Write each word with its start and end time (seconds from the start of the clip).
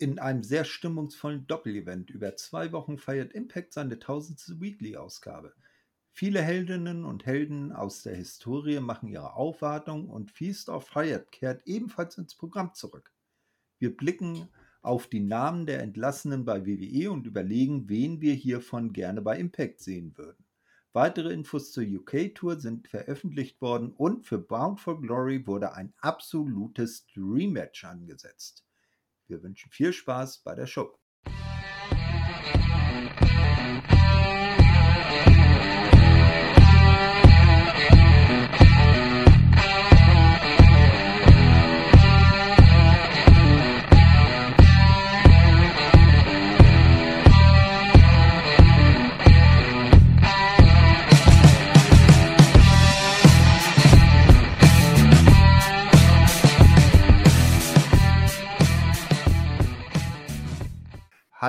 in 0.00 0.18
einem 0.18 0.42
sehr 0.42 0.64
stimmungsvollen 0.64 1.46
Doppelevent. 1.46 2.08
Über 2.08 2.34
zwei 2.34 2.72
Wochen 2.72 2.96
feiert 2.96 3.34
Impact 3.34 3.74
seine 3.74 3.98
tausendste 3.98 4.58
Weekly-Ausgabe. 4.58 5.52
Viele 6.12 6.40
Heldinnen 6.40 7.04
und 7.04 7.26
Helden 7.26 7.72
aus 7.72 8.02
der 8.02 8.16
Historie 8.16 8.80
machen 8.80 9.10
ihre 9.10 9.34
Aufwartung 9.34 10.08
und 10.08 10.30
Feast 10.30 10.70
of 10.70 10.94
Hyatt 10.94 11.30
kehrt 11.30 11.62
ebenfalls 11.66 12.16
ins 12.16 12.34
Programm 12.34 12.72
zurück. 12.72 13.12
Wir 13.78 13.94
blicken 13.94 14.48
auf 14.80 15.06
die 15.06 15.20
Namen 15.20 15.66
der 15.66 15.82
Entlassenen 15.82 16.46
bei 16.46 16.64
WWE 16.66 17.10
und 17.10 17.26
überlegen, 17.26 17.88
wen 17.90 18.22
wir 18.22 18.32
hiervon 18.32 18.94
gerne 18.94 19.20
bei 19.20 19.38
Impact 19.38 19.80
sehen 19.80 20.16
würden. 20.16 20.46
Weitere 20.94 21.32
Infos 21.32 21.72
zur 21.72 21.84
UK-Tour 21.84 22.58
sind 22.58 22.88
veröffentlicht 22.88 23.60
worden 23.60 23.92
und 23.92 24.26
für 24.26 24.38
Bound 24.38 24.80
for 24.80 25.00
Glory 25.00 25.46
wurde 25.46 25.74
ein 25.74 25.92
absolutes 25.98 27.06
Dream-Match 27.14 27.84
angesetzt. 27.84 28.64
Wir 29.30 29.44
wünschen 29.44 29.70
viel 29.70 29.92
Spaß 29.92 30.38
bei 30.38 30.56
der 30.56 30.66
Show. 30.66 30.98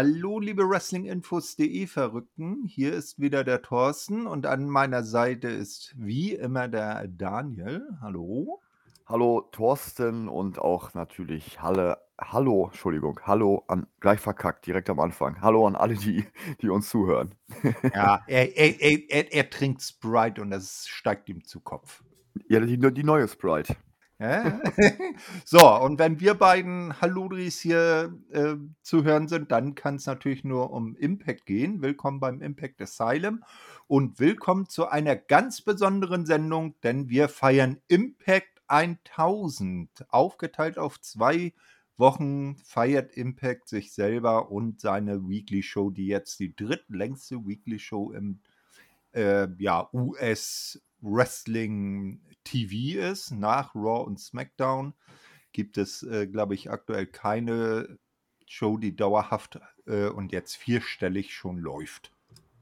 Hallo, 0.04 0.40
liebe 0.40 0.68
Wrestlinginfos.de 0.68 1.86
Verrückten. 1.86 2.64
Hier 2.66 2.92
ist 2.92 3.20
wieder 3.20 3.44
der 3.44 3.62
Thorsten 3.62 4.26
und 4.26 4.48
an 4.48 4.68
meiner 4.68 5.04
Seite 5.04 5.48
ist 5.48 5.94
wie 5.96 6.34
immer 6.34 6.68
der 6.68 7.08
Daniel. 7.08 7.88
Hallo. 8.02 8.64
Hallo, 9.06 9.48
Thorsten 9.52 10.28
und 10.28 10.58
auch 10.58 10.96
natürlich 10.96 11.62
Halle. 11.62 12.00
Hallo, 12.20 12.70
Entschuldigung, 12.72 13.20
hallo 13.26 13.64
an, 13.68 13.86
gleich 14.00 14.20
verkackt, 14.20 14.66
direkt 14.66 14.90
am 14.90 15.00
Anfang. 15.00 15.40
Hallo 15.40 15.68
an 15.68 15.76
alle, 15.76 15.94
die, 15.94 16.26
die 16.64 16.70
uns 16.70 16.90
zuhören. 16.90 17.36
Ja, 17.94 18.24
er, 18.26 18.58
er, 18.58 18.82
er, 18.82 19.32
er 19.32 19.50
trinkt 19.52 19.84
Sprite 19.84 20.42
und 20.42 20.50
das 20.50 20.88
steigt 20.88 21.30
ihm 21.30 21.44
zu 21.44 21.60
Kopf. 21.60 22.04
Ja, 22.50 22.60
die, 22.60 22.80
die 22.80 23.04
neue 23.04 23.28
Sprite. 23.28 23.76
Ja. 24.22 24.62
so, 25.46 25.76
und 25.82 25.98
wenn 25.98 26.20
wir 26.20 26.36
beiden 26.36 27.02
Halludris 27.02 27.60
hier 27.60 28.16
äh, 28.30 28.54
zu 28.84 29.04
hören 29.04 29.28
sind, 29.28 29.52
dann 29.52 29.74
kann 29.74 29.96
es 29.96 30.06
natürlich 30.06 30.44
nur 30.44 30.70
um 30.70 30.96
Impact 30.96 31.48
gehen. 31.48 31.82
Willkommen 31.82 32.20
beim 32.20 32.40
Impact 32.44 32.80
Asylum 32.82 33.44
und 33.88 34.20
willkommen 34.20 34.70
zu 34.70 34.88
einer 34.88 35.16
ganz 35.16 35.62
besonderen 35.62 36.28
Sendung, 36.28 36.76
denn 36.84 37.10
wir 37.10 37.30
feiern 37.30 37.82
Impact 37.88 38.62
1000. 38.68 39.90
Aufgeteilt 40.10 40.78
auf 40.78 41.02
zwei 41.02 41.54
Wochen 41.98 42.58
feiert 42.58 43.14
Impact 43.14 43.70
sich 43.70 43.92
selber 43.92 44.52
und 44.52 44.82
seine 44.82 45.28
Weekly 45.28 45.64
Show, 45.64 45.90
die 45.90 46.06
jetzt 46.06 46.40
die 46.40 46.56
drittlängste 46.56 47.44
Weekly 47.48 47.80
Show 47.80 48.12
im 48.12 48.40
äh, 49.14 49.48
ja, 49.58 49.90
US 49.92 50.80
Wrestling 51.02 52.22
TV 52.44 53.00
ist, 53.00 53.32
nach 53.32 53.76
Raw 53.76 54.04
und 54.06 54.20
SmackDown, 54.20 54.94
gibt 55.52 55.78
es, 55.78 56.04
äh, 56.04 56.28
glaube 56.28 56.54
ich, 56.56 56.72
aktuell 56.72 57.06
keine 57.08 58.00
Show, 58.48 58.78
die 58.78 58.96
dauerhaft 58.96 59.60
äh, 59.86 60.08
und 60.08 60.32
jetzt 60.32 60.56
vierstellig 60.56 61.34
schon 61.34 61.58
läuft. 61.58 62.14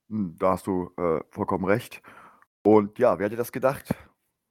Hm, 0.10 0.36
da 0.40 0.52
hast 0.52 0.68
du 0.68 0.92
äh, 0.98 1.22
vollkommen 1.30 1.66
recht. 1.66 2.02
Und 2.64 3.00
ja, 3.00 3.18
wer 3.20 3.28
hätte 3.28 3.36
das 3.36 3.52
gedacht? 3.52 3.96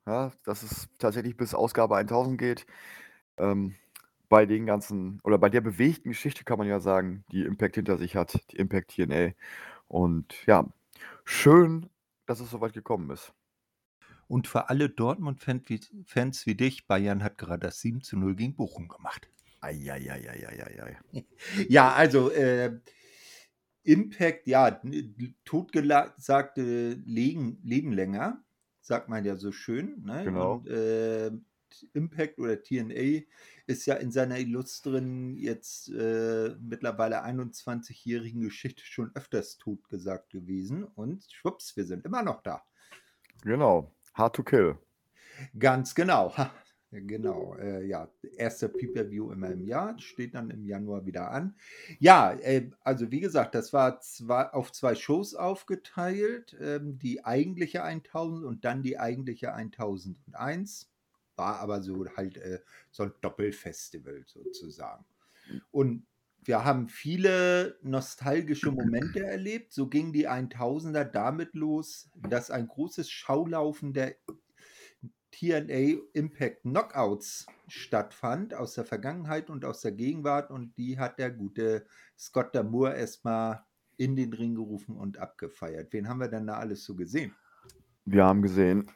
Ja, 0.07 0.33
dass 0.45 0.63
es 0.63 0.89
tatsächlich 0.99 1.37
bis 1.37 1.55
Ausgabe 1.55 1.97
1000 1.97 2.39
geht. 2.39 2.67
Ähm, 3.37 3.75
bei 4.29 4.47
den 4.47 4.67
ganzen, 4.67 5.21
oder 5.25 5.39
bei 5.39 5.49
der 5.49 5.61
bewegten 5.61 6.11
Geschichte 6.11 6.45
kann 6.45 6.59
man 6.59 6.69
ja 6.69 6.81
sagen, 6.81 7.25
die 7.33 7.43
Impact 7.43 7.77
hinter 7.77 7.99
sich 7.99 8.17
hat, 8.17 8.41
die 8.51 8.57
Impact 8.57 8.95
TNA. 8.95 9.33
Und 9.87 10.47
ja, 10.47 10.67
schön, 11.25 11.91
dass 12.27 12.41
es 12.41 12.51
soweit 12.51 12.73
gekommen 12.73 13.11
ist. 13.11 13.33
Und 14.29 14.47
für 14.47 14.69
alle 14.69 14.91
Dortmund-Fans 14.91 16.47
wie 16.47 16.55
dich, 16.55 16.87
Bayern 16.87 17.25
hat 17.25 17.39
gerade 17.39 17.67
das 17.67 17.81
7 17.81 18.03
zu 18.03 18.19
0 18.19 18.37
gegen 18.37 18.55
Bochum 18.55 18.89
gemacht. 18.89 19.31
Eieieiei. 19.61 20.99
Ja, 21.69 21.93
also 21.95 22.31
äh, 22.31 22.79
Impact, 23.83 24.47
ja, 24.47 24.81
totgesagte 25.45 26.93
leben, 27.07 27.59
leben 27.65 27.93
länger, 27.93 28.45
sagt 28.81 29.09
man 29.09 29.25
ja 29.25 29.37
so 29.37 29.51
schön. 29.51 30.03
Ne? 30.05 30.25
Genau. 30.25 30.57
Und, 30.57 30.69
äh, 30.69 31.31
Impact 31.95 32.39
oder 32.39 32.63
TNA 32.63 33.23
ist 33.67 33.87
ja 33.87 33.95
in 33.95 34.11
seiner 34.11 34.39
illustren, 34.39 35.37
jetzt 35.37 35.89
äh, 35.91 36.55
mittlerweile 36.61 37.25
21-jährigen 37.25 38.43
Geschichte 38.43 38.85
schon 38.85 39.11
öfters 39.15 39.59
totgesagt 39.59 40.31
gewesen. 40.31 40.85
Und 40.85 41.25
schwupps, 41.31 41.77
wir 41.77 41.85
sind 41.85 42.05
immer 42.05 42.23
noch 42.23 42.43
da. 42.43 42.63
Genau. 43.43 43.93
Hard 44.19 44.35
to 44.35 44.43
Kill. 44.43 44.77
Ganz 45.59 45.95
genau. 45.95 46.35
Genau. 46.91 47.55
Äh, 47.57 47.87
ja, 47.87 48.11
erster 48.37 48.69
Pay-Per-View 48.69 49.31
immer 49.31 49.51
im 49.51 49.63
Jahr, 49.63 49.99
steht 49.99 50.35
dann 50.35 50.51
im 50.51 50.65
Januar 50.65 51.05
wieder 51.05 51.31
an. 51.31 51.55
Ja, 51.99 52.33
äh, 52.33 52.71
also 52.81 53.11
wie 53.11 53.21
gesagt, 53.21 53.55
das 53.55 53.73
war 53.73 54.01
zwei, 54.01 54.51
auf 54.53 54.73
zwei 54.73 54.95
Shows 54.95 55.35
aufgeteilt. 55.35 56.57
Ähm, 56.61 56.99
die 56.99 57.25
eigentliche 57.25 57.85
1000 57.85 58.47
und 58.47 58.65
dann 58.65 58.83
die 58.83 58.99
eigentliche 58.99 59.53
1001. 59.53 60.91
War 61.37 61.61
aber 61.61 61.83
so 61.83 62.07
halt 62.17 62.39
äh, 62.39 62.61
so 62.91 63.05
ein 63.05 63.13
Doppelfestival 63.21 64.25
sozusagen. 64.27 65.05
Und 65.71 66.07
wir 66.49 66.65
haben 66.65 66.89
viele 66.89 67.77
nostalgische 67.83 68.73
Momente 68.73 69.23
erlebt. 69.23 69.73
So 69.73 69.87
ging 69.87 70.13
die 70.13 70.29
1000er 70.29 71.05
damit 71.05 71.55
los, 71.55 72.11
dass 72.17 72.51
ein 72.51 72.67
großes 72.67 73.11
Schaulaufen 73.11 73.93
der 73.93 74.17
TNA 75.31 76.01
Impact 76.15 76.63
Knockouts 76.63 77.47
stattfand 77.69 78.55
aus 78.55 78.75
der 78.75 78.87
Vergangenheit 78.87 79.51
und 79.51 79.67
aus 79.67 79.83
der 79.83 79.93
Gegenwart 79.93 80.51
und 80.51 80.77
die 80.79 80.99
hat 80.99 81.19
der 81.19 81.31
gute 81.31 81.85
Scott 82.19 82.55
Damour 82.55 82.95
erstmal 82.95 83.63
in 83.99 84.17
den 84.17 84.33
Ring 84.33 84.55
gerufen 84.55 84.97
und 84.97 85.19
abgefeiert. 85.19 85.93
Wen 85.93 86.09
haben 86.09 86.21
wir 86.21 86.29
denn 86.29 86.47
da 86.47 86.55
alles 86.55 86.83
so 86.83 86.97
gesehen? 86.97 87.35
Wir 88.07 88.25
haben 88.25 88.41
gesehen, 88.41 88.91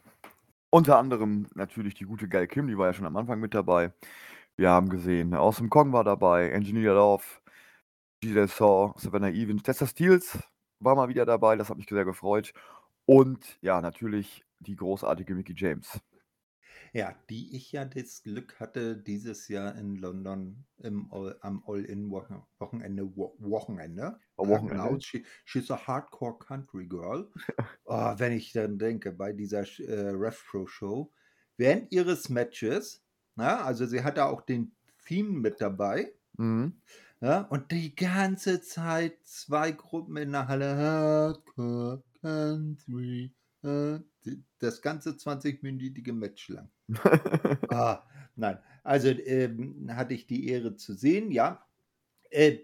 unter 0.71 0.97
anderem 0.97 1.49
natürlich 1.55 1.95
die 1.95 2.07
gute 2.07 2.29
Gail 2.29 2.47
Kim, 2.47 2.67
die 2.67 2.79
war 2.79 2.87
ja 2.87 2.93
schon 2.95 3.07
am 3.07 3.17
Anfang 3.19 3.41
mit 3.41 3.53
dabei. 3.53 3.93
Wir 4.57 4.71
haben 4.71 4.89
gesehen, 4.89 5.35
Awesome 5.35 5.69
Kong 5.69 5.93
war 5.93 6.05
dabei, 6.05 6.51
Engineer 6.51 6.95
Love, 6.95 7.25
DJ 8.23 8.47
Saw, 8.47 8.95
Savannah 8.99 9.31
Evans, 9.31 9.65
Tessa 9.65 9.87
Steels 9.87 10.39
war 10.79 10.95
mal 10.95 11.09
wieder 11.09 11.27
dabei, 11.27 11.57
das 11.57 11.69
hat 11.69 11.77
mich 11.77 11.89
sehr 11.89 12.05
gefreut. 12.05 12.53
Und 13.05 13.59
ja, 13.63 13.81
natürlich 13.81 14.45
die 14.61 14.77
großartige 14.77 15.35
Mickey 15.35 15.55
James. 15.57 16.01
Ja, 16.93 17.17
die 17.31 17.57
ich 17.57 17.73
ja 17.73 17.85
das 17.85 18.23
Glück 18.23 18.61
hatte, 18.61 18.97
dieses 18.97 19.49
Jahr 19.49 19.75
in 19.77 19.97
London 19.97 20.67
im 20.79 21.11
All, 21.11 21.37
am 21.41 21.65
All-In-Wochenende, 21.67 23.17
Wochenende. 23.39 24.21
Am 24.37 24.49
Wochenende. 24.49 24.75
Genau, 24.75 25.01
she, 25.01 25.25
she's 25.45 25.71
a 25.71 25.87
hardcore 25.87 26.39
country 26.39 26.87
girl. 26.87 27.29
oh, 27.87 28.15
wenn 28.19 28.33
ich 28.33 28.53
dann 28.53 28.79
denke, 28.79 29.11
bei 29.11 29.33
dieser 29.33 29.63
äh, 29.81 30.11
RevPro 30.11 30.67
Show, 30.67 31.11
während 31.57 31.91
ihres 31.91 32.29
Matches, 32.29 33.03
na, 33.35 33.63
also 33.63 33.87
sie 33.87 34.05
hatte 34.05 34.27
auch 34.27 34.43
den 34.43 34.77
Theme 35.07 35.31
mit 35.31 35.61
dabei. 35.61 36.13
Mhm. 36.37 36.81
Ja, 37.23 37.43
und 37.43 37.71
die 37.71 37.95
ganze 37.95 38.61
Zeit 38.61 39.17
zwei 39.23 39.71
Gruppen 39.71 40.17
in 40.17 40.33
der 40.33 40.49
Halle. 40.49 40.77
Hardcore 40.77 42.03
Country. 42.21 43.33
Das 44.59 44.83
ganze 44.83 45.11
20-minütige 45.11 46.13
Match 46.13 46.49
lang. 46.49 46.69
ah, 47.69 48.03
nein, 48.35 48.59
also 48.83 49.09
ähm, 49.09 49.89
hatte 49.95 50.15
ich 50.15 50.27
die 50.27 50.49
Ehre 50.49 50.75
zu 50.75 50.95
sehen, 50.95 51.31
ja. 51.31 51.65
Äh, 52.31 52.59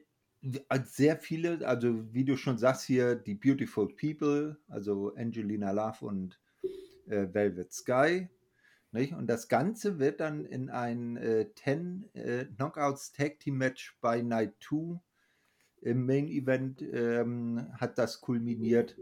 sehr 0.87 1.19
viele, 1.19 1.65
also 1.67 2.13
wie 2.13 2.25
du 2.25 2.37
schon 2.37 2.59
sagst 2.59 2.85
hier, 2.85 3.15
die 3.15 3.37
Beautiful 3.37 3.95
People, 3.95 4.59
also 4.67 5.15
Angelina 5.15 5.71
Love 5.71 6.05
und 6.05 6.41
äh, 7.07 7.33
Velvet 7.33 7.73
Sky, 7.73 8.29
nicht? 8.93 9.13
Und 9.13 9.27
das 9.27 9.49
Ganze 9.49 9.99
wird 9.99 10.21
dann 10.21 10.45
in 10.45 10.71
ein 10.71 11.17
äh, 11.17 11.47
10 11.55 12.09
äh, 12.15 12.45
Knockouts 12.45 13.13
Tag 13.13 13.41
Team 13.41 13.59
Match 13.59 13.97
bei 14.01 14.23
Night 14.23 14.55
2 14.61 15.01
im 15.83 16.07
Main 16.07 16.29
Event 16.29 16.83
ähm, 16.83 17.69
hat 17.75 17.99
das 17.99 18.21
kulminiert. 18.21 18.97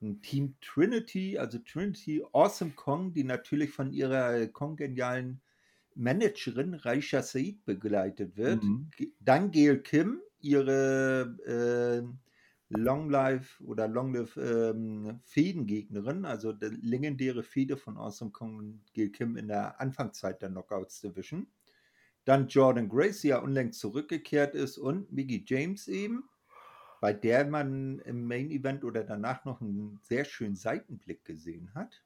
Ein 0.00 0.20
Team 0.22 0.56
Trinity, 0.60 1.38
also 1.38 1.58
Trinity 1.58 2.24
Awesome 2.32 2.72
Kong, 2.72 3.12
die 3.12 3.24
natürlich 3.24 3.70
von 3.70 3.92
ihrer 3.92 4.46
kongenialen 4.48 5.40
Managerin 5.94 6.74
Raisha 6.74 7.22
Said 7.22 7.64
begleitet 7.64 8.36
wird. 8.36 8.62
Mhm. 8.62 8.90
Dann 9.20 9.50
Gail 9.50 9.78
Kim, 9.80 10.20
ihre 10.40 11.36
äh, 11.46 12.21
Long 12.74 13.10
Life 13.10 13.62
oder 13.64 13.86
Long 13.86 14.14
Live 14.14 14.36
ähm, 14.36 15.20
Fädengegnerin, 15.24 16.24
also 16.24 16.52
die 16.52 16.66
legendäre 16.66 17.42
Fehde 17.42 17.76
von 17.76 17.96
Awesome 17.96 18.30
Kong 18.30 18.80
Gail 18.94 19.10
Kim 19.10 19.36
in 19.36 19.48
der 19.48 19.80
Anfangszeit 19.80 20.40
der 20.40 20.48
Knockouts 20.48 21.00
Division. 21.00 21.46
Dann 22.24 22.48
Jordan 22.48 22.88
Grace, 22.88 23.20
die 23.22 23.28
ja 23.28 23.38
unlängst 23.38 23.80
zurückgekehrt 23.80 24.54
ist 24.54 24.78
und 24.78 25.12
Mickey 25.12 25.44
James 25.46 25.88
eben, 25.88 26.24
bei 27.00 27.12
der 27.12 27.44
man 27.46 27.98
im 28.00 28.26
Main 28.26 28.50
Event 28.50 28.84
oder 28.84 29.04
danach 29.04 29.44
noch 29.44 29.60
einen 29.60 29.98
sehr 30.02 30.24
schönen 30.24 30.56
Seitenblick 30.56 31.24
gesehen 31.24 31.74
hat. 31.74 32.02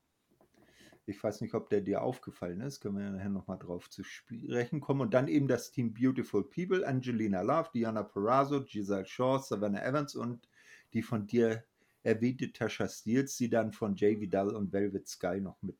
Ich 1.08 1.22
weiß 1.22 1.40
nicht, 1.42 1.54
ob 1.54 1.70
der 1.70 1.82
dir 1.82 2.02
aufgefallen 2.02 2.60
ist. 2.60 2.80
Können 2.80 2.98
wir 2.98 3.08
nachher 3.10 3.28
nochmal 3.28 3.58
drauf 3.58 3.88
zu 3.88 4.02
sprechen 4.02 4.80
kommen. 4.80 5.02
Und 5.02 5.14
dann 5.14 5.28
eben 5.28 5.46
das 5.46 5.70
Team 5.70 5.94
Beautiful 5.94 6.42
People, 6.42 6.84
Angelina 6.84 7.42
Love, 7.42 7.70
Diana 7.72 8.02
Perazzo, 8.02 8.64
Giselle 8.64 9.06
Shaw, 9.06 9.38
Savannah 9.38 9.84
Evans 9.84 10.16
und 10.16 10.48
die 10.92 11.02
von 11.02 11.26
dir 11.26 11.64
erwähnte 12.02 12.52
Tasha 12.52 12.88
Steels, 12.88 13.36
die 13.36 13.50
dann 13.50 13.72
von 13.72 13.96
Jay 13.96 14.18
Vidal 14.20 14.54
und 14.54 14.72
Velvet 14.72 15.08
Sky 15.08 15.40
noch 15.40 15.60
mit 15.62 15.76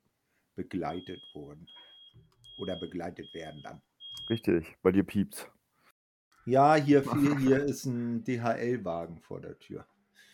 begleitet 0.56 1.20
wurden. 1.34 1.66
Oder 2.58 2.76
begleitet 2.76 3.32
werden 3.34 3.60
dann. 3.62 3.82
Richtig, 4.28 4.76
bei 4.82 4.90
dir 4.90 5.04
piept's. 5.04 5.46
Ja, 6.46 6.74
hier, 6.76 7.02
hier, 7.20 7.38
hier 7.38 7.64
ist 7.64 7.84
ein 7.84 8.24
DHL-Wagen 8.24 9.20
vor 9.20 9.40
der 9.40 9.58
Tür. 9.58 9.86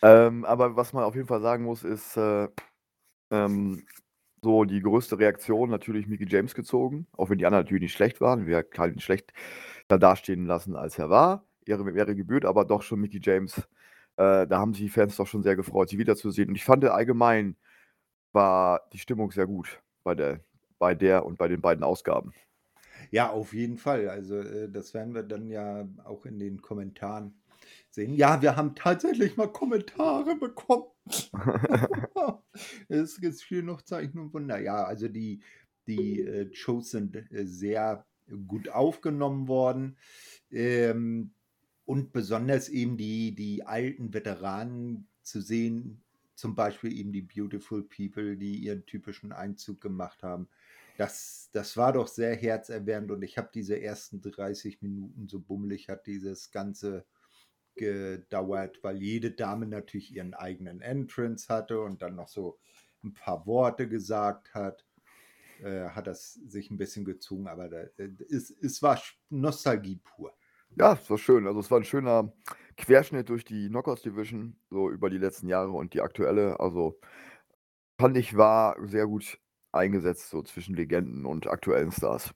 Ähm, 0.02 0.44
aber 0.44 0.76
was 0.76 0.92
man 0.92 1.04
auf 1.04 1.14
jeden 1.14 1.28
Fall 1.28 1.40
sagen 1.40 1.64
muss, 1.64 1.84
ist 1.84 2.16
äh, 2.16 2.48
ähm, 3.30 3.84
so 4.40 4.64
die 4.64 4.80
größte 4.80 5.18
Reaktion 5.18 5.70
natürlich 5.70 6.06
Mickey 6.06 6.26
James 6.28 6.54
gezogen, 6.54 7.06
auch 7.12 7.30
wenn 7.30 7.38
die 7.38 7.46
anderen 7.46 7.64
natürlich 7.64 7.82
nicht 7.82 7.92
schlecht 7.92 8.20
waren. 8.20 8.46
Wir 8.46 8.64
haben 8.76 8.94
ihn 8.94 9.00
schlecht 9.00 9.32
da 9.88 9.98
dastehen 9.98 10.46
lassen, 10.46 10.74
als 10.74 10.98
er 10.98 11.10
war. 11.10 11.46
Ehre 11.64 11.84
wäre 11.94 12.16
gebührt, 12.16 12.44
aber 12.44 12.64
doch 12.64 12.82
schon 12.82 13.00
Mickey 13.00 13.20
James. 13.22 13.62
Äh, 14.16 14.46
da 14.46 14.58
haben 14.58 14.74
sich 14.74 14.84
die 14.84 14.88
Fans 14.88 15.16
doch 15.16 15.26
schon 15.26 15.42
sehr 15.42 15.56
gefreut, 15.56 15.88
sie 15.88 15.98
wiederzusehen. 15.98 16.48
Und 16.48 16.54
ich 16.54 16.64
fand 16.64 16.84
allgemein 16.84 17.56
war 18.32 18.88
die 18.92 18.98
Stimmung 18.98 19.30
sehr 19.30 19.46
gut 19.46 19.82
bei 20.04 20.14
der, 20.14 20.40
bei 20.78 20.94
der 20.94 21.26
und 21.26 21.38
bei 21.38 21.48
den 21.48 21.60
beiden 21.60 21.84
Ausgaben. 21.84 22.32
Ja, 23.10 23.30
auf 23.30 23.52
jeden 23.52 23.78
Fall. 23.78 24.08
Also 24.08 24.38
äh, 24.38 24.70
das 24.70 24.94
werden 24.94 25.14
wir 25.14 25.22
dann 25.22 25.50
ja 25.50 25.86
auch 26.04 26.24
in 26.24 26.38
den 26.38 26.62
Kommentaren 26.62 27.34
sehen. 27.90 28.14
Ja, 28.14 28.40
wir 28.42 28.56
haben 28.56 28.74
tatsächlich 28.74 29.36
mal 29.36 29.52
Kommentare 29.52 30.36
bekommen. 30.36 30.86
es 32.88 33.20
geschehen 33.20 33.66
noch 33.66 33.82
Zeichen 33.82 34.18
und 34.18 34.32
Wunder. 34.32 34.58
Ja, 34.60 34.84
also 34.84 35.08
die, 35.08 35.42
die 35.86 36.22
äh, 36.22 36.54
Shows 36.54 36.90
sind 36.90 37.16
äh, 37.16 37.44
sehr 37.44 38.06
gut 38.46 38.68
aufgenommen 38.68 39.48
worden. 39.48 39.98
Ähm, 40.50 41.34
und 41.92 42.10
besonders 42.14 42.70
eben 42.70 42.96
die, 42.96 43.34
die 43.34 43.66
alten 43.66 44.14
Veteranen 44.14 45.08
zu 45.20 45.42
sehen, 45.42 46.02
zum 46.34 46.54
Beispiel 46.54 46.90
eben 46.90 47.12
die 47.12 47.20
Beautiful 47.20 47.82
People, 47.82 48.38
die 48.38 48.56
ihren 48.56 48.86
typischen 48.86 49.30
Einzug 49.30 49.82
gemacht 49.82 50.22
haben. 50.22 50.48
Das, 50.96 51.50
das 51.52 51.76
war 51.76 51.92
doch 51.92 52.08
sehr 52.08 52.34
herzerwärmend 52.34 53.10
und 53.10 53.20
ich 53.20 53.36
habe 53.36 53.50
diese 53.52 53.78
ersten 53.78 54.22
30 54.22 54.80
Minuten, 54.80 55.28
so 55.28 55.38
bummelig 55.38 55.90
hat 55.90 56.06
dieses 56.06 56.50
Ganze 56.50 57.04
gedauert, 57.74 58.78
weil 58.80 59.02
jede 59.02 59.30
Dame 59.30 59.66
natürlich 59.66 60.16
ihren 60.16 60.32
eigenen 60.32 60.80
Entrance 60.80 61.52
hatte 61.52 61.78
und 61.82 62.00
dann 62.00 62.14
noch 62.14 62.28
so 62.28 62.58
ein 63.04 63.12
paar 63.12 63.46
Worte 63.46 63.86
gesagt 63.86 64.54
hat. 64.54 64.86
Äh, 65.62 65.90
hat 65.90 66.06
das 66.06 66.32
sich 66.32 66.70
ein 66.70 66.78
bisschen 66.78 67.04
gezogen, 67.04 67.48
aber 67.48 67.68
da, 67.68 67.82
äh, 67.98 68.08
es, 68.30 68.50
es 68.62 68.80
war 68.80 68.98
Nostalgie 69.28 70.00
pur. 70.02 70.34
Ja, 70.76 70.94
es 70.94 71.08
war 71.10 71.18
schön. 71.18 71.46
Also 71.46 71.60
es 71.60 71.70
war 71.70 71.78
ein 71.78 71.84
schöner 71.84 72.32
Querschnitt 72.76 73.28
durch 73.28 73.44
die 73.44 73.68
Knockouts 73.68 74.02
Division, 74.02 74.56
so 74.70 74.90
über 74.90 75.10
die 75.10 75.18
letzten 75.18 75.48
Jahre 75.48 75.72
und 75.72 75.94
die 75.94 76.00
aktuelle. 76.00 76.58
Also 76.60 76.98
fand 77.98 78.16
ich 78.16 78.36
war 78.36 78.76
sehr 78.86 79.06
gut 79.06 79.38
eingesetzt, 79.72 80.30
so 80.30 80.42
zwischen 80.42 80.74
Legenden 80.74 81.26
und 81.26 81.46
aktuellen 81.46 81.92
Stars. 81.92 82.34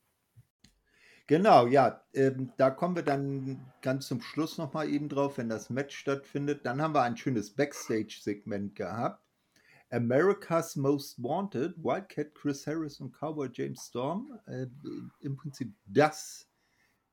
Genau, 1.28 1.66
ja, 1.66 2.02
ähm, 2.14 2.52
da 2.56 2.70
kommen 2.70 2.94
wir 2.94 3.02
dann 3.02 3.72
ganz 3.82 4.06
zum 4.06 4.20
Schluss 4.20 4.58
nochmal 4.58 4.88
eben 4.88 5.08
drauf, 5.08 5.38
wenn 5.38 5.48
das 5.48 5.70
Match 5.70 5.96
stattfindet. 5.96 6.64
Dann 6.64 6.80
haben 6.80 6.94
wir 6.94 7.02
ein 7.02 7.16
schönes 7.16 7.50
Backstage-Segment 7.50 8.76
gehabt. 8.76 9.24
America's 9.90 10.76
Most 10.76 11.20
Wanted, 11.22 11.76
Wildcat 11.82 12.34
Chris 12.34 12.66
Harris 12.66 13.00
und 13.00 13.12
Cowboy 13.12 13.48
James 13.52 13.86
Storm. 13.86 14.38
Äh, 14.46 14.66
Im 15.20 15.36
Prinzip 15.36 15.74
das 15.86 16.45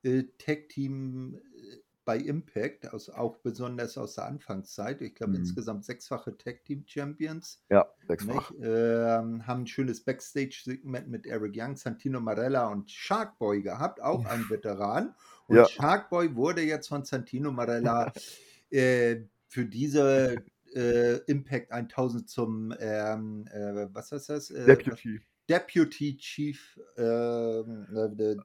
äh, 0.04 0.24
Tag-Team 0.38 1.34
äh, 1.34 1.76
bei 2.04 2.18
Impact, 2.18 2.92
aus, 2.92 3.08
auch 3.08 3.38
besonders 3.38 3.96
aus 3.96 4.16
der 4.16 4.26
Anfangszeit. 4.26 5.00
Ich 5.00 5.14
glaube, 5.14 5.32
Mhm. 5.32 5.38
insgesamt 5.38 5.84
sechsfache 5.86 6.36
Tag-Team-Champions. 6.36 7.62
Ja, 7.70 7.86
sechsfach. 8.06 8.52
Ähm, 8.60 9.46
haben 9.46 9.62
ein 9.62 9.66
schönes 9.66 10.04
Backstage-Segment 10.04 11.08
mit 11.08 11.26
Eric 11.26 11.54
Young, 11.56 11.76
Santino 11.76 12.20
Marella 12.20 12.68
und 12.68 12.90
Sharkboy 12.90 13.62
gehabt, 13.62 14.02
auch 14.02 14.26
ein 14.26 14.48
Veteran. 14.50 15.14
Und 15.46 15.56
Ja. 15.56 15.66
Sharkboy 15.66 16.34
wurde 16.36 16.60
jetzt 16.62 16.88
von 16.88 17.04
Santino 17.04 17.50
Marella 17.52 18.12
äh, 18.70 19.22
für 19.48 19.64
diese 19.64 20.36
äh, 20.74 21.18
Impact 21.26 21.70
1000 21.72 22.28
zum, 22.28 22.74
ähm, 22.80 23.46
äh, 23.50 23.86
was 23.94 24.12
heißt 24.12 24.28
das? 24.28 24.50
Äh, 24.50 24.66
Deputy. 24.66 25.20
Deputy 25.48 26.16
Chief, 26.16 26.80
äh, 26.96 27.62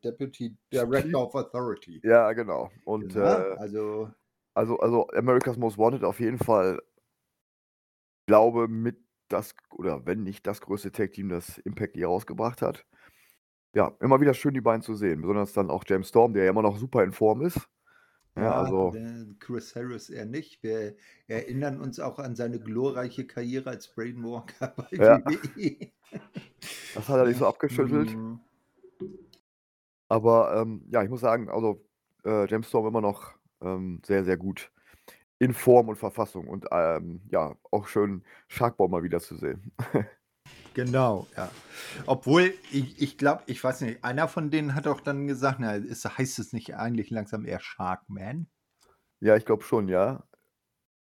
Deputy 0.04 0.56
Director 0.72 1.28
of 1.28 1.36
Authority. 1.36 2.02
Ja, 2.04 2.32
genau. 2.34 2.70
Und 2.86 3.14
Ja, 3.14 3.40
äh, 3.40 3.58
also, 3.58 4.12
also, 4.54 4.80
also 4.80 5.08
America's 5.10 5.58
Most 5.58 5.78
Wanted 5.78 6.04
auf 6.04 6.20
jeden 6.20 6.38
Fall, 6.40 6.82
glaube 8.28 8.68
mit 8.68 8.98
das, 9.30 9.56
oder 9.72 10.06
wenn 10.06 10.24
nicht 10.24 10.46
das 10.48 10.62
größte 10.62 10.92
Tag-Team, 10.92 11.30
das 11.30 11.58
Impact 11.60 11.96
je 11.96 12.06
rausgebracht 12.06 12.62
hat. 12.62 12.86
Ja, 13.74 13.96
immer 14.02 14.20
wieder 14.20 14.34
schön, 14.34 14.54
die 14.54 14.62
beiden 14.62 14.82
zu 14.82 14.96
sehen. 14.96 15.22
Besonders 15.22 15.54
dann 15.54 15.70
auch 15.70 15.84
James 15.88 16.10
Storm, 16.10 16.34
der 16.34 16.46
ja 16.46 16.50
immer 16.50 16.64
noch 16.64 16.78
super 16.78 17.04
in 17.04 17.12
Form 17.12 17.42
ist. 17.42 17.70
Ja, 18.36 18.44
ja, 18.44 18.52
also, 18.54 18.94
Chris 19.40 19.76
Harris 19.76 20.10
eher 20.10 20.26
nicht. 20.26 20.64
Wir 20.64 20.96
erinnern 21.28 21.80
uns 21.82 22.00
auch 22.00 22.20
an 22.20 22.36
seine 22.36 22.60
glorreiche 22.60 23.28
Karriere 23.28 23.70
als 23.70 23.94
Braden 23.94 24.24
Walker 24.24 24.74
bei 24.76 24.88
Ja. 24.98 25.22
Das 26.96 27.10
hat 27.10 27.18
er 27.18 27.26
nicht 27.26 27.40
so 27.40 27.48
abgeschüttelt. 27.48 28.16
Mhm. 28.16 28.40
Aber 30.08 30.56
ähm, 30.56 30.84
ja, 30.90 31.04
ich 31.04 31.10
muss 31.10 31.22
sagen, 31.22 31.50
also 31.50 31.86
äh, 32.26 32.48
James 32.48 32.68
Storm 32.68 32.88
immer 32.88 33.02
noch 33.02 33.34
ähm, 33.62 34.02
sehr, 34.06 34.24
sehr 34.24 34.38
gut 34.38 34.72
in 35.38 35.54
Form 35.54 35.88
und 35.90 35.96
Verfassung. 35.96 36.48
Und 36.48 36.66
ähm, 36.72 37.22
ja, 37.30 37.56
auch 37.72 37.88
schön 37.88 38.24
Sharkball 38.48 38.90
mal 38.90 39.04
wieder 39.04 39.20
zu 39.20 39.36
sehen. 39.38 39.72
Genau, 40.76 41.28
ja. 41.36 41.50
Obwohl, 42.06 42.54
ich, 42.72 43.02
ich 43.02 43.18
glaube, 43.18 43.44
ich 43.48 43.62
weiß 43.62 43.82
nicht, 43.82 44.04
einer 44.04 44.28
von 44.28 44.50
denen 44.50 44.76
hat 44.76 44.88
auch 44.88 45.02
dann 45.02 45.28
gesagt, 45.28 45.60
na, 45.60 45.76
ist, 45.76 46.06
heißt 46.06 46.40
es 46.40 46.54
nicht 46.54 46.76
eigentlich 46.76 47.10
langsam 47.10 47.46
eher 47.46 47.60
Sharkman? 47.60 48.48
Ja, 49.20 49.36
ich 49.36 49.46
glaube 49.46 49.64
schon, 49.64 49.90
ja. 49.90 50.24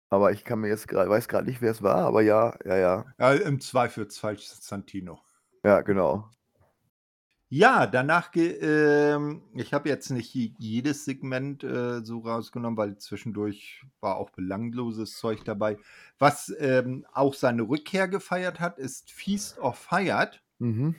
Aber 0.10 0.32
ich 0.32 0.44
kann 0.46 0.60
mir 0.60 0.70
jetzt 0.70 0.88
gerade, 0.88 1.10
weiß 1.10 1.28
gerade 1.28 1.48
nicht, 1.48 1.62
wer 1.62 1.72
es 1.72 1.84
war, 1.84 2.06
aber 2.06 2.22
ja, 2.22 2.58
ja, 2.66 2.78
ja. 2.78 3.06
Ja, 3.20 3.34
im 3.34 3.60
Zweifelsfall 3.60 4.38
Santino. 4.40 5.20
Ja, 5.64 5.82
genau. 5.82 6.32
Ja, 7.50 7.88
danach, 7.88 8.32
ähm, 8.36 9.42
ich 9.56 9.74
habe 9.74 9.88
jetzt 9.88 10.10
nicht 10.10 10.34
je- 10.34 10.54
jedes 10.60 11.06
Segment 11.06 11.64
äh, 11.64 12.04
so 12.04 12.20
rausgenommen, 12.20 12.76
weil 12.78 12.98
zwischendurch 12.98 13.86
war 14.02 14.18
auch 14.18 14.32
belangloses 14.32 15.18
Zeug 15.18 15.46
dabei. 15.46 15.78
Was 16.20 16.54
ähm, 16.60 17.06
auch 17.14 17.34
seine 17.34 17.62
Rückkehr 17.64 18.10
gefeiert 18.10 18.60
hat, 18.60 18.78
ist 18.80 19.12
Feast 19.12 19.60
of 19.60 19.78
Fired. 19.78 20.44
Mhm. 20.60 20.96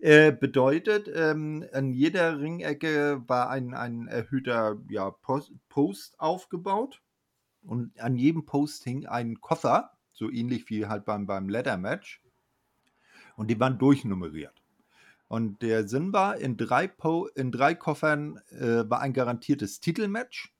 Äh, 0.00 0.32
bedeutet, 0.32 1.10
ähm, 1.14 1.66
an 1.72 1.92
jeder 1.92 2.40
Ringecke 2.40 3.22
war 3.28 3.50
ein, 3.50 3.74
ein 3.74 4.08
erhöhter 4.08 4.78
ja, 4.90 5.10
Post, 5.10 5.52
Post 5.68 6.20
aufgebaut 6.20 7.02
und 7.62 8.00
an 8.00 8.16
jedem 8.16 8.46
Post 8.46 8.84
hing 8.84 9.06
ein 9.06 9.40
Koffer, 9.40 9.92
so 10.14 10.30
ähnlich 10.30 10.70
wie 10.70 10.86
halt 10.86 11.04
beim, 11.06 11.26
beim 11.26 11.48
Ladder 11.48 11.78
Match. 11.78 12.23
Und 13.36 13.50
die 13.50 13.58
waren 13.58 13.78
durchnummeriert. 13.78 14.62
Und 15.28 15.62
der 15.62 15.88
Sinn 15.88 16.12
war, 16.12 16.36
in 16.36 16.56
drei, 16.56 16.86
po 16.86 17.26
in 17.34 17.50
drei 17.50 17.74
Koffern 17.74 18.40
äh, 18.50 18.88
war 18.88 19.00
ein 19.00 19.12
garantiertes 19.12 19.80
Titelmatch 19.80 20.54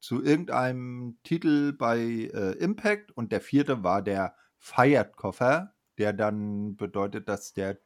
zu 0.00 0.22
irgendeinem 0.22 1.18
Titel 1.22 1.72
bei 1.72 1.98
äh, 1.98 2.52
Impact 2.58 3.12
und 3.12 3.30
der 3.30 3.40
vierte 3.40 3.84
war 3.84 4.02
der 4.02 4.34
Fired-Koffer, 4.58 5.74
der 5.98 6.12
dann 6.12 6.76
bedeutet, 6.76 7.28
dass 7.28 7.52
der 7.52 7.78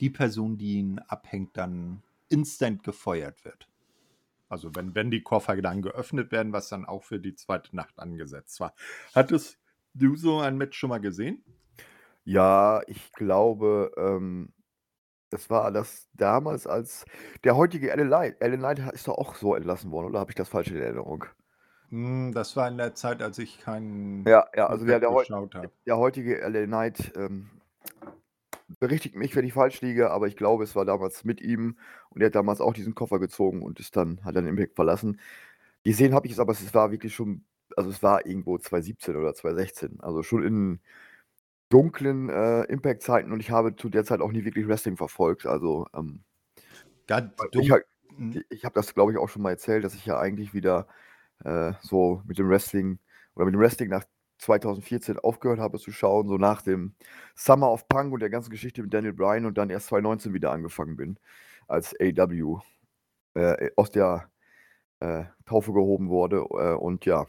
die 0.00 0.10
Person, 0.10 0.58
die 0.58 0.74
ihn 0.74 0.98
abhängt, 1.00 1.56
dann 1.56 2.02
instant 2.28 2.82
gefeuert 2.84 3.44
wird. 3.44 3.68
Also 4.48 4.74
wenn, 4.74 4.94
wenn 4.94 5.10
die 5.10 5.22
Koffer 5.22 5.60
dann 5.60 5.82
geöffnet 5.82 6.32
werden, 6.32 6.52
was 6.52 6.68
dann 6.68 6.84
auch 6.84 7.04
für 7.04 7.20
die 7.20 7.34
zweite 7.34 7.74
Nacht 7.74 7.98
angesetzt 7.98 8.60
war. 8.60 8.74
Hattest 9.14 9.58
du 9.94 10.16
so 10.16 10.40
ein 10.40 10.56
Match 10.58 10.78
schon 10.78 10.90
mal 10.90 11.00
gesehen? 11.00 11.42
Ja, 12.32 12.82
ich 12.86 13.12
glaube, 13.12 13.92
ähm, 13.96 14.52
Das 15.30 15.50
war 15.50 15.72
das 15.72 16.08
damals, 16.14 16.66
als 16.68 17.04
der 17.44 17.56
heutige 17.56 17.92
Alan 17.92 18.08
Knight 18.08 18.42
Alan 18.42 18.60
Knight 18.60 18.80
ist 18.94 19.08
doch 19.08 19.18
auch 19.18 19.34
so 19.36 19.54
entlassen 19.56 19.90
worden, 19.92 20.08
oder 20.08 20.20
habe 20.20 20.30
ich 20.32 20.36
das 20.36 20.48
falsch 20.50 20.68
in 20.70 20.76
Erinnerung? 20.78 21.26
Hm, 21.90 22.32
das 22.32 22.56
war 22.56 22.68
in 22.68 22.78
der 22.78 22.94
Zeit, 22.94 23.20
als 23.22 23.38
ich 23.38 23.58
keinen 23.60 24.26
Ja, 24.26 24.46
ja, 24.54 24.66
also 24.66 24.84
der 24.86 25.00
der 25.00 25.10
heu 25.12 25.24
geschaut 25.24 25.54
habe. 25.54 25.72
der 25.86 25.96
heutige 25.98 26.40
LA 26.40 26.66
Knight, 26.66 27.12
ähm, 27.16 27.50
berichtigt 28.78 29.16
mich, 29.16 29.34
wenn 29.36 29.44
ich 29.44 29.52
falsch 29.52 29.80
liege, 29.80 30.10
aber 30.10 30.26
ich 30.28 30.36
glaube, 30.36 30.64
es 30.64 30.76
war 30.76 30.84
damals 30.84 31.24
mit 31.24 31.40
ihm 31.40 31.76
und 32.10 32.20
er 32.20 32.26
hat 32.26 32.34
damals 32.34 32.60
auch 32.60 32.72
diesen 32.72 32.94
Koffer 32.94 33.18
gezogen 33.18 33.62
und 33.62 33.80
ist 33.80 33.96
dann 33.96 34.24
hat 34.24 34.36
dann 34.36 34.46
Impact 34.46 34.76
verlassen. 34.76 35.20
Gesehen 35.84 36.14
habe 36.14 36.26
ich 36.26 36.34
es, 36.34 36.38
aber 36.40 36.52
es 36.52 36.74
war 36.74 36.90
wirklich 36.92 37.14
schon 37.14 37.44
also, 37.76 37.90
es 37.90 38.02
war 38.02 38.26
irgendwo 38.26 38.58
2017 38.58 39.16
oder 39.16 39.34
2016, 39.34 40.00
also 40.00 40.22
schon 40.24 40.44
in 40.44 40.80
dunklen, 41.70 42.28
äh, 42.28 42.64
Impact-Zeiten 42.64 43.32
und 43.32 43.40
ich 43.40 43.50
habe 43.50 43.76
zu 43.76 43.88
der 43.88 44.04
Zeit 44.04 44.20
auch 44.20 44.32
nie 44.32 44.44
wirklich 44.44 44.68
Wrestling 44.68 44.96
verfolgt. 44.96 45.46
Also, 45.46 45.86
ähm, 45.94 46.24
ich 47.52 47.70
halt 47.70 47.86
mhm. 48.16 48.32
i 48.32 48.44
ich 48.50 48.64
habe 48.64 48.74
das, 48.74 48.94
glaube 48.94 49.12
ich, 49.12 49.18
auch 49.18 49.28
schon 49.28 49.42
mal 49.42 49.50
erzählt, 49.50 49.84
dass 49.84 49.94
ich 49.94 50.06
ja 50.06 50.18
eigentlich 50.18 50.54
wieder, 50.54 50.86
äh, 51.44 51.72
so 51.82 52.22
mit 52.26 52.38
dem 52.38 52.48
Wrestling 52.50 52.98
oder 53.34 53.46
mit 53.46 53.54
dem 53.54 53.60
Wrestling 53.60 53.88
nach 53.90 54.04
2014 54.38 55.18
aufgehört 55.18 55.60
habe 55.60 55.78
zu 55.78 55.92
schauen, 55.92 56.28
so 56.28 56.38
nach 56.38 56.62
dem 56.62 56.94
Summer 57.36 57.70
of 57.70 57.88
Punk 57.88 58.12
und 58.12 58.20
der 58.20 58.30
ganzen 58.30 58.50
Geschichte 58.50 58.82
mit 58.82 58.92
Daniel 58.94 59.12
Bryan 59.12 59.46
und 59.46 59.58
dann 59.58 59.70
erst 59.70 59.88
2019 59.88 60.34
wieder 60.34 60.50
angefangen 60.52 60.96
bin, 60.96 61.18
als 61.68 61.94
AEW, 62.00 62.60
äh, 63.34 63.70
aus 63.76 63.90
der, 63.90 64.30
äh, 65.00 65.24
Taufe 65.46 65.72
gehoben 65.72 66.08
wurde, 66.10 66.38
äh, 66.38 66.74
und 66.74 67.06
ja, 67.06 67.26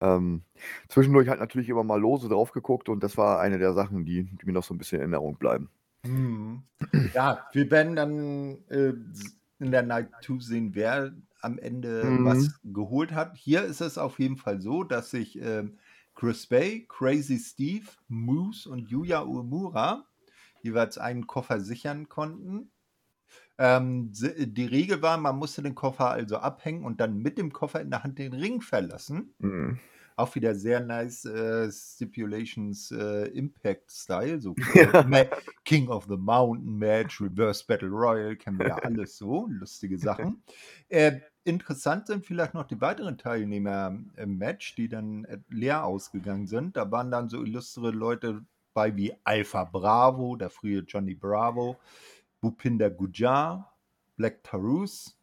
ähm, 0.00 0.42
zwischendurch 0.88 1.28
halt 1.28 1.40
natürlich 1.40 1.68
immer 1.68 1.84
mal 1.84 2.00
lose 2.00 2.28
drauf 2.28 2.52
geguckt 2.52 2.88
und 2.88 3.02
das 3.02 3.16
war 3.16 3.40
eine 3.40 3.58
der 3.58 3.74
Sachen, 3.74 4.04
die 4.04 4.24
die 4.24 4.46
mir 4.46 4.52
noch 4.52 4.64
so 4.64 4.74
'n 4.74 4.78
bisschen 4.78 4.96
in 4.98 5.02
Erinnerung 5.12 5.36
bleiben. 5.38 5.70
Mhm. 6.04 6.68
Ja, 7.12 7.48
wir 7.52 7.70
werden 7.70 7.96
dann, 7.96 8.64
äh, 8.68 8.92
in 9.58 9.70
der 9.70 9.82
Night 9.82 10.10
2 10.20 10.42
sehen, 10.42 10.74
wer 10.74 11.14
am 11.40 11.58
Ende 11.58 12.18
Mhm. 12.18 12.20
was 12.22 12.60
geholt 12.62 13.12
hat. 13.12 13.36
Hier 13.36 13.62
ist 13.64 13.80
es 13.80 13.96
auf 13.98 14.18
jeden 14.18 14.36
Fall 14.36 14.60
so, 14.60 14.84
dass 14.84 15.10
sich, 15.10 15.38
ähm, 15.40 15.78
Chris 16.14 16.46
Bay, 16.46 16.86
Crazy 16.88 17.38
Steve, 17.38 17.86
Moose 18.08 18.68
und 18.68 18.88
Yuya 18.90 19.22
Uemura 19.24 20.06
jeweils 20.60 20.98
einen 20.98 21.26
Koffer 21.26 21.60
sichern 21.60 22.08
konnten. 22.08 22.72
Ähm, 23.58 24.10
s 24.12 24.24
die 24.36 24.66
Regel 24.66 25.00
war, 25.02 25.16
man 25.16 25.36
musste 25.38 25.62
den 25.62 25.74
Koffer 25.74 26.10
also 26.10 26.36
abhängen 26.38 26.84
und 26.84 27.00
dann 27.00 27.18
mit 27.18 27.38
dem 27.38 27.52
Koffer 27.52 27.80
in 27.80 27.90
der 27.90 28.04
Hand 28.04 28.18
den 28.18 28.32
Ring 28.34 28.60
verlassen. 28.60 29.34
Mhm. 29.38 29.78
Auch 30.18 30.34
wieder 30.34 30.54
sehr 30.54 30.80
nice, 30.80 31.26
äh, 31.26 31.70
Stipulations, 31.70 32.90
äh, 32.90 33.26
Impact-Style, 33.28 34.40
so 34.40 34.54
Ja. 34.74 35.26
King 35.64 35.88
of 35.88 36.06
the 36.08 36.16
Mountain 36.16 36.78
Match, 36.78 37.20
Reverse 37.20 37.64
Battle 37.66 37.90
Royal, 37.90 38.34
kennen 38.36 38.58
wir 38.58 38.68
ja 38.68 38.76
alles 38.76 39.18
so, 39.18 39.46
lustige 39.50 39.98
Sachen. 39.98 40.42
Äh, 40.88 41.20
interessant 41.44 42.06
sind 42.06 42.24
vielleicht 42.24 42.54
noch 42.54 42.64
die 42.64 42.80
weiteren 42.80 43.18
Teilnehmer 43.18 43.98
im 44.16 44.38
Match, 44.38 44.74
die 44.74 44.88
dann, 44.88 45.24
äh, 45.26 45.38
leer 45.50 45.84
ausgegangen 45.84 46.46
sind. 46.46 46.76
Da 46.78 46.90
waren 46.90 47.10
dann 47.10 47.28
so 47.28 47.42
illustre 47.44 47.90
Leute 47.90 48.42
bei 48.72 48.96
wie 48.96 49.14
Alpha 49.24 49.64
Bravo, 49.64 50.36
der 50.36 50.50
frühe 50.50 50.80
Johnny 50.80 51.14
Bravo, 51.14 51.76
Bhupinder 52.40 52.90
Gujjar, 52.90 53.72
Black 54.16 54.42
Taurus, 54.42 55.16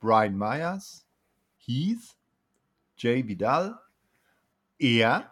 Brian 0.00 0.36
Myers, 0.36 1.06
Heath, 1.56 2.16
Jay 2.96 3.26
Vidal, 3.26 3.78
er, 4.78 5.30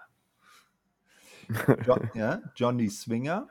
Jo 1.87 1.99
ja, 2.15 2.41
Johnny 2.55 2.89
Swinger, 2.89 3.49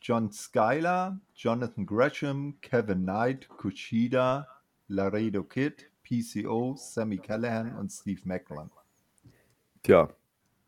John 0.00 0.30
Skyler, 0.30 1.20
Jonathan 1.34 1.86
Gresham, 1.86 2.58
Kevin 2.60 3.04
Knight, 3.04 3.48
Kushida, 3.48 4.46
Laredo 4.88 5.42
Kid, 5.42 5.90
PCO, 6.02 6.76
Sami 6.76 7.18
Callihan 7.18 7.74
und 7.76 7.90
Steve 7.90 8.20
Maclin. 8.24 8.70
Tja. 9.82 10.08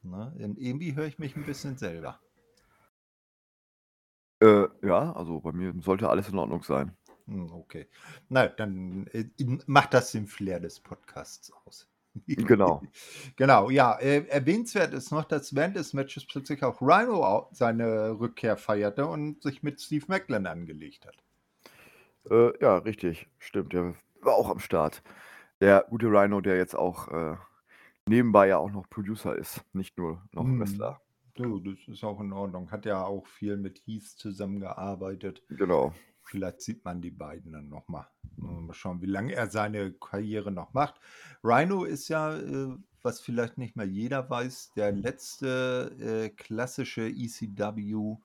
Ne, 0.02 0.32
und 0.38 0.58
irgendwie 0.58 0.94
höre 0.94 1.06
ich 1.06 1.18
mich 1.18 1.37
'n 1.37 1.44
bisschen 1.44 1.76
selber. 1.76 2.20
Äh, 4.40 4.69
ja, 4.83 5.12
also 5.12 5.40
bei 5.40 5.52
mir 5.52 5.75
sollte 5.81 6.09
alles 6.09 6.28
in 6.28 6.38
Ordnung 6.38 6.62
sein. 6.62 6.97
Hm, 7.26 7.52
okay. 7.52 7.88
Na, 8.28 8.47
dann, 8.49 9.07
äh, 9.09 9.25
in 9.37 9.62
macht 9.66 9.95
das 9.95 10.12
den 10.12 10.26
Flair 10.26 10.61
des 10.61 10.81
Podcasts 10.81 11.52
aus. 11.64 11.88
Genau. 12.26 12.83
Genau, 13.37 13.69
ja, 13.71 13.99
äh, 13.99 14.26
erwähnenswert 14.28 14.95
ist 14.95 15.11
noch, 15.11 15.25
dass 15.25 15.55
während 15.55 15.76
des 15.76 15.93
Matches 15.93 16.26
plötzlich 16.26 16.62
auch 16.62 16.81
Rhino 16.81 17.23
au 17.25 17.49
seine 17.52 18.19
Rückkehr 18.19 18.57
feierte 18.57 19.07
und 19.07 19.43
sich 19.43 19.62
mit 19.62 19.81
Steve 19.81 20.07
Maclin 20.09 20.47
angelegt 20.47 21.07
hat. 21.07 21.16
Äh, 22.31 22.52
ja, 22.62 22.78
richtig, 22.78 23.28
stimmt, 23.38 23.73
der 23.73 23.95
war 24.21 24.35
auch 24.35 24.50
am 24.50 24.59
Start. 24.59 25.02
Der 25.61 25.87
gute 25.88 26.07
Rhino, 26.09 26.40
der 26.40 26.57
jetzt 26.57 26.76
auch, 26.76 27.09
äh, 27.09 27.37
nebenbei 28.07 28.49
ja 28.49 28.59
auch 28.59 28.71
noch 28.71 28.88
Producer 28.90 29.37
ist, 29.37 29.64
nicht 29.75 29.99
nur 29.99 30.23
noch 30.33 30.45
Mhm. 30.45 30.61
Wrestler. 30.61 31.00
Du, 31.37 31.61
das 31.61 31.78
ist 31.87 32.02
auch 32.02 32.21
in 32.21 32.33
Ordnung. 32.33 32.71
Hat 32.71 32.87
ja 32.87 33.05
auch 33.05 33.26
viel 33.26 33.57
mit 33.57 33.83
Heath 33.87 34.05
zusammengearbeitet. 34.05 35.43
Genau. 35.50 35.95
Vielleicht 36.23 36.61
sieht 36.62 36.85
man 36.85 37.00
die 37.02 37.11
beiden 37.11 37.52
dann 37.52 37.69
noch 37.69 37.87
mal. 37.88 38.09
Mal 38.37 38.73
schauen, 38.75 39.00
wie 39.00 39.07
lange 39.07 39.35
er 39.35 39.49
seine 39.49 39.93
Karriere 39.93 40.50
noch 40.50 40.73
macht. 40.75 41.00
Rhino 41.45 41.85
ist 41.85 42.09
ja, 42.09 42.37
äh, 42.37 42.76
was 43.02 43.21
vielleicht 43.21 43.59
nicht 43.59 43.76
mehr 43.76 43.87
jeder 43.87 44.28
weiß, 44.28 44.73
der 44.76 44.93
letzte, 44.93 45.95
äh, 46.00 46.31
klassische 46.31 47.07
ECW 47.09 48.16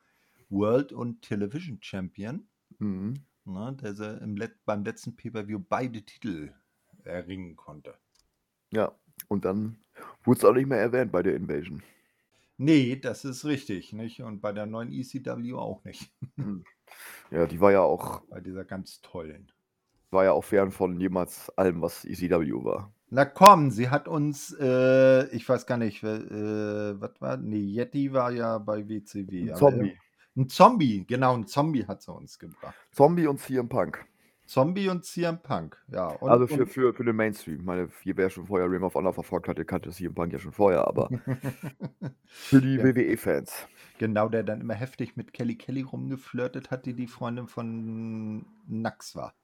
World 0.50 0.91
und 0.91 1.22
Television 1.22 1.77
Champion, 1.82 2.48
Mhm. 2.80 3.13
ne, 3.46 3.77
der 3.82 4.22
im 4.22 4.36
Let 4.36 4.65
beim 4.65 4.84
letzten 4.84 5.15
Pay-per-View 5.15 5.60
beide 5.70 6.01
Titel 6.01 6.53
erringen 7.03 7.56
konnte. 7.56 7.96
Ja, 8.72 8.91
und 9.27 9.46
dann 9.46 9.77
wurd's 10.24 10.44
auch 10.44 10.53
nicht 10.53 10.68
mehr 10.68 10.80
erwähnt 10.80 11.12
bei 11.12 11.24
der 11.24 11.36
Invasion. 11.36 11.84
Ne, 12.62 12.96
das 12.96 13.25
ist 13.25 13.44
richtig, 13.44 13.91
nicht? 13.91 14.22
Und 14.22 14.39
bei 14.39 14.51
der 14.53 14.68
neuen 14.68 14.91
ECW 14.91 15.53
auch 15.56 15.84
nicht. 15.84 16.13
Mhm. 16.36 16.63
Ja, 17.32 17.48
die 17.48 17.62
war 17.62 17.72
ja 17.72 17.82
auch 17.82 18.24
Bei 18.30 18.39
dieser 18.41 18.65
ganz 18.65 19.01
tollen. 19.01 19.51
war 20.12 20.25
ja 20.25 20.32
auch 20.34 20.44
fern 20.44 20.72
von 20.72 21.00
jemals 21.00 21.50
allem, 21.58 21.82
was 21.82 22.06
ECW 22.06 22.63
war. 22.63 22.94
Na 23.13 23.25
komm, 23.25 23.72
sie 23.72 23.89
hat 23.89 24.08
uns, 24.08 24.53
äh, 24.58 25.27
ich 25.36 25.48
weiß 25.48 25.65
gar 25.65 25.77
nicht, 25.77 26.01
äh, 26.03 27.00
was 27.01 27.20
war 27.20 27.36
ne, 27.38 27.58
Yeti 27.58 28.13
war 28.13 28.32
ja 28.32 28.58
bei 28.58 28.88
WCW. 28.88 29.50
'N 29.50 29.51
aber 29.51 29.74
Zombie. 29.74 29.91
ir 29.91 29.98
'n 30.38 30.48
Zombie, 30.50 31.06
genau, 31.06 31.34
'n 31.36 31.46
Zombie 31.46 31.86
hat 31.86 32.01
sie 32.01 32.13
uns 32.13 32.39
gebracht. 32.39 32.88
Zombie 32.91 33.27
und 33.27 33.39
CM 33.39 33.70
Punk. 33.70 34.06
Zombie 34.51 34.89
und 34.89 35.05
CM 35.05 35.41
Punk, 35.41 35.77
ja. 35.88 36.08
Und 36.08 36.29
Also 36.29 36.46
für 36.46 36.67
für 36.67 36.93
für 36.93 37.05
den 37.05 37.15
Mainstream. 37.15 37.60
Ich 37.60 37.63
meine, 37.65 37.88
je 38.03 38.17
wer 38.17 38.29
schon 38.29 38.48
vorher 38.48 38.70
Ring 38.70 38.84
of 38.84 38.96
Honor 38.96 39.13
verfolgt 39.13 39.48
hatte, 39.48 39.63
kannte 39.63 39.91
CM 39.91 40.13
Punk 40.13 40.34
ja 40.34 40.39
schon 40.39 40.51
vorher, 40.51 40.86
aber 40.86 41.10
für 42.25 42.60
die 42.60 42.75
Ja. 42.75 42.84
WWE-Fans. 42.84 43.65
Genau, 43.98 44.27
der 44.27 44.43
dann 44.43 44.60
immer 44.60 44.74
heftig 44.74 45.15
mit 45.15 45.31
Kelly 45.31 45.55
Kelly 45.55 45.84
rumgeflirtet 45.84 46.70
hat, 46.70 46.86
die 46.86 46.93
die 46.93 47.08
Freundin 47.08 47.48
von 47.48 48.46
Nax 48.67 49.15
war. 49.15 49.36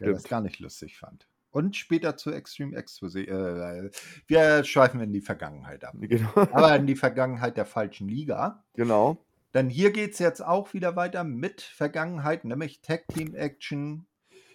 Der 0.00 0.08
das 0.10 0.22
Stimmt. 0.22 0.30
gar 0.30 0.40
nicht 0.40 0.58
lustig 0.58 0.98
fand. 0.98 1.28
Und 1.52 1.76
später 1.76 2.16
zu 2.16 2.32
Extreme 2.32 2.76
Exposé 2.76 3.28
äh, 3.28 3.88
wir 4.26 4.64
schweifen 4.64 5.00
in 5.00 5.12
die 5.12 5.20
Vergangenheit 5.20 5.84
ab. 5.84 5.94
Genau. 6.00 6.32
Aber 6.34 6.74
in 6.74 6.88
die 6.88 6.96
Vergangenheit 6.96 7.56
der 7.56 7.66
falschen 7.66 8.08
Liga. 8.08 8.64
Genau. 8.74 9.24
Denn 9.54 9.70
hier 9.70 9.92
geht's 9.92 10.18
jetzt 10.18 10.44
auch 10.44 10.74
wieder 10.74 10.96
weiter 10.96 11.22
mit 11.22 11.62
Vergangenheit, 11.62 12.44
nämlich 12.44 12.80
Tag 12.82 13.06
Team 13.06 13.36
Action 13.36 14.06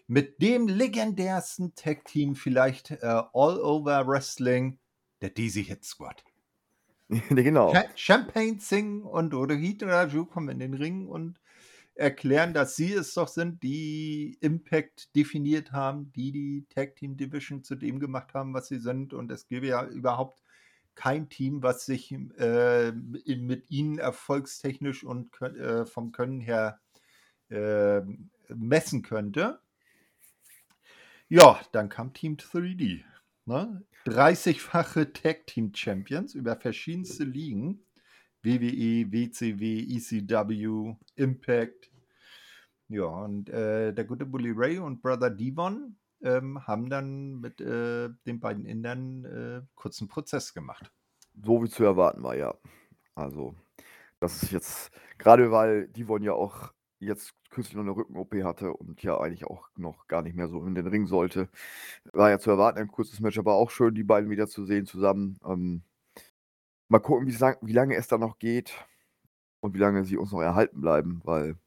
mit 0.09 0.41
dem 0.41 0.67
legendärsten 0.67 1.75
Tag 1.75 2.03
Team 2.05 2.35
vielleicht, 2.35 2.89
äh, 2.89 2.97
all 3.05 3.61
over 3.61 4.07
Wrestling, 4.07 4.79
der 5.21 5.29
Dizzy 5.29 5.63
Hit 5.63 5.85
Squad. 5.85 6.23
Genau. 7.29 7.71
Cha 7.71 7.85
Champagne 7.95 8.59
Singh 8.59 9.03
und 9.03 9.33
Rohit 9.33 9.83
Raju 9.83 10.25
kommen 10.25 10.49
in 10.49 10.59
den 10.59 10.73
Ring 10.75 11.07
und 11.07 11.39
erklären, 11.93 12.53
dass 12.53 12.75
sie 12.75 12.93
es 12.93 13.13
doch 13.13 13.27
sind, 13.27 13.61
die 13.63 14.37
Impact 14.41 15.15
definiert 15.15 15.71
haben, 15.71 16.11
die 16.11 16.31
die 16.31 16.65
Tag 16.69 16.95
Team 16.95 17.15
Division 17.15 17.63
zu 17.63 17.75
dem 17.75 17.99
gemacht 17.99 18.33
haben, 18.33 18.53
was 18.53 18.67
sie 18.67 18.79
sind. 18.79 19.13
Und 19.13 19.31
es 19.31 19.47
gäbe 19.47 19.67
ja 19.67 19.85
überhaupt 19.85 20.41
kein 20.95 21.29
Team, 21.29 21.61
was 21.61 21.85
sich, 21.85 22.11
äh, 22.11 22.89
in 22.89 23.45
mit 23.45 23.69
ihnen 23.69 23.99
erfolgstechnisch 23.99 25.03
und 25.03 25.39
äh, 25.41 25.85
vom 25.85 26.11
Können 26.11 26.41
her, 26.41 26.79
ähm, 27.49 28.29
messen 28.47 29.01
könnte. 29.01 29.59
Ja, 31.31 31.62
dann 31.74 31.89
kam 31.89 32.12
Team 32.13 32.38
3D, 32.38 33.03
ne? 33.45 33.83
30-fache 34.07 35.13
Tag 35.13 35.45
Team 35.45 35.71
Champions 35.75 36.33
über 36.33 36.55
verschiedenste 36.55 37.24
Ligen. 37.24 37.86
WWE, 38.41 39.12
WCW, 39.12 39.79
ECW, 39.81 40.95
Impact. 41.15 41.91
Ja, 42.88 43.03
und, 43.03 43.50
äh, 43.50 43.93
der 43.93 44.05
gute 44.05 44.25
Bully 44.25 44.51
Ray 44.55 44.79
und 44.79 45.03
Brother 45.03 45.29
Devon, 45.29 45.98
ähm, 46.24 46.65
haben 46.65 46.89
dann 46.89 47.39
mit, 47.39 47.62
äh, 47.62 48.09
den 48.25 48.39
beiden 48.39 48.65
Indern, 48.65 49.25
äh, 49.25 49.62
kurzen 49.75 50.07
Prozess 50.07 50.53
gemacht. 50.55 50.91
So 51.43 51.63
wie 51.63 51.69
zu 51.69 51.83
erwarten 51.83 52.24
war, 52.24 52.36
ja. 52.36 52.55
Also, 53.13 53.55
das 54.19 54.41
ist 54.41 54.51
jetzt 54.51 54.91
grade 55.19 55.51
weil 55.51 55.89
Devon 55.89 56.24
ja 56.24 56.33
auch 56.33 56.74
jetzt 57.00 57.34
kürzlich 57.50 57.75
noch 57.75 57.84
'ne 57.84 57.91
Rücken-OP 57.96 58.44
hatte 58.44 58.74
und 58.74 59.03
ja 59.03 59.18
eigentlich 59.20 59.46
auch 59.46 59.70
noch 59.77 60.08
gar 60.08 60.22
nicht 60.24 60.36
mehr 60.36 60.48
so 60.50 60.65
in 60.65 60.75
den 60.75 60.88
Ring 60.88 61.08
sollte. 61.08 61.50
War 62.13 62.29
ja 62.32 62.39
zu 62.39 62.51
erwarten, 62.51 62.79
ein 62.79 62.88
kurzes 62.89 63.20
Match, 63.22 63.39
aber 63.39 63.56
auch 63.56 63.72
schön, 63.72 63.96
die 63.96 64.03
beiden 64.03 64.29
wiederzusehen 64.29 64.86
zusammen. 64.86 65.38
Ähm, 65.46 65.84
mal 66.89 67.00
gucken, 67.00 67.27
wie's 67.27 67.39
lang 67.39 67.58
wie 67.62 67.74
lange 67.74 67.96
es 67.96 68.08
da 68.08 68.18
noch 68.18 68.39
geht 68.39 68.74
und 69.62 69.75
wie 69.75 69.79
lange 69.79 70.06
sie 70.06 70.18
uns 70.18 70.32
noch 70.34 70.41
erhalten 70.41 70.82
bleiben, 70.82 71.22
weil 71.25 71.58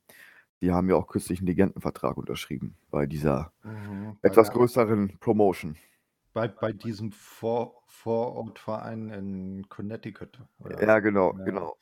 die 0.62 0.73
haben 0.73 0.89
ja 0.91 0.97
auch 0.97 1.09
kürzlich 1.09 1.41
'n 1.43 1.47
Legendenvertrag 1.47 2.17
unterschrieben 2.19 2.77
bei 2.91 3.07
dieser 3.07 3.53
Mhm, 3.65 4.19
bei 4.23 4.37
etwas 4.37 4.51
größeren 4.53 5.19
Promotion. 5.21 5.77
bei 6.37 6.49
bei 6.49 6.73
diesem 6.73 7.12
Vor 7.12 7.83
Vorortverein 7.87 9.11
in 9.11 9.69
Connecticut, 9.69 10.41
oder? 10.59 10.89
Ja, 10.89 10.99
genau, 11.01 11.35
Ja. 11.35 11.45
genau. 11.45 11.77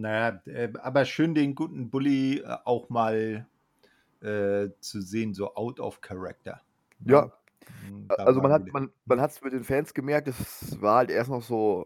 Na 0.00 0.10
ja, 0.30 0.42
äh, 0.46 0.72
aber 0.80 1.04
schön, 1.04 1.34
den 1.34 1.54
guten 1.56 1.90
Bully, 1.90 2.38
äh, 2.38 2.56
auch 2.64 2.88
mal, 2.88 3.48
äh, 4.22 4.70
zu 4.80 5.02
sehen, 5.02 5.34
so 5.34 5.54
out 5.56 5.80
of 5.80 6.00
character, 6.02 6.62
ne? 7.00 7.24
Ja. 7.24 7.32
Hm, 7.80 8.10
A 8.10 8.16
da 8.16 8.26
also, 8.26 8.40
man 8.42 8.52
hat 8.52 8.72
man 8.72 8.92
man 9.06 9.20
hat's 9.20 9.42
mit 9.42 9.52
den 9.54 9.64
Fans 9.64 9.94
gemerkt, 9.94 10.28
es 10.28 10.80
war 10.82 10.98
halt 10.98 11.10
erst 11.10 11.30
noch 11.30 11.42
so: 11.42 11.84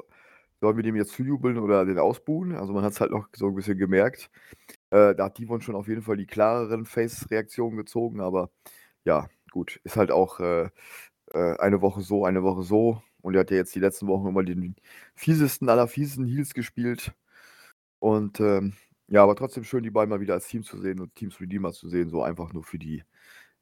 „Sollen 0.60 0.76
wir 0.76 0.84
dem 0.84 0.96
jetzt 0.96 1.12
zujubeln 1.12 1.58
oder 1.58 1.84
den 1.86 1.98
ausbuhen?“ 1.98 2.54
Also, 2.56 2.72
man 2.74 2.84
hat's 2.84 3.00
halt 3.00 3.12
noch 3.12 3.28
so 3.34 3.48
'n 3.48 3.54
bisschen 3.56 3.78
gemerkt. 3.78 4.30
Äh, 4.90 5.14
da 5.16 5.26
hat 5.26 5.38
Devon 5.38 5.62
schon 5.62 5.76
auf 5.76 5.88
jeden 5.88 6.02
Fall 6.02 6.16
die 6.18 6.26
klareren 6.26 6.86
Face-Reaktionen 6.86 7.76
gezogen, 7.78 8.20
aber 8.20 8.50
ja, 9.04 9.28
gut, 9.52 9.80
ist 9.84 9.96
halt 9.98 10.12
auch, 10.12 10.40
äh, 10.40 10.70
eine 11.34 11.82
Woche 11.82 12.02
so, 12.02 12.24
eine 12.26 12.42
Woche 12.44 12.62
so 12.64 13.02
und 13.22 13.34
er 13.34 13.40
hat 13.40 13.50
ja 13.50 13.58
jetzt 13.58 13.74
die 13.74 13.80
letzten 13.80 14.06
Wochen 14.08 14.28
immer 14.28 14.44
den 14.44 14.76
fiesesten 15.16 15.68
aller 15.70 15.88
fiesen 15.88 16.26
Heels 16.26 16.54
gespielt. 16.54 17.12
Und, 18.02 18.40
ähm, 18.40 18.72
ja, 19.06 19.22
aber 19.22 19.36
trotzdem 19.36 19.62
schön, 19.62 19.84
die 19.84 19.90
beiden 19.92 20.10
mal 20.10 20.18
wieder 20.18 20.34
als 20.34 20.48
Team 20.48 20.64
zu 20.64 20.76
sehen 20.76 20.98
und 20.98 21.14
Teams 21.14 21.40
Redeemer 21.40 21.72
zu 21.72 21.88
sehen, 21.88 22.10
so 22.10 22.24
einfach 22.24 22.52
nur 22.52 22.64
für 22.64 22.76
die 22.76 23.04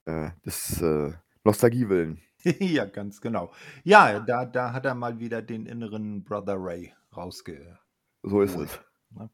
äh, 0.06 0.30
des, 0.46 0.80
äh, 0.80 1.12
Nostalgie 1.44 1.88
willen. 1.90 2.22
Ja, 2.58 2.86
ganz 2.86 3.20
genau. 3.20 3.52
Ja, 3.84 4.18
da 4.18 4.46
da 4.46 4.72
hat 4.72 4.86
er 4.86 4.94
mal 4.94 5.18
wieder 5.18 5.42
den 5.42 5.66
inneren 5.66 6.24
Brother 6.24 6.56
Ray 6.56 6.94
rausge 7.14 7.78
So 8.22 8.40
ist 8.40 8.56
es. 8.56 8.80
ne? 9.10 9.28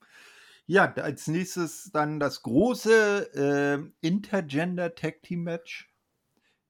Ja, 0.66 0.92
als 0.94 1.28
Nächstes 1.28 1.92
dann 1.92 2.18
das 2.18 2.42
große, 2.42 3.30
ähm, 3.34 3.92
Intergender 4.00 4.96
Tag 4.96 5.22
Team 5.22 5.44
Match. 5.44 5.88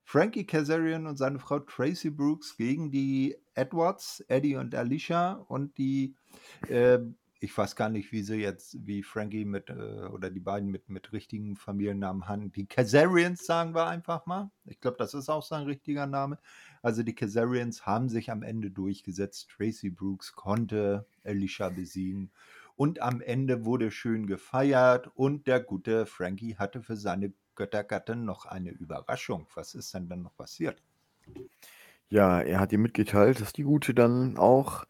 Frankie 0.05 0.45
Kazarian 0.45 1.07
und 1.07 1.17
seine 1.17 1.39
Frau 1.39 1.61
Tracy 1.61 2.11
Brooks 2.11 2.59
gegen 2.59 2.91
die 2.91 3.35
Edwards, 3.55 4.23
Eddie 4.29 4.57
und 4.57 4.75
Alicia 4.75 5.33
und 5.49 5.79
die, 5.79 6.15
ähm 6.69 7.17
ich 7.41 7.57
weiß 7.57 7.77
gar 7.77 7.89
nicht, 7.89 8.13
wie 8.13 8.23
sie 8.23 8.37
jetzt 8.37 8.87
wie 8.87 9.03
Frankie 9.03 9.45
mit, 9.45 9.71
äh 9.71 10.07
oder 10.07 10.31
die 10.31 10.41
beiden 10.41 10.71
mit 10.71 10.89
mit 10.89 11.13
richtigen 11.13 11.57
Familiennamen 11.57 12.29
han 12.29 12.53
die 12.53 12.67
Kazarians, 12.67 13.45
sagen 13.45 13.75
wir 13.75 13.87
einfach 13.87 14.27
mal. 14.27 14.51
Ich 14.65 14.81
glaube, 14.81 14.97
das 14.99 15.15
ist 15.15 15.29
auch 15.29 15.43
sein 15.43 15.65
richtiger 15.65 16.07
Name. 16.07 16.39
Also, 16.83 17.03
die 17.03 17.15
Kazarians 17.15 17.87
haben 17.87 18.09
sich 18.09 18.31
am 18.31 18.43
Ende 18.43 18.71
durchgesetzt. 18.71 19.51
Tracy 19.57 19.91
Brooks 19.91 20.33
konnte 20.33 21.07
Alicia 21.25 21.69
besiegen 21.69 22.31
und 22.77 23.01
am 23.01 23.21
Ende 23.21 23.65
wurde 23.65 23.91
schön 23.91 24.27
gefeiert 24.27 25.09
und 25.15 25.47
der 25.47 25.61
gute 25.61 26.07
Frankie 26.07 26.57
hatte 26.57 26.83
für 26.83 26.97
seine 26.97 27.33
Göttergattin 27.55 28.25
noch 28.25 28.47
eine 28.47 28.71
Überraschung. 28.71 29.47
Was 29.55 29.75
ist 29.75 29.95
denn 29.95 30.09
dann 30.09 30.23
noch 30.23 30.37
passiert? 30.37 30.83
Ja, 32.09 32.41
er 32.41 32.61
hat 32.61 32.73
ihr 32.73 32.79
mitgeteilt, 32.79 33.41
dass 33.41 33.53
die 33.53 33.65
Gute 33.65 33.95
dann 33.95 34.37
auch, 34.37 34.85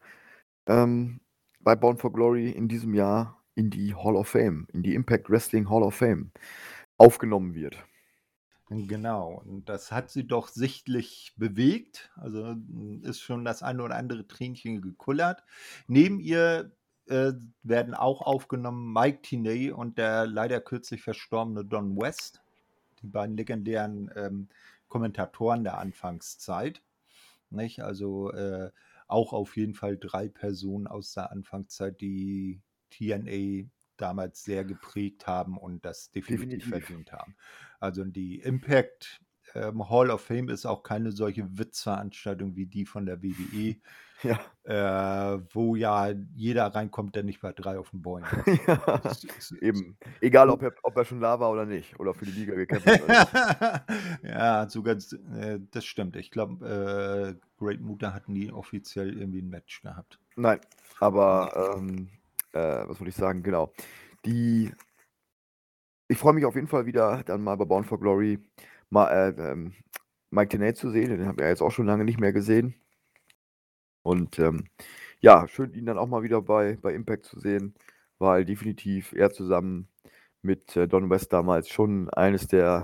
ähm, 0.67 1.21
bei 1.67 1.75
Bound 1.75 1.99
for 1.99 2.13
Glory 2.13 2.49
in 2.49 2.69
diesem 2.69 2.93
Jahr 2.93 3.43
in 3.53 3.69
die 3.69 3.93
Hall 3.93 4.15
of 4.15 4.29
Fame 4.29 4.67
in 4.71 4.83
die 4.83 4.95
Impact 4.95 5.29
Wrestling 5.29 5.69
Hall 5.69 5.83
of 5.83 5.95
Fame 5.95 6.31
aufgenommen 6.97 7.55
wird. 7.55 7.75
Genau, 8.69 9.43
und 9.45 9.67
das 9.67 9.91
hat 9.91 10.09
sie 10.09 10.25
doch 10.25 10.47
sichtlich 10.47 11.33
bewegt. 11.35 12.09
Also, 12.15 12.51
hm, 12.51 13.01
ist 13.03 13.19
schon 13.19 13.43
das 13.43 13.63
eine 13.63 13.83
oder 13.83 13.97
andere 13.97 14.25
Tränchen 14.25 14.81
gekullert. 14.81 15.43
Neben 15.87 16.21
ihr, 16.21 16.71
äh, 17.07 17.33
werden 17.63 17.93
auch 17.93 18.21
aufgenommen 18.21 18.93
Mike 18.93 19.23
Tenay 19.23 19.71
und 19.71 19.97
der 19.97 20.25
leider 20.25 20.61
kürzlich 20.61 21.01
verstorbene 21.01 21.65
Don 21.65 21.97
West, 21.97 22.41
die 23.01 23.07
beiden 23.07 23.35
legendären, 23.35 24.09
ähm, 24.15 24.47
Kommentatoren 24.87 25.65
der 25.65 25.79
Anfangszeit, 25.79 26.81
nicht? 27.49 27.81
Also, 27.81 28.31
äh, 28.31 28.71
auch 29.07 29.33
auf 29.33 29.55
jeden 29.57 29.73
Fall 29.73 29.97
3 29.97 30.29
Personen 30.29 30.87
aus 30.87 31.13
der 31.13 31.31
Anfangszeit, 31.31 31.99
die 32.01 32.61
TNA 32.89 33.69
damals 33.97 34.43
sehr 34.43 34.63
geprägt 34.65 35.27
haben 35.27 35.57
und 35.57 35.83
das 35.85 36.11
definitiv 36.11 36.63
Definitiv. 36.63 36.69
verdient 36.69 37.11
haben. 37.11 37.35
Also, 37.79 38.03
die 38.03 38.39
Impact, 38.39 39.21
ähm, 39.55 39.89
Hall 39.89 40.11
of 40.11 40.21
Fame 40.21 40.49
ist 40.49 40.65
auch 40.65 40.83
keine 40.83 41.11
solche 41.11 41.57
Witzveranstaltung 41.57 42.55
wie 42.55 42.67
die 42.67 42.85
von 42.85 43.05
der 43.05 43.23
WWE, 43.23 43.77
Ja. 44.23 44.39
äh, 44.63 45.39
wo 45.53 45.75
ja 45.75 46.13
jeder 46.35 46.67
reinkommt, 46.67 47.15
der 47.15 47.23
nicht 47.23 47.41
bei 47.41 47.53
3 47.53 47.77
auf 47.77 47.93
'n 47.93 48.01
Boing 48.01 48.25
ist. 48.45 48.67
Ja, 48.67 48.77
Das 49.03 49.23
ist 49.23 49.51
eben. 49.61 49.97
Egal, 50.21 50.49
ob 50.49 50.61
er 50.63 50.73
ob 50.83 50.97
er 50.97 51.05
schon 51.05 51.21
da 51.21 51.39
war 51.39 51.51
oder 51.51 51.65
nicht 51.65 51.99
oder 51.99 52.13
für 52.13 52.25
die 52.25 52.31
Liga 52.31 52.55
gekämpft 52.55 52.87
hat. 52.87 53.83
Ja, 54.23 54.67
sogar 54.69 54.95
äh, 54.95 55.59
das 55.71 55.85
stimmt. 55.85 56.15
Ich 56.15 56.31
glaube, 56.31 57.37
äh, 57.37 57.47
Great 57.63 57.81
Muta 57.81 58.13
hat 58.13 58.27
nie 58.29 58.51
offiziell 58.51 59.17
irgendwie 59.17 59.39
'n 59.39 59.49
Match 59.49 59.81
gehabt. 59.81 60.19
Nein, 60.35 60.59
aber, 60.99 61.75
ähm, 61.77 62.09
äh, 62.53 62.59
was 62.87 62.99
wollte 62.99 63.09
ich 63.09 63.15
sagen? 63.15 63.43
Genau. 63.43 63.73
Die 64.25 64.71
ich 66.09 66.17
freue 66.17 66.33
mich 66.33 66.45
auf 66.45 66.55
jeden 66.55 66.67
Fall 66.67 66.85
wieder, 66.85 67.21
dann 67.25 67.43
mal 67.43 67.55
bei 67.55 67.65
Bound 67.65 67.85
for 67.85 67.99
Glory 67.99 68.39
mal, 68.89 69.07
äh, 69.09 69.51
ähm, 69.51 69.73
Mike 70.31 70.49
Tenay 70.49 70.73
zu 70.73 70.89
sehen. 70.89 71.09
Den 71.09 71.25
haben 71.27 71.37
wir 71.37 71.45
ja 71.45 71.49
jetzt 71.51 71.61
auch 71.61 71.71
schon 71.71 71.85
lange 71.85 72.03
nicht 72.05 72.19
mehr 72.19 72.33
gesehen. 72.33 72.75
Und, 74.07 74.39
ähm, 74.39 74.63
ja, 75.21 75.47
schön, 75.49 75.73
ihn 75.73 75.85
dann 75.85 75.97
auch 75.97 76.07
mal 76.07 76.23
wieder 76.23 76.41
bei 76.41 76.77
bei 76.81 76.93
Impact 76.93 77.25
zu 77.25 77.39
sehen, 77.41 77.75
weil 78.19 78.45
definitiv 78.45 79.11
er 79.13 79.31
zusammen 79.31 79.89
mit, 80.41 80.77
äh, 80.77 80.87
Don 80.87 81.09
West 81.09 81.33
damals 81.33 81.69
schon 81.69 82.09
eines 82.11 82.47
der, 82.47 82.83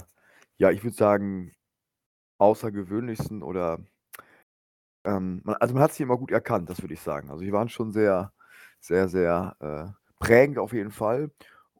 ja, 0.57 0.71
ich 0.71 0.83
würde 0.83 0.97
sagen, 0.97 1.53
außergewöhnlichsten 2.39 3.43
oder, 3.43 3.79
ähm 5.05 5.41
ma 5.43 5.53
also, 5.53 5.73
man 5.73 5.83
hat 5.83 5.93
sie 5.93 6.03
immer 6.03 6.17
gut 6.17 6.31
erkannt, 6.31 6.69
das 6.69 6.81
würde 6.81 6.93
ich 6.93 7.01
sagen. 7.01 7.29
Also, 7.29 7.43
die 7.43 7.51
waren 7.53 7.69
schon 7.69 7.91
sehr, 7.91 8.33
sehr, 8.79 9.07
sehr, 9.09 9.55
äh, 9.59 9.91
prägend 10.19 10.57
auf 10.59 10.73
jeden 10.73 10.91
Fall 10.91 11.31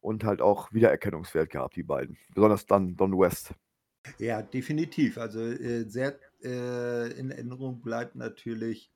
und 0.02 0.24
halt 0.26 0.42
auch 0.42 0.72
Wiedererkennungswert 0.74 1.50
gehabt, 1.50 1.76
die 1.76 1.84
beiden. 1.84 2.18
Besonders 2.34 2.66
dann 2.66 2.96
Don 2.98 3.18
West. 3.20 3.54
Ja, 4.20 4.42
definitiv. 4.42 5.18
Also, 5.18 5.40
äh, 5.42 5.86
sehr, 5.90 6.20
äh, 6.44 7.12
in 7.18 7.32
Erinnerung 7.32 7.82
bleibt 7.82 8.16
natürlich, 8.16 8.92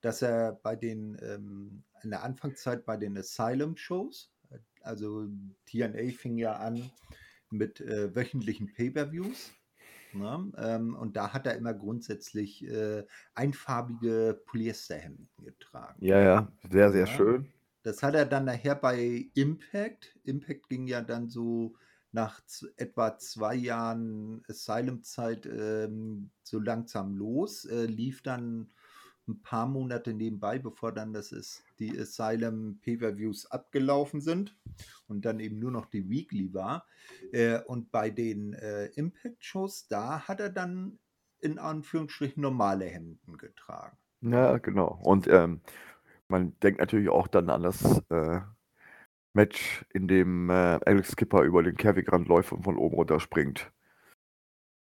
dass 0.00 0.22
er 0.22 0.52
bei 0.54 0.76
den, 0.76 1.16
ähm 1.22 1.84
in 2.02 2.10
der 2.10 2.22
Anfangszeit 2.24 2.86
bei 2.86 2.96
den 2.96 3.16
Asylum-Shows 3.18 4.32
äh, 4.50 4.58
also, 4.82 5.28
TNA 5.66 6.12
fing 6.12 6.38
ja 6.38 6.54
an 6.56 6.92
mit, 7.50 7.80
äh, 7.80 8.14
wöchentlichen 8.16 8.72
Pay-per-Views, 8.72 9.52
ne? 10.12 10.52
Ähm, 10.58 10.94
und 10.96 11.16
da 11.16 11.32
hat 11.34 11.46
er 11.46 11.56
immer 11.56 11.74
grundsätzlich, 11.74 12.64
äh, 12.66 13.06
einfarbige 13.34 14.42
Polyesterhemden 14.46 15.30
getragen. 15.38 16.02
Ja, 16.02 16.18
ja, 16.20 16.52
sehr, 16.68 16.90
sehr 16.90 17.06
Ja. 17.06 17.06
schön. 17.06 17.52
Das 17.82 18.02
hat 18.02 18.14
er 18.14 18.26
dann 18.26 18.44
nachher 18.46 18.74
bei 18.76 19.30
Impact 19.34 20.18
Impact 20.24 20.68
ging 20.68 20.86
ja 20.86 21.02
dann 21.02 21.28
so 21.30 21.76
nach 22.12 22.40
etwa 22.76 23.18
2 23.18 23.54
Jahren 23.54 24.42
Asylum-Zeit, 24.48 25.46
ähm, 25.46 26.30
so 26.42 26.58
langsam 26.60 27.14
los, 27.16 27.64
äh, 27.66 27.86
lief 27.86 28.22
dann 28.22 28.72
'n 29.30 29.42
paar 29.42 29.66
Monate 29.66 30.12
nebenbei, 30.14 30.58
bevor 30.58 30.92
dann 30.92 31.12
das 31.12 31.32
ist 31.32 31.64
die 31.78 31.98
Asylum 31.98 32.78
Pay-per-Views 32.82 33.46
abgelaufen 33.50 34.20
sind 34.20 34.56
und 35.08 35.24
dann 35.24 35.40
eben 35.40 35.58
nur 35.58 35.70
noch 35.70 35.86
die 35.86 36.08
Weekly 36.08 36.52
war. 36.54 36.86
Äh, 37.32 37.60
und 37.62 37.90
bei 37.90 38.10
den, 38.10 38.52
äh, 38.54 38.86
Impact-Shows, 38.86 39.88
da 39.88 40.28
hat 40.28 40.40
er 40.40 40.50
dann 40.50 40.98
in 41.40 41.58
Anführungsstrichen 41.58 42.42
normale 42.42 42.84
Hemden 42.86 43.38
getragen, 43.38 43.96
Ja, 44.22 44.58
genau. 44.58 45.00
Und, 45.02 45.26
ähm, 45.28 45.62
man 46.28 46.58
denkt 46.60 46.80
natürlich 46.80 47.08
auch 47.10 47.28
dann 47.28 47.50
an 47.50 47.62
das, 47.62 48.02
äh, 48.10 48.40
Match, 49.34 49.84
in 49.94 50.08
dem, 50.08 50.50
äh, 50.50 50.54
Alex 50.86 51.12
Skipper 51.12 51.42
über 51.42 51.62
den 51.62 51.76
Käfigrand 51.76 52.28
läuft 52.28 52.52
und 52.52 52.64
von 52.64 52.76
oben 52.78 52.96
runterspringt. 52.96 53.72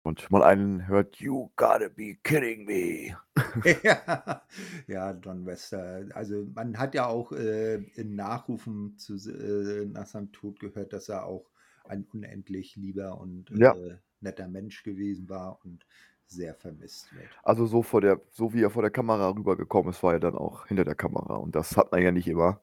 Und 0.05 0.29
man 0.31 0.43
einen 0.43 0.87
hört: 0.87 1.15
„You 1.21 1.49
gotta 1.55 1.87
be 1.87 2.15
kidding 2.23 2.65
me.“ 2.65 3.15
Ja, 3.83 4.45
ja, 4.87 5.13
Don 5.13 5.45
West, 5.45 5.71
äh, 5.73 6.05
also, 6.13 6.45
man 6.53 6.77
hat 6.77 6.93
ja 6.95 7.07
auch, 7.07 7.31
äh, 7.31 7.75
in 7.95 8.15
Nachrufen 8.15 8.97
zu 8.97 9.15
äh, 9.29 9.85
nach 9.85 10.05
seinem 10.05 10.31
Tod 10.33 10.59
gehört, 10.59 10.91
dass 10.93 11.07
er 11.09 11.25
auch 11.25 11.49
ein 11.85 12.03
unendlich 12.11 12.75
lieber 12.75 13.17
und, 13.19 13.51
Ja. 13.51 13.75
äh, 13.75 13.97
netter 14.19 14.47
Mensch 14.49 14.83
gewesen 14.83 15.29
war 15.29 15.63
und 15.63 15.85
sehr 16.27 16.55
vermisst 16.55 17.13
wird. 17.13 17.39
Also, 17.45 17.65
so 17.65 17.83
vor 17.83 17.99
der 17.99 18.21
so 18.31 18.53
wie 18.53 18.63
er 18.63 18.69
vor 18.69 18.81
der 18.83 18.91
Kamera 18.91 19.29
rübergekommen 19.29 19.89
ist, 19.91 20.01
war 20.01 20.13
er 20.13 20.19
dann 20.21 20.35
auch 20.35 20.65
hinter 20.67 20.85
der 20.85 20.95
Kamera 20.95 21.35
und 21.35 21.55
das 21.55 21.75
hat 21.75 21.91
man 21.91 22.01
ja 22.01 22.11
nicht 22.11 22.27
immer. 22.29 22.61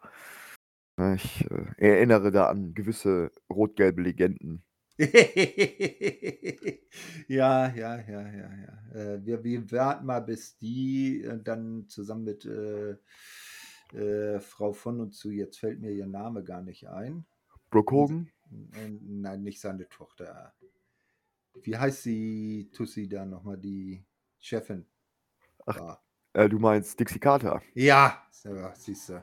Ich, 1.15 1.51
äh, 1.51 1.65
erinnere 1.79 2.31
da 2.31 2.49
an 2.49 2.75
gewisse 2.75 3.31
rot-gelbe 3.51 4.03
Legenden, 4.03 4.65
Ja, 7.29 7.69
ja, 7.75 7.97
ja, 8.01 8.23
ja, 8.29 8.51
ja. 8.67 8.93
Äh, 8.95 9.25
wir 9.25 9.45
wir 9.45 9.71
warten 9.71 10.07
mal, 10.07 10.21
bis 10.21 10.57
die, 10.59 11.23
äh, 11.23 11.39
dann 11.43 11.89
zusammen 11.89 12.25
mit, 12.25 12.45
äh, 12.45 12.97
äh, 13.95 14.41
Frau 14.41 14.73
von 14.73 15.01
und 15.01 15.13
zu 15.15 15.31
jetzt 15.31 15.59
fällt 15.59 15.81
mir 15.81 15.93
ihr 15.93 16.07
Name 16.07 16.45
gar 16.45 16.63
nicht 16.63 16.89
ein. 16.89 17.27
Brooke 17.71 17.93
Hogan? 17.93 18.31
nein, 18.51 19.43
nicht 19.43 19.61
seine 19.61 19.89
Tochter. 19.89 20.55
Wie 21.63 21.77
heißt 21.77 22.05
die 22.07 22.71
Tussi 22.73 23.09
da 23.09 23.25
noch 23.25 23.45
mal, 23.45 23.57
die 23.57 24.05
Chefin 24.41 24.87
Ach, 25.67 25.81
war? 25.81 26.05
äh, 26.35 26.49
du 26.49 26.59
meinst 26.59 26.99
Dixie 27.01 27.19
Carter? 27.19 27.63
Ja, 27.75 28.23
ja, 28.45 28.75
siehste. 28.75 29.23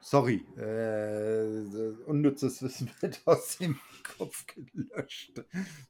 Sorry, 0.00 0.44
äh, 0.56 1.64
unnützes 2.06 2.62
Wissen 2.62 2.90
wird 3.00 3.20
aus 3.24 3.58
dem 3.58 3.78
Kopf 4.16 4.44
gelöscht. 4.46 5.44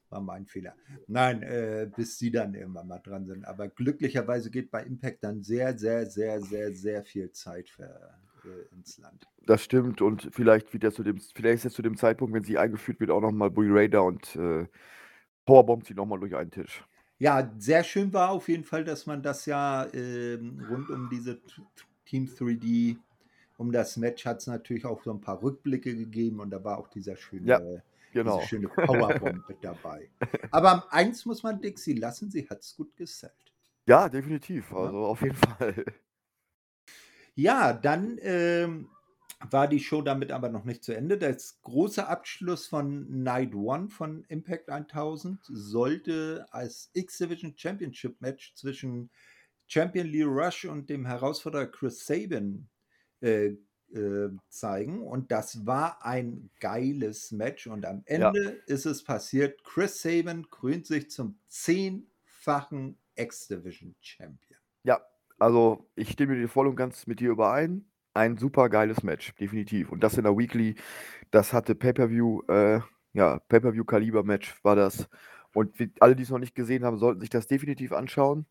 War 0.09 0.21
mein 0.21 0.45
Fehler. 0.45 0.75
Nein, 1.07 1.43
äh, 1.43 1.89
bis 1.95 2.17
sie 2.17 2.31
dann 2.31 2.55
irgendwann 2.55 2.87
mal 2.87 2.99
dran 2.99 3.25
sind. 3.25 3.45
Aber 3.45 3.67
glücklicherweise 3.67 4.49
geht 4.49 4.71
bei 4.71 4.83
Impact 4.83 5.23
dann 5.23 5.43
sehr, 5.43 5.77
sehr, 5.77 6.05
sehr, 6.07 6.41
sehr, 6.41 6.73
sehr 6.73 7.03
viel 7.03 7.31
Zeit 7.31 7.69
für, 7.69 8.17
äh, 8.43 8.75
ins 8.75 8.97
Land. 8.97 9.27
Das 9.45 9.63
stimmt 9.63 10.01
und 10.01 10.29
vielleicht 10.31 10.73
wird 10.73 10.83
ja 10.83 10.91
zu 10.91 11.03
dem 11.03 11.19
vielleicht 11.19 11.57
ist 11.57 11.63
jetzt 11.65 11.75
zu 11.75 11.81
dem 11.81 11.95
Zeitpunkt, 11.95 12.33
wenn 12.33 12.43
sie 12.43 12.57
eingeführt 12.57 12.99
wird, 12.99 13.11
auch 13.11 13.21
noch 13.21 13.31
mal 13.31 13.49
Bully 13.51 13.71
Ray 13.71 13.89
da 13.89 13.99
und, 13.99 14.35
äh, 14.35 14.67
powerbombt 15.45 15.87
sie 15.87 15.93
noch 15.93 16.05
mal 16.05 16.19
durch 16.19 16.35
einen 16.35 16.51
Tisch. 16.51 16.83
Ja, 17.19 17.51
sehr 17.57 17.83
schön 17.83 18.13
war 18.13 18.29
auf 18.29 18.47
jeden 18.47 18.63
Fall, 18.63 18.83
dass 18.83 19.05
man 19.07 19.23
das 19.23 19.45
ja, 19.45 19.87
ähm, 19.93 20.63
rund 20.69 20.89
um 20.89 21.09
diese 21.09 21.39
Team 22.05 22.27
3D 22.27 22.97
um 23.57 23.71
das 23.71 23.97
Match 23.97 24.25
hat's 24.25 24.47
natürlich 24.47 24.85
auch 24.85 25.03
so 25.03 25.11
'n 25.11 25.21
paar 25.21 25.41
Rückblicke 25.43 25.95
gegeben 25.95 26.39
und 26.39 26.49
da 26.51 26.63
war 26.63 26.77
auch 26.79 26.87
dieser 26.89 27.15
Ja, 27.43 27.59
schöne 27.61 27.83
diese 28.23 28.41
genau. 28.41 28.41
schöne 28.41 28.69
Powerbomb 28.69 29.47
mit 29.47 29.63
dabei. 29.63 30.11
Aber 30.51 30.91
eins 30.91 31.25
muss 31.25 31.43
man 31.43 31.61
Dixie 31.61 31.93
lassen, 31.93 32.31
sie 32.31 32.47
hat's 32.49 32.75
gut 32.75 32.95
gesellt. 32.97 33.53
Ja, 33.87 34.07
definitiv. 34.09 34.71
Also, 34.73 35.05
auf 35.05 35.21
jeden 35.21 35.35
Fall. 35.35 35.83
Ja, 37.35 37.73
dann, 37.73 38.17
ähm, 38.21 38.89
war 39.51 39.67
die 39.67 39.79
Show 39.79 40.01
damit 40.01 40.31
aber 40.31 40.49
noch 40.49 40.65
nicht 40.65 40.83
zu 40.83 40.95
Ende. 40.95 41.17
Das 41.19 41.61
große 41.61 42.07
Abschluss 42.07 42.65
von 42.65 43.21
Night 43.23 43.53
One 43.53 43.89
von 43.89 44.23
Impact 44.29 44.69
1000 44.71 45.43
sollte 45.45 46.47
als 46.49 46.89
X-Division 46.93 47.53
Championship 47.55 48.19
Match 48.19 48.55
zwischen 48.55 49.11
Champion 49.67 50.07
Lio 50.07 50.27
Rush 50.29 50.65
und 50.65 50.89
dem 50.89 51.05
Herausforderer 51.05 51.67
Chris 51.67 52.03
Sabin, 52.05 52.67
äh, 53.21 53.55
äh, 53.93 54.29
zeigen 54.49 55.01
und 55.01 55.31
das 55.31 55.65
war 55.65 56.05
ein 56.05 56.49
geiles 56.59 57.31
Match 57.31 57.67
und 57.67 57.85
am 57.85 58.03
Ja. 58.07 58.31
Ende 58.31 58.61
ist 58.67 58.85
es 58.85 59.03
passiert. 59.03 59.63
Chris 59.63 60.01
Sabin 60.01 60.49
krönt 60.49 60.85
sich 60.85 61.09
zum 61.09 61.39
zehnfachen 61.47 62.99
X-Division 63.15 63.95
Champion. 64.01 64.59
Ja, 64.83 65.01
also, 65.39 65.89
ich 65.95 66.11
stimme 66.11 66.35
dir 66.35 66.47
voll 66.49 66.67
und 66.67 66.75
ganz 66.75 67.07
mit 67.07 67.19
dir 67.19 67.31
überein. 67.31 67.89
Ein 68.13 68.37
supergeiles 68.37 69.03
Match, 69.03 69.35
definitiv. 69.35 69.91
Und 69.91 70.01
das 70.03 70.17
in 70.17 70.23
der 70.23 70.37
Weekly, 70.37 70.75
das 71.31 71.53
hatte 71.53 71.75
Pay-per-View 71.75 72.41
äh, 72.47 72.81
ja, 73.13 73.39
Pay-per-View-Kaliber-Match 73.49 74.63
war 74.63 74.75
das. 74.75 75.09
Und 75.53 75.75
alle, 75.99 76.15
die's 76.15 76.29
noch 76.29 76.39
nicht 76.39 76.55
gesehen 76.55 76.83
haben, 76.85 76.97
sollten 76.97 77.19
sich 77.21 77.29
das 77.29 77.47
definitiv 77.47 77.91
anschauen. 77.91 78.45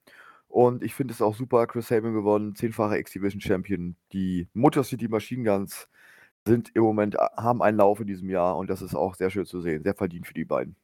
Und 0.49 0.83
ich 0.83 0.95
finde 0.95 1.13
es 1.13 1.21
auch 1.23 1.35
super, 1.35 1.67
Chris 1.67 1.89
Sabin 1.89 2.15
gewonnen, 2.15 2.55
zehnfacher 2.55 2.99
X-Division 2.99 3.41
Champion. 3.41 3.97
Die 4.13 4.49
Motor 4.55 4.85
City 4.85 5.09
Machine 5.09 5.45
Guns 5.45 5.89
sind 6.47 6.71
im 6.75 6.83
Moment 6.85 7.19
a 7.21 7.33
haben 7.43 7.63
einen 7.63 7.79
Lauf 7.79 8.01
in 8.01 8.07
diesem 8.07 8.31
Jahr 8.31 8.57
und 8.59 8.71
das 8.71 8.83
ist 8.83 8.95
auch 8.95 9.15
sehr 9.17 9.31
schön 9.31 9.47
zu 9.47 9.61
sehen. 9.61 9.83
Sehr 9.85 9.95
verdient 9.95 10.27
für 10.27 10.35
die 10.35 10.45
beiden. 10.45 10.77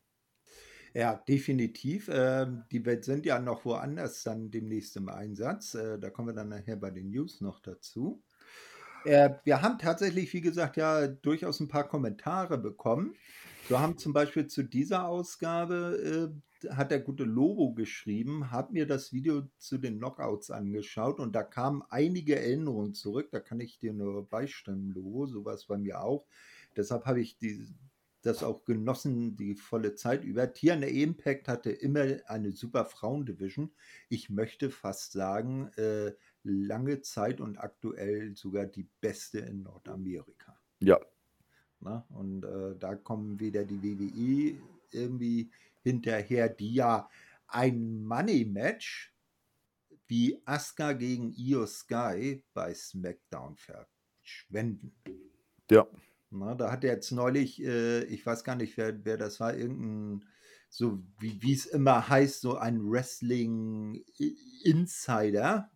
Ja, 0.95 1.15
definitiv. 1.27 2.11
Ähm, 2.13 2.65
die 2.71 2.83
sind 3.01 3.25
ja 3.25 3.39
noch 3.41 3.65
woanders 3.65 4.23
dann 4.25 4.51
demnächst 4.51 4.97
im 4.97 5.09
Einsatz. 5.09 5.75
Äh, 5.75 5.99
da 5.99 6.11
kommen 6.11 6.29
wir 6.29 6.35
dann 6.35 6.51
nachher 6.51 6.77
bei 6.77 6.91
den 6.91 7.11
News 7.11 7.41
noch 7.41 7.61
dazu. 7.61 8.23
Äh, 9.05 9.31
wir 9.45 9.63
haben 9.63 9.79
tatsächlich, 9.79 10.33
wie 10.35 10.43
gesagt, 10.43 10.77
ja 10.77 11.09
durchaus 11.09 11.61
'n 11.61 11.69
paar 11.69 11.89
Kommentare 11.89 12.59
bekommen. 12.59 13.19
So 13.69 13.81
haben 13.81 13.99
zum 13.99 14.13
Beispiel 14.13 14.47
zu 14.49 14.63
dieser 14.65 15.07
Ausgabe, 15.09 16.33
äh, 16.35 16.43
hat 16.71 16.91
der 16.91 17.01
gute 17.01 17.25
Lobo 17.25 17.73
geschrieben: 17.75 18.51
„Habe 18.51 18.73
mir 18.73 18.87
das 18.87 19.13
Video 19.13 19.43
zu 19.59 19.79
den 19.79 19.99
Knockouts 19.99 20.51
angeschaut 20.51 21.21
und 21.21 21.35
da 21.35 21.43
kamen 21.43 21.83
einige 21.91 22.37
Erinnerungen 22.37 22.95
zurück.“ 22.95 23.29
Da 23.31 23.41
kann 23.41 23.61
ich 23.61 23.79
dir 23.79 23.93
nur 23.93 24.29
beistimmen, 24.29 24.93
Lobo. 24.93 25.27
So 25.27 25.45
war's 25.45 25.67
bei 25.67 25.79
mir 25.79 26.03
auch. 26.03 26.27
Deshalb 26.77 27.07
habe 27.07 27.21
ich 27.21 27.39
die 27.39 27.67
das 28.23 28.43
auch 28.43 28.65
genossen, 28.65 29.37
die 29.37 29.55
volle 29.55 29.95
Zeit 29.95 30.25
über. 30.25 30.53
TNA 30.53 30.87
Impact 30.87 31.49
hatte 31.49 31.71
immer 31.71 32.19
eine 32.27 32.53
super 32.53 32.85
Frauen-Division. 32.85 33.73
Ich 34.09 34.31
möchte 34.31 34.71
fast 34.71 35.13
sagen, 35.13 35.69
äh, 35.77 36.13
lange 36.45 37.03
Zeit 37.03 37.41
und 37.41 37.59
aktuell 37.59 38.35
sogar 38.37 38.67
die 38.67 38.89
beste 39.01 39.41
in 39.41 39.63
Nordamerika. 39.65 40.59
Ja. 40.81 40.99
Ne? 41.81 42.05
Und, 42.11 42.45
äh, 42.45 42.77
da 42.79 42.95
kommen 42.95 43.41
wieder 43.41 43.65
die 43.65 43.83
WWE 43.83 44.61
irgendwie 44.93 45.51
hinterher, 45.83 46.49
die 46.49 46.75
ja 46.75 47.09
ein 47.49 48.05
Money-Match 48.05 49.15
wie 50.09 50.41
Asuka 50.47 50.93
gegen 50.95 51.33
Io 51.37 51.67
Sky 51.67 52.45
bei 52.55 52.75
SmackDown 52.75 53.57
verschwenden. 53.57 54.95
Ja. 55.71 55.87
Ne, 56.31 56.57
da 56.57 56.71
hat 56.73 56.83
jetzt 56.85 57.11
neulich, 57.13 57.63
äh, 57.63 58.05
ich 58.05 58.25
weiß 58.27 58.43
gar 58.45 58.57
nicht, 58.57 58.77
wer 58.79 59.05
wer 59.05 59.17
das 59.19 59.39
war, 59.41 59.55
irgend 59.57 60.25
'n 60.25 60.29
so 60.71 61.03
wie 61.19 61.41
wie's 61.43 61.67
immer 61.67 62.09
heißt, 62.09 62.41
so 62.41 62.57
ein 62.57 62.81
Wrestling-I-Insider, 62.91 65.71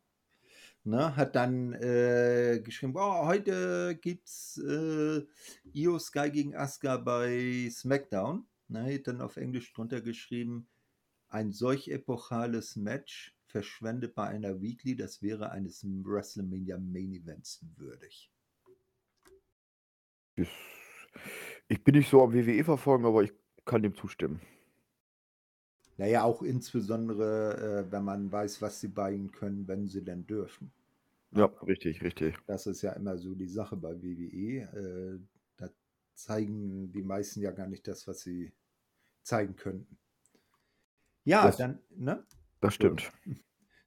ne, 0.85 1.17
hat 1.17 1.37
dann, 1.37 1.73
äh, 1.75 2.61
geschrieben: 2.65 2.95
„Oh, 2.97 3.27
heute 3.27 3.97
gibt's, 4.01 4.59
äh, 4.59 5.23
Io 5.75 5.99
Sky 6.01 6.31
gegen 6.31 6.57
Asuka 6.57 6.97
bei 6.99 7.69
SmackDown“, 7.73 8.47
Hat 8.73 9.07
dann 9.09 9.21
auf 9.21 9.37
Englisch 9.37 9.73
drunter 9.73 10.01
geschrieben: 10.01 10.69
„Ein 11.29 11.53
solch 11.53 11.89
epochales 11.89 12.77
Match 12.77 13.37
verschwendet 13.47 14.15
bei 14.15 14.29
einer 14.29 14.63
Weekly, 14.63 14.97
das 14.97 15.23
wäre 15.23 15.51
eines 15.51 15.85
WrestleMania 15.85 16.79
Main 16.79 17.13
Events 17.15 17.65
würdig.“ 17.77 18.31
Ich 21.69 21.83
bin 21.85 21.95
nicht 21.95 22.11
so 22.11 22.23
am 22.23 22.33
WWE 22.33 22.65
verfolgen, 22.65 23.07
aber 23.07 23.23
ich 23.23 23.33
kann 23.65 23.83
dem 23.83 23.95
zustimmen. 23.95 24.41
Na 25.99 26.07
ja, 26.07 26.25
auch 26.25 26.41
insbesondere, 26.43 27.85
äh, 27.89 27.93
wenn 27.93 28.03
man 28.05 28.33
weiß, 28.33 28.63
was 28.63 28.81
sie 28.81 28.89
bei 28.89 29.13
ihnen 29.13 29.31
können, 29.31 29.69
wenn 29.69 29.89
sie 29.89 30.03
denn 30.03 30.27
dürfen, 30.27 30.73
Ja, 31.31 31.45
richtig, 31.63 32.03
richtig. 32.03 32.37
Das 32.47 32.67
ist 32.67 32.83
ja 32.83 32.93
immer 32.93 33.19
so 33.19 33.35
die 33.35 33.49
Sache 33.49 33.77
bei 33.77 34.01
WWE. 34.03 34.63
Äh, 34.63 35.19
zeigen 36.17 36.93
die 36.93 37.03
meisten 37.03 37.41
ja 37.41 37.53
gar 37.53 37.69
nicht 37.69 37.87
das, 37.87 38.09
was 38.09 38.21
sie 38.21 38.53
zeigen 39.23 39.57
könnten. 39.57 39.99
Ja, 41.25 41.47
Das 41.47 41.57
dann 41.57 41.81
ne? 41.91 42.25
das 42.61 42.75
stimmt. 42.75 43.13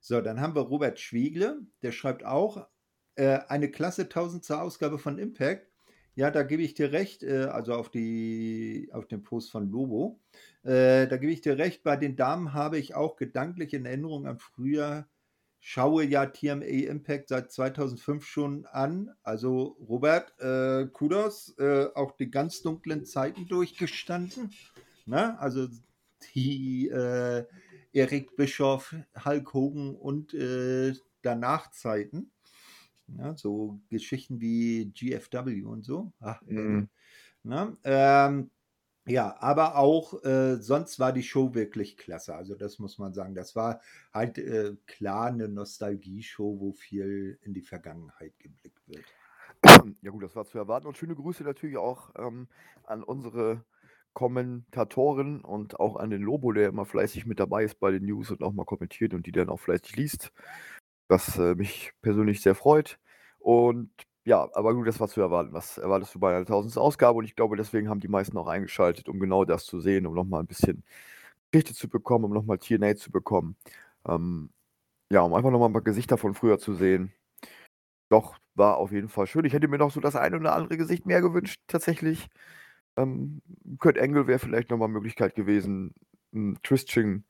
So, 0.00 0.20
dann 0.20 0.40
haben 0.40 0.54
wir 0.54 0.62
Robert 0.62 0.98
Schwiegle, 0.98 1.60
der 1.82 1.92
schreibt 1.92 2.24
auch, 2.24 2.66
äh, 3.16 3.40
eine 3.48 3.70
klasse 3.70 4.08
1000. 4.08 4.50
Ausgabe 4.52 4.98
von 4.98 5.18
Impact. 5.18 5.66
Ja, 6.14 6.30
da 6.30 6.42
gebe 6.42 6.62
ich 6.62 6.74
dir 6.74 6.92
recht, 6.92 7.22
äh, 7.22 7.44
also 7.44 7.74
auf 7.74 7.90
die 7.90 8.88
auf 8.92 9.06
den 9.06 9.22
Post 9.22 9.50
von 9.50 9.70
Lobo. 9.70 10.20
Äh, 10.62 11.06
da 11.06 11.16
gebe 11.16 11.32
ich 11.32 11.40
dir 11.40 11.58
recht, 11.58 11.82
bei 11.82 11.96
den 11.96 12.16
Damen 12.16 12.52
habe 12.52 12.78
ich 12.78 12.94
auch 12.94 13.16
gedanklich 13.16 13.74
in 13.74 13.86
Erinnerung 13.86 14.26
an 14.26 14.38
früher 14.38 15.06
schaue 15.60 16.04
ja 16.04 16.26
TNA 16.26 16.64
Impact 16.88 17.28
seit 17.28 17.52
2005 17.52 18.24
schon 18.24 18.66
an. 18.66 19.10
Also, 19.22 19.76
Robert, 19.88 20.32
äh, 20.40 20.86
Kudos, 20.88 21.54
äh, 21.58 21.88
auch 21.94 22.12
die 22.16 22.30
ganz 22.30 22.62
dunklen 22.62 23.04
Zeiten 23.04 23.46
durchgestanden, 23.46 24.50
ne? 25.06 25.38
Also, 25.38 25.68
die, 26.34 26.88
äh, 26.88 27.44
Eric 27.92 28.36
Bischoff, 28.36 28.94
Hulk 29.24 29.52
Hogan 29.54 29.94
und, 29.94 30.32
äh, 30.34 30.94
danach 31.22 31.70
Zeiten. 31.72 32.30
Ja, 33.18 33.36
so 33.36 33.80
Geschichten 33.88 34.40
wie 34.40 34.86
GFW 34.94 35.62
und 35.64 35.84
so. 35.84 36.12
Ach, 36.20 36.40
Mhm. 36.42 36.88
ne? 37.42 37.76
Ähm, 37.84 38.50
ja, 39.06 39.36
aber 39.40 39.76
auch, 39.76 40.22
äh, 40.24 40.56
sonst 40.62 40.98
war 41.00 41.12
die 41.12 41.22
Show 41.22 41.54
wirklich 41.54 41.96
klasse. 41.96 42.34
Also, 42.34 42.54
das 42.54 42.78
muss 42.78 42.98
man 42.98 43.12
sagen. 43.14 43.34
Das 43.34 43.56
war 43.56 43.80
halt, 44.12 44.38
äh, 44.38 44.76
klar 44.86 45.30
'ne 45.32 45.48
Nostalgie-Show, 45.48 46.60
wo 46.60 46.72
viel 46.72 47.38
in 47.42 47.54
die 47.54 47.62
Vergangenheit 47.62 48.38
geblickt 48.38 48.86
wird. 48.88 49.14
Ja 50.02 50.10
gut, 50.10 50.22
das 50.22 50.34
war 50.36 50.46
zu 50.46 50.58
erwarten 50.58 50.86
und 50.86 50.96
schöne 50.96 51.14
Grüße 51.14 51.44
natürlich 51.44 51.76
auch, 51.76 52.10
ähm, 52.16 52.48
an 52.84 53.02
unsere 53.02 53.64
Kommentatorin 54.14 55.40
und 55.42 55.78
auch 55.78 55.96
an 55.96 56.10
den 56.10 56.22
Lobo, 56.22 56.52
der 56.52 56.68
immer 56.68 56.84
fleißig 56.86 57.26
mit 57.26 57.38
dabei 57.40 57.64
ist 57.64 57.78
bei 57.78 57.90
den 57.90 58.04
News 58.06 58.30
und 58.30 58.42
auch 58.42 58.52
mal 58.52 58.64
kommentiert 58.64 59.14
und 59.14 59.26
die 59.26 59.32
dann 59.32 59.48
auch 59.50 59.60
fleißig 59.60 59.96
liest, 59.96 60.32
was, 61.08 61.38
äh, 61.38 61.54
mich 61.54 61.92
persönlich 62.02 62.42
sehr 62.42 62.54
freut. 62.54 62.98
Und 63.38 63.90
ja, 64.24 64.48
aber 64.54 64.74
gut, 64.74 64.86
das 64.88 65.00
war 65.00 65.08
zu 65.08 65.20
erwarten. 65.20 65.52
Was 65.52 65.78
erwartest 65.78 66.14
du 66.14 66.20
bei 66.20 66.36
einer 66.36 66.44
1000. 66.46 66.78
Ausgabe? 66.78 67.18
Und 67.18 67.24
ich 67.24 67.36
glaube, 67.36 67.56
deswegen 67.56 67.88
haben 67.88 68.00
die 68.00 68.08
meisten 68.08 68.36
auch 68.38 68.46
eingeschaltet, 68.48 69.08
um 69.08 69.20
genau 69.20 69.44
das 69.44 69.64
zu 69.66 69.80
sehen, 69.80 70.06
um 70.06 70.14
noch 70.14 70.24
mal 70.24 70.40
'n 70.40 70.46
bisschen 70.46 70.84
Geschichte 71.52 71.74
zu 71.74 71.88
bekommen, 71.88 72.26
um 72.26 72.32
noch 72.34 72.44
mal 72.44 72.58
TNA 72.58 72.96
zu 72.96 73.10
bekommen. 73.12 73.56
Ähm, 74.08 74.50
ja, 75.12 75.22
um 75.22 75.34
einfach 75.34 75.50
noch 75.52 75.60
mal 75.60 75.66
'n 75.68 75.72
paar 75.74 75.82
Gesichter 75.82 76.18
von 76.18 76.34
früher 76.34 76.58
zu 76.60 76.74
sehen. 76.74 77.12
Doch, 78.10 78.36
war 78.56 78.78
auf 78.78 78.92
jeden 78.92 79.08
Fall 79.08 79.26
schön. 79.28 79.44
Ich 79.46 79.54
hätte 79.54 79.68
mir 79.68 79.78
noch 79.78 79.92
so 79.92 80.00
das 80.00 80.16
ein 80.16 80.34
oder 80.34 80.54
andere 80.54 80.76
Gesicht 80.78 81.06
mehr 81.06 81.22
gewünscht 81.22 81.60
tatsächlich. 81.68 82.28
Ähm, 82.98 83.42
Kurt 83.80 83.98
Angle 83.98 84.26
wäre 84.28 84.38
vielleicht 84.40 84.70
noch 84.70 84.78
mal 84.78 84.88
Möglichkeit 84.88 85.34
gewesen, 85.36 85.94
'n 86.34 86.58
Christian 86.62 87.24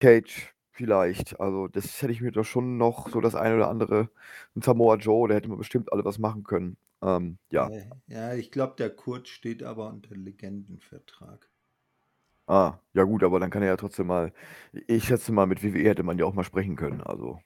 Cage 0.00 0.54
vielleicht. 0.76 1.40
Also, 1.40 1.68
das 1.68 2.02
hätte 2.02 2.12
ich 2.12 2.20
mir 2.22 2.32
doch 2.32 2.44
schon 2.44 2.76
noch 2.78 3.08
so 3.10 3.20
das 3.20 3.34
eine 3.34 3.56
oder 3.56 3.68
andere 3.68 4.10
'n 4.56 4.62
Samoa 4.62 4.96
Joe, 4.96 5.28
da 5.28 5.34
hätte 5.36 5.48
man 5.48 5.58
bestimmt 5.58 5.92
alle 5.92 6.04
was 6.04 6.18
machen 6.18 6.44
können. 6.44 6.76
Ähm, 7.02 7.38
ja. 7.50 7.72
Ja, 8.08 8.34
ich 8.34 8.50
glaube, 8.50 8.76
der 8.76 8.94
Kurt 8.94 9.28
steht 9.28 9.62
aber 9.62 9.88
unter 9.88 10.14
Legendenvertrag. 10.14 11.48
Ah, 12.48 12.78
ja 12.94 13.02
gut, 13.02 13.24
aber 13.24 13.40
dann 13.40 13.50
kann 13.50 13.62
er 13.62 13.68
ja 13.70 13.76
trotzdem 13.76 14.06
mal 14.06 14.32
ich 14.86 15.04
schätze 15.04 15.32
mal, 15.32 15.46
mit 15.46 15.64
WWE 15.64 15.88
hätte 15.88 16.04
man 16.04 16.16
ja 16.16 16.24
auch 16.26 16.32
mal 16.34 16.44
sprechen 16.44 16.76
können, 16.76 17.00
also 17.02 17.40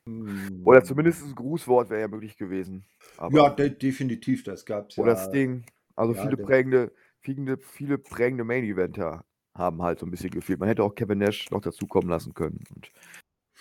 oder 0.64 0.84
Hm. 0.84 0.84
zumindest 0.84 1.22
'n 1.24 1.34
Grußwort 1.34 1.90
wäre 1.90 2.02
ja 2.02 2.08
möglich 2.08 2.36
gewesen, 2.36 2.86
Ja, 3.28 3.48
aber 3.48 3.50
de 3.50 3.70
definitiv, 3.78 4.42
das 4.44 4.64
gab's 4.64 4.96
oder 4.96 5.16
ja 5.16 5.16
Sting. 5.16 5.64
Also, 5.96 6.14
ja, 6.14 6.14
viele 6.14 6.36
der 6.36 6.46
prägende 6.46 6.92
viele 7.20 7.58
viele 7.58 7.98
prägende 7.98 8.44
Main 8.44 8.64
Eventer 8.64 9.24
haben 9.60 9.82
halt 9.82 10.00
so 10.00 10.06
'n 10.06 10.10
bisschen 10.12 10.30
gefehlt. 10.32 10.60
Man 10.60 10.68
hätte 10.68 10.84
auch 10.84 10.94
Kevin 10.96 11.18
Nash 11.20 11.50
noch 11.50 11.60
dazukommen 11.62 12.10
lassen 12.10 12.34
können 12.34 12.64
und 12.74 12.92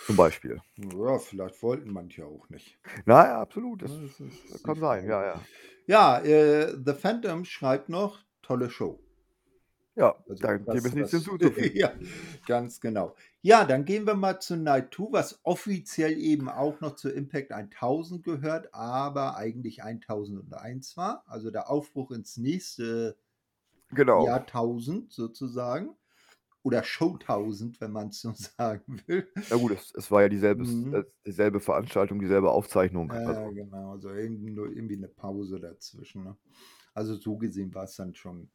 zum 0.03 0.15
Beispiel. 0.17 0.62
Ja, 0.77 1.19
vielleicht 1.19 1.62
wollten 1.62 1.91
manche 1.93 2.25
auch 2.25 2.49
nicht. 2.49 2.79
Na 3.05 3.25
ja, 3.27 3.41
absolut, 3.41 3.81
das 3.81 3.99
das 3.99 4.19
ist 4.21 4.45
die 4.65 4.75
kann 4.75 4.79
sein, 4.79 5.05
ja, 5.05 5.23
ja. 5.23 5.47
Ja, 5.88 6.19
äh, 6.19 6.77
The 6.85 6.93
Phantom 6.93 7.43
schreibt 7.43 7.89
noch: 7.89 8.23
„Tolle 8.41 8.69
Show.“ 8.69 9.03
Ja, 9.95 10.15
Also, 10.27 10.45
da 10.45 10.57
dem 10.57 10.85
was 10.85 10.85
ist 10.85 10.95
nichts 10.95 11.12
hinzuzufügen. 11.12 11.73
ja, 11.73 11.97
ganz 12.45 12.79
genau. 12.79 13.15
Ja, 13.41 13.65
dann 13.65 13.85
gehen 13.85 14.05
wir 14.05 14.13
mal 14.15 14.39
zu 14.39 14.55
Night 14.57 14.93
2, 14.93 15.07
was 15.12 15.39
offiziell 15.43 16.17
eben 16.17 16.49
auch 16.49 16.81
noch 16.81 16.95
zu 16.95 17.09
Impact 17.09 17.51
1000 17.51 18.23
gehört, 18.23 18.73
aber 18.73 19.38
eigentlich 19.38 19.83
1001 19.83 20.95
war. 20.97 21.23
Also, 21.27 21.49
der 21.51 21.69
Aufbruch 21.69 22.12
ins 22.12 22.38
nächste 22.38 23.17
Genau. 23.91 24.39
Jahrtausend 24.45 25.12
sozusagen 25.13 25.95
oder 26.63 26.84
Showtausend, 26.84 27.82
wenn 27.82 27.91
man's 27.93 28.21
so 28.21 28.34
sagen 28.58 29.02
will. 29.08 29.32
Ja 29.52 29.58
gut, 29.58 29.71
es 29.73 29.91
es 29.95 30.12
war 30.12 30.21
ja 30.23 30.30
dieselbe 30.30 30.63
Mhm. 30.63 31.06
dieselbe 31.25 31.60
Veranstaltung, 31.60 32.19
dieselbe 32.19 32.52
Aufzeichnung, 32.52 33.12
Ja, 33.12 33.17
also 33.23 33.52
genau, 33.52 33.91
also 33.93 34.10
irgendwie 34.12 34.52
nur 34.52 34.67
irgendwie 34.71 34.97
'ne 34.97 35.08
Pause 35.08 35.60
dazwischen, 35.60 36.23
ne? 36.23 36.38
Also, 36.93 37.15
so 37.15 37.38
gesehen 37.38 37.73
war's 37.73 37.95
dann 37.95 38.13
schon, 38.15 38.52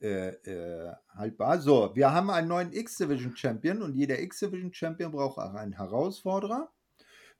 äh, 0.00 0.30
äh, 0.30 0.94
haltbar. 1.10 1.60
So, 1.60 1.92
wir 1.96 2.12
haben 2.12 2.30
einen 2.30 2.48
neuen 2.48 2.72
X-Division 2.72 3.36
Champion 3.36 3.82
und 3.82 3.94
jeder 3.96 4.20
X-Division 4.20 4.74
Champion 4.74 5.12
braucht 5.12 5.38
auch 5.38 5.54
einen 5.54 5.74
Herausforderer. 5.74 6.72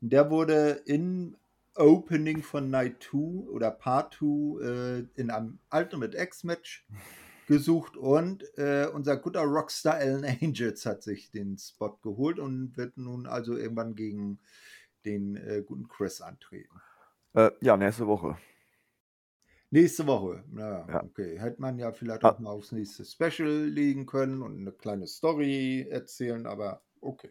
Der 0.01 0.31
wurde 0.31 0.83
im 0.87 1.37
Opening 1.77 2.43
von 2.43 2.71
Night 2.71 3.03
2 3.05 3.49
oder 3.51 3.71
Part 3.73 4.15
2, 4.17 4.61
äh, 4.65 5.07
in 5.17 5.31
einem 5.31 5.61
Ultimate 5.73 6.17
X 6.19 6.45
Match 6.45 6.87
gesucht 7.47 7.97
und, 7.97 8.45
äh, 8.59 8.89
unser 8.93 9.17
guter 9.19 9.43
Rockstar 9.43 9.95
Alan 9.97 10.25
Angels 10.43 10.87
hat 10.87 11.03
sich 11.03 11.31
den 11.31 11.59
Spot 11.59 11.99
geholt 12.03 12.39
und 12.41 12.77
wird 12.77 12.97
nun 12.99 13.27
also 13.27 13.57
irgendwann 13.57 13.95
gegen 13.95 14.41
den, 15.07 15.37
äh, 15.37 15.63
guten 15.67 15.89
Chris 15.89 16.21
antreten. 16.21 16.83
Äh, 17.35 17.51
ja, 17.61 17.77
nächste 17.77 18.07
Woche. 18.07 18.37
Nächste 19.73 20.07
Woche. 20.07 20.45
Na 20.49 20.69
ja, 20.89 21.03
okay. 21.03 21.39
Hätte 21.41 21.61
man 21.61 21.79
ja 21.79 21.93
vielleicht 21.93 22.25
Ah. 22.25 22.37
auch 22.37 22.39
mal 22.39 22.51
aufs 22.51 22.71
nächste 22.71 23.05
Special 23.05 23.65
legen 23.67 24.07
können 24.07 24.43
und 24.43 24.63
'ne 24.63 24.71
kleine 24.73 25.07
Story 25.09 25.87
erzählen, 25.91 26.47
aber 26.47 26.83
okay. 27.01 27.31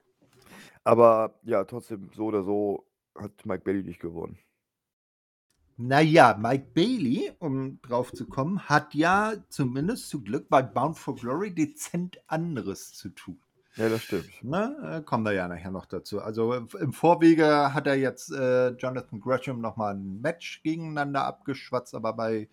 Aber 0.85 1.39
ja, 1.43 1.63
trotzdem, 1.65 2.11
so 2.13 2.25
oder 2.27 2.43
so 2.43 2.87
hat 3.15 3.43
Mike 3.45 3.63
Bailey 3.63 3.83
nicht 3.83 3.99
gewonnen. 3.99 4.37
Na 5.77 5.99
ja, 5.99 6.37
Mike 6.39 6.67
Bailey, 6.73 7.33
um 7.39 7.81
drauf 7.81 8.13
zu 8.13 8.27
kommen, 8.27 8.59
hat 8.69 8.93
ja 8.93 9.33
zumindest 9.49 10.07
zu 10.07 10.21
Glück 10.23 10.47
bei 10.47 10.61
Bound 10.61 10.97
for 10.97 11.15
Glory 11.15 11.53
dezent 11.53 12.17
anderes 12.27 12.93
zu 12.93 13.09
tun. 13.09 13.39
Ja, 13.75 13.89
das 13.89 14.03
stimmt. 14.03 14.41
Ne, 14.41 14.73
äh, 14.83 15.01
kommen 15.01 15.25
wir 15.25 15.33
ja 15.33 15.49
nachher 15.49 15.71
noch 15.71 15.85
dazu. 15.85 16.21
Also, 16.21 16.53
im 16.53 16.93
Vorwege 16.93 17.73
hat 17.73 17.87
er 17.87 17.95
jetzt, 17.95 18.31
äh, 18.31 18.69
Jonathan 18.69 19.19
Gresham 19.19 19.59
noch 19.59 19.75
mal 19.75 19.93
'n 19.93 20.21
Match 20.21 20.63
gegeneinander 20.63 21.25
abgeschwatzt, 21.25 21.93
aber 21.93 22.13
bei, 22.13 22.47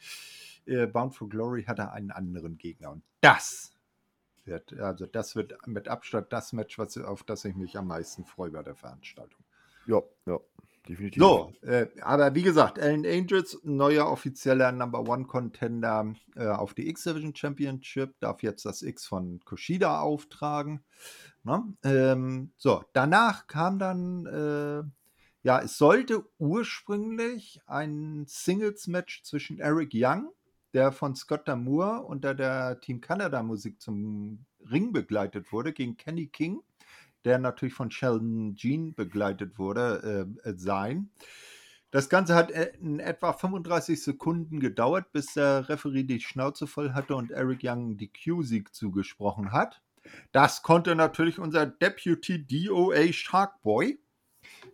äh, 0.66 0.87
Bound 0.88 1.14
for 1.14 1.28
Glory 1.28 1.62
hat 1.62 1.78
er 1.78 1.92
einen 1.92 2.11
anderen 2.11 2.58
Gegner 2.58 2.90
und 2.90 3.04
das 3.20 3.76
wird 4.44 4.72
also, 4.80 5.06
das 5.06 5.37
wird 5.37 5.54
mit 5.66 5.88
Abstand 5.88 6.32
das 6.32 6.52
Match, 6.52 6.78
was 6.78 6.96
auf 6.98 7.22
das 7.22 7.44
ich 7.44 7.54
mich 7.54 7.78
am 7.78 7.87
meisten 7.87 8.24
freue 8.24 8.50
bei 8.50 8.62
der 8.64 8.74
Veranstaltung. 8.74 9.44
Ja, 9.87 10.02
ja, 10.26 10.38
definitiv. 10.88 11.23
So, 11.23 11.53
äh, 11.62 11.87
aber 12.01 12.35
wie 12.35 12.42
gesagt, 12.42 12.79
Alan 12.79 13.07
Angels, 13.07 13.59
neuer 13.62 14.07
offizieller 14.07 14.73
Number 14.73 15.09
One 15.09 15.25
Contender, 15.25 16.14
äh, 16.37 16.47
auf 16.47 16.75
die 16.75 16.88
X-Division 16.88 17.35
Championship, 17.35 18.18
darf 18.21 18.42
jetzt 18.42 18.64
das 18.64 18.83
X 18.83 19.07
von 19.07 19.40
Kushida 19.45 20.01
auftragen, 20.01 20.85
ne? 21.45 21.62
Ähm, 21.85 22.53
so, 22.57 22.85
danach 22.92 23.47
kam 23.47 23.79
dann, 23.79 24.27
äh 24.27 24.83
ja, 25.45 25.61
es 25.61 25.77
sollte 25.77 26.25
ursprünglich 26.38 27.61
ein 27.66 28.25
Singles-Match 28.29 29.25
zwischen 29.25 29.59
Eric 29.59 29.90
Young, 29.92 30.31
der 30.73 30.92
von 30.92 31.16
Scott 31.16 31.49
D'Amour 31.49 32.05
unter 32.05 32.35
der 32.35 32.81
Team 32.81 33.01
Canada 33.01 33.42
Musik 33.42 33.81
zum 33.81 34.47
Ring 34.71 34.92
begleitet 34.92 35.53
wurde, 35.53 35.73
gegen 35.73 35.97
Kenny 35.97 36.29
King, 36.29 36.62
der 37.24 37.38
natürlich 37.38 37.74
von 37.74 37.90
Sheldon 37.90 38.54
Jean 38.56 38.94
begleitet 38.94 39.58
wurde, 39.58 40.28
äh, 40.44 40.50
äh, 40.50 40.54
sein. 40.56 41.11
Das 41.90 42.08
Ganze 42.08 42.35
hat, 42.35 42.50
äh, 42.52 42.72
in 42.80 43.00
etwa 43.00 43.32
35 43.35 44.02
Sekunden 44.02 44.61
gedauert, 44.61 45.12
bis 45.12 45.35
der 45.35 45.68
Referee 45.68 46.04
die 46.04 46.20
Schnauze 46.20 46.66
voll 46.66 46.92
hatte 46.94 47.16
und 47.16 47.30
Eric 47.32 47.61
Young 47.64 47.96
die 47.98 48.11
Q-Sieg 48.12 48.74
zugesprochen 48.74 49.52
hat. 49.52 49.82
Das 50.32 50.62
konnte 50.62 50.94
natürlich 50.96 51.38
unser 51.38 51.66
Deputy 51.66 52.46
DOA 52.46 53.12
Sharkboy 53.12 53.98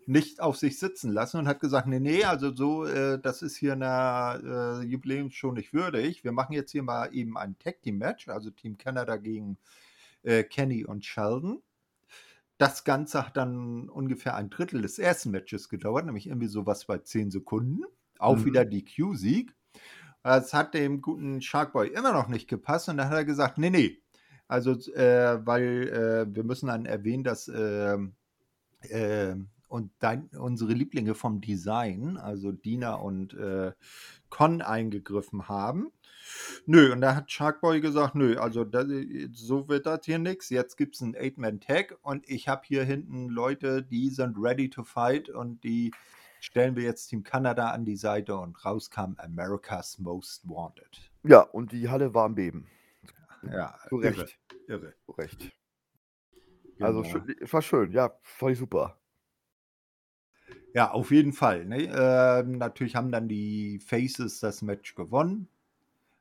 nicht 0.07 0.41
auf 0.41 0.57
sich 0.57 0.79
sitzen 0.79 1.13
lassen 1.13 1.39
und 1.39 1.49
hat 1.49 1.61
gesagt: 1.61 1.87
„Ne, 1.89 2.01
ne, 2.01 2.25
also 2.25 2.55
so, 2.55 2.85
äh, 2.87 3.19
das 3.21 3.43
ist 3.43 3.57
hier 3.57 3.77
'ner, 3.77 4.81
äh, 4.83 4.85
Jubiläumsshow 4.87 5.53
nicht 5.53 5.73
würdig. 5.75 6.25
Wir 6.25 6.33
machen 6.33 6.55
jetzt 6.55 6.73
hier 6.73 6.83
mal 6.83 7.15
eben 7.15 7.37
ein 7.39 7.59
Tag 7.59 7.83
Team 7.83 7.99
Match, 7.99 8.29
also 8.29 8.51
Team 8.51 8.79
Canada 8.79 9.17
gegen, 9.17 9.59
äh, 10.25 10.45
Kenny 10.45 10.85
und 10.87 11.05
Sheldon.“ 11.05 11.63
Das 12.61 12.83
Ganze 12.83 13.25
hat 13.25 13.37
dann 13.37 13.89
ungefähr 13.89 14.35
1/3 14.35 14.83
des 14.83 14.99
ersten 14.99 15.31
Matches 15.31 15.69
gedauert, 15.69 16.05
nämlich 16.07 16.27
irgendwie 16.27 16.49
so 16.49 16.67
was 16.67 16.87
bei 16.87 16.99
10 16.99 17.31
Sekunden. 17.31 17.83
Auch 18.19 18.45
Mhm. 18.45 18.45
wieder 18.45 18.65
DQ-Sieg. 18.65 19.55
Es 20.25 20.55
hat 20.55 20.75
dem 20.75 21.03
guten 21.03 21.43
Sharkboy 21.43 21.89
immer 21.89 22.13
noch 22.13 22.29
nicht 22.29 22.49
gepasst 22.49 22.89
und 22.89 22.99
dann 22.99 23.09
hat 23.11 23.17
er 23.17 23.25
gesagt: 23.27 23.59
„Ne, 23.59 23.71
ne, 23.71 23.99
also, 24.49 24.73
äh, 24.95 25.47
weil, 25.47 25.89
äh, 26.31 26.35
wir 26.35 26.45
müssen 26.45 26.69
dann 26.69 26.87
erwähnen, 26.87 27.25
dass, 27.25 27.49
ähm, 27.49 28.17
und 29.69 29.93
dein 30.01 30.29
unsere 30.39 30.73
Lieblinge 30.73 31.15
vom 31.15 31.41
Design, 31.41 32.17
also 32.17 32.53
Dina 32.53 32.95
und, 32.95 33.35
äh, 33.35 33.73
Con 34.31 34.63
eingegriffen 34.63 35.49
haben.“ 35.49 35.93
Nö, 36.67 36.93
und 36.93 37.01
da 37.01 37.17
hat 37.17 37.31
Sharkboy 37.31 37.81
gesagt: 37.81 38.15
„Nö, 38.15 38.39
also 38.39 38.65
da 38.65 38.83
äh, 38.83 39.29
so 39.33 39.69
wird 39.69 39.87
das 39.87 40.05
hier 40.05 40.19
nix. 40.19 40.51
Jetzt 40.51 40.77
gibt's 40.77 41.01
'n 41.03 41.15
Eight-Man-Tag 41.17 41.99
und 42.03 42.29
ich 42.29 42.49
habe 42.49 42.63
hier 42.67 42.85
hinten 42.85 43.29
Leute, 43.29 43.83
die 43.83 44.11
sind 44.11 44.37
ready 44.39 44.71
to 44.71 44.85
fight 44.85 45.29
und 45.31 45.65
die 45.65 45.93
stellen 46.41 46.77
wir 46.77 46.85
jetzt 46.85 47.09
Team 47.09 47.23
Canada 47.25 47.71
an 47.71 47.85
die 47.85 47.97
Seite“ 47.97 48.37
und 48.37 48.65
raus 48.65 48.91
kam 48.91 49.17
America's 49.19 49.99
Most 49.99 50.49
Wanted. 50.49 51.11
Ja, 51.25 51.41
und 51.43 51.73
die 51.73 51.89
Halle 51.89 52.15
war 52.15 52.25
am 52.25 52.35
Beben. 52.35 52.67
Ja, 53.43 53.79
Zu 53.89 54.01
irre, 54.01 54.31
Recht. 54.31 54.39
irre. 54.69 54.95
Zu 55.07 55.13
Recht. 55.13 55.53
Also, 56.81 57.03
Genau. 57.03 57.05
schö 57.05 57.21
es 57.41 57.53
war 57.53 57.63
schön, 57.63 57.93
ja, 57.93 58.19
fand 58.23 58.53
ich 58.53 58.59
super. 58.59 58.99
Ja, 60.79 60.93
auf 60.93 61.11
jeden 61.11 61.33
Fall, 61.33 61.65
ne? 61.65 61.87
Ähm, 61.93 62.53
natürlich 62.57 62.95
haben 62.95 63.11
dann 63.11 63.27
die 63.29 63.81
Faces 63.81 64.39
das 64.39 64.63
Match 64.63 64.95
gewonnen, 64.95 65.49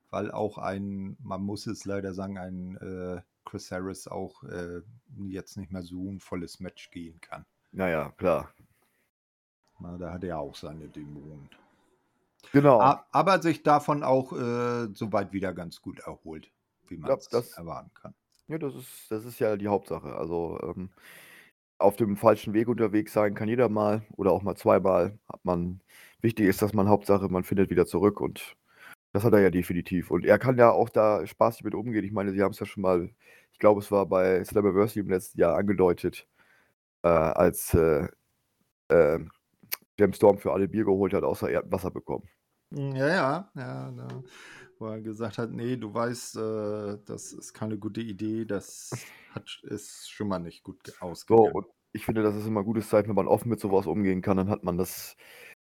weil 0.10 0.32
auch 0.32 0.58
ein 0.58 1.16
man 1.22 1.44
muss 1.44 1.68
es 1.68 1.86
leider 1.86 2.14
sagen, 2.16 2.40
ein, 2.40 2.78
äh, 2.78 3.22
Chris 3.46 3.72
Harris 3.72 4.08
auch, 4.08 4.44
äh, 4.46 4.82
jetzt 5.28 5.58
nicht 5.58 5.72
mehr 5.72 5.84
so 5.84 6.10
'n 6.10 6.20
volles 6.20 6.60
Match 6.60 6.90
gehen 6.92 7.22
kann. 7.22 7.46
Ja, 7.72 7.88
ja, 7.88 8.12
klar. 8.18 8.54
Na, 9.80 9.98
da 9.98 10.12
hat 10.14 10.24
er 10.24 10.38
auch 10.40 10.56
seine 10.56 10.88
Dämonen. 10.88 11.50
Genau. 12.52 12.80
Aber 13.12 13.42
sich 13.42 13.64
davon 13.64 14.04
auch, 14.04 14.34
äh, 14.34 14.88
so 14.94 15.12
weit 15.14 15.34
wieder 15.34 15.54
ganz 15.54 15.82
gut 15.82 16.00
erholt, 16.00 16.52
wie 16.88 16.98
man's 16.98 17.30
das 17.30 17.58
erwarten 17.58 17.92
kann. 17.94 18.16
ja, 18.48 18.58
das 18.58 18.76
ist 18.76 19.12
das 19.12 19.26
ist 19.26 19.40
ja 19.40 19.58
die 19.58 19.68
Hauptsache. 19.68 20.16
Also, 20.16 20.60
ähm, 20.64 20.90
auf 21.80 21.96
dem 21.96 22.18
falschen 22.18 22.54
Weg 22.54 22.68
unterwegs 22.68 23.14
sein 23.14 23.36
kann 23.36 23.48
jeder 23.50 23.70
mal 23.70 24.04
oder 24.16 24.32
auch 24.32 24.44
mal 24.44 24.56
zweimal. 24.56 25.18
Hat 25.30 25.44
man 25.46 25.82
Wichtig 26.22 26.48
ist, 26.48 26.62
dass 26.62 26.74
man 26.74 26.90
Hauptsache, 26.90 27.30
man 27.30 27.44
findet 27.44 27.70
wieder 27.70 27.86
zurück 27.86 28.20
und 28.22 28.56
das 29.14 29.24
hat 29.24 29.34
er 29.34 29.40
ja 29.42 29.50
definitiv. 29.52 30.12
Und 30.12 30.26
er 30.26 30.40
kann 30.40 30.58
ja 30.58 30.72
auch 30.72 30.90
da 30.90 31.26
spaßig 31.26 31.64
mit 31.64 31.76
umgehen. 31.76 32.04
Ich 32.04 32.12
meine, 32.12 32.32
sie 32.32 32.42
haben 32.42 32.52
es 32.52 32.60
ja 32.60 32.66
schon 32.66 32.82
mal, 32.82 33.10
ich 33.52 33.60
glaube, 33.60 33.82
es 33.82 33.92
war 33.92 34.06
bei 34.08 34.44
Slammiversary 34.44 35.02
im 35.02 35.10
letzten 35.10 35.40
Jahr 35.40 35.56
angedeutet, 35.56 36.28
äh, 37.04 37.08
als 37.10 37.74
äh, 37.76 38.08
äh, 38.90 39.20
James 40.00 40.18
Storm 40.18 40.38
für 40.40 40.54
alle 40.54 40.68
Bier 40.68 40.86
geholt 40.86 41.14
hat, 41.14 41.24
außer 41.24 41.50
er 41.50 41.60
hat 41.60 41.72
Wasser 41.72 41.92
bekommen. 41.92 42.28
Hm, 42.74 42.96
ja, 42.96 43.08
ja, 43.08 43.52
ja, 43.56 43.94
ja. 43.96 44.08
Wo 44.80 44.88
er 44.88 45.02
gesagt 45.02 45.38
hat, 45.38 45.52
nee, 45.52 45.76
du 45.78 45.94
weißt, 45.94 46.38
äh, 46.38 46.98
das 47.06 47.34
ist 47.34 47.54
keine 47.54 47.78
gute 47.78 48.02
Idee, 48.02 48.46
das 48.46 48.92
hat, 49.32 49.60
ist 49.64 50.10
schon 50.10 50.28
mal 50.28 50.40
nicht 50.40 50.64
gut 50.64 50.80
ausgegangen. 51.00 51.50
So, 51.52 51.58
und 51.58 51.68
ich 51.94 52.06
finde, 52.06 52.22
das 52.22 52.36
ist 52.36 52.46
immer 52.46 52.62
ein 52.62 52.66
gutes 52.66 52.90
Zeichen, 52.90 53.10
wenn 53.10 53.16
man 53.16 53.28
offen 53.28 53.50
mit 53.50 53.60
sowas 53.60 53.88
umgehen 53.88 54.22
kann, 54.22 54.38
dann 54.38 54.50
hat 54.50 54.64
man 54.64 54.78
das 54.78 55.16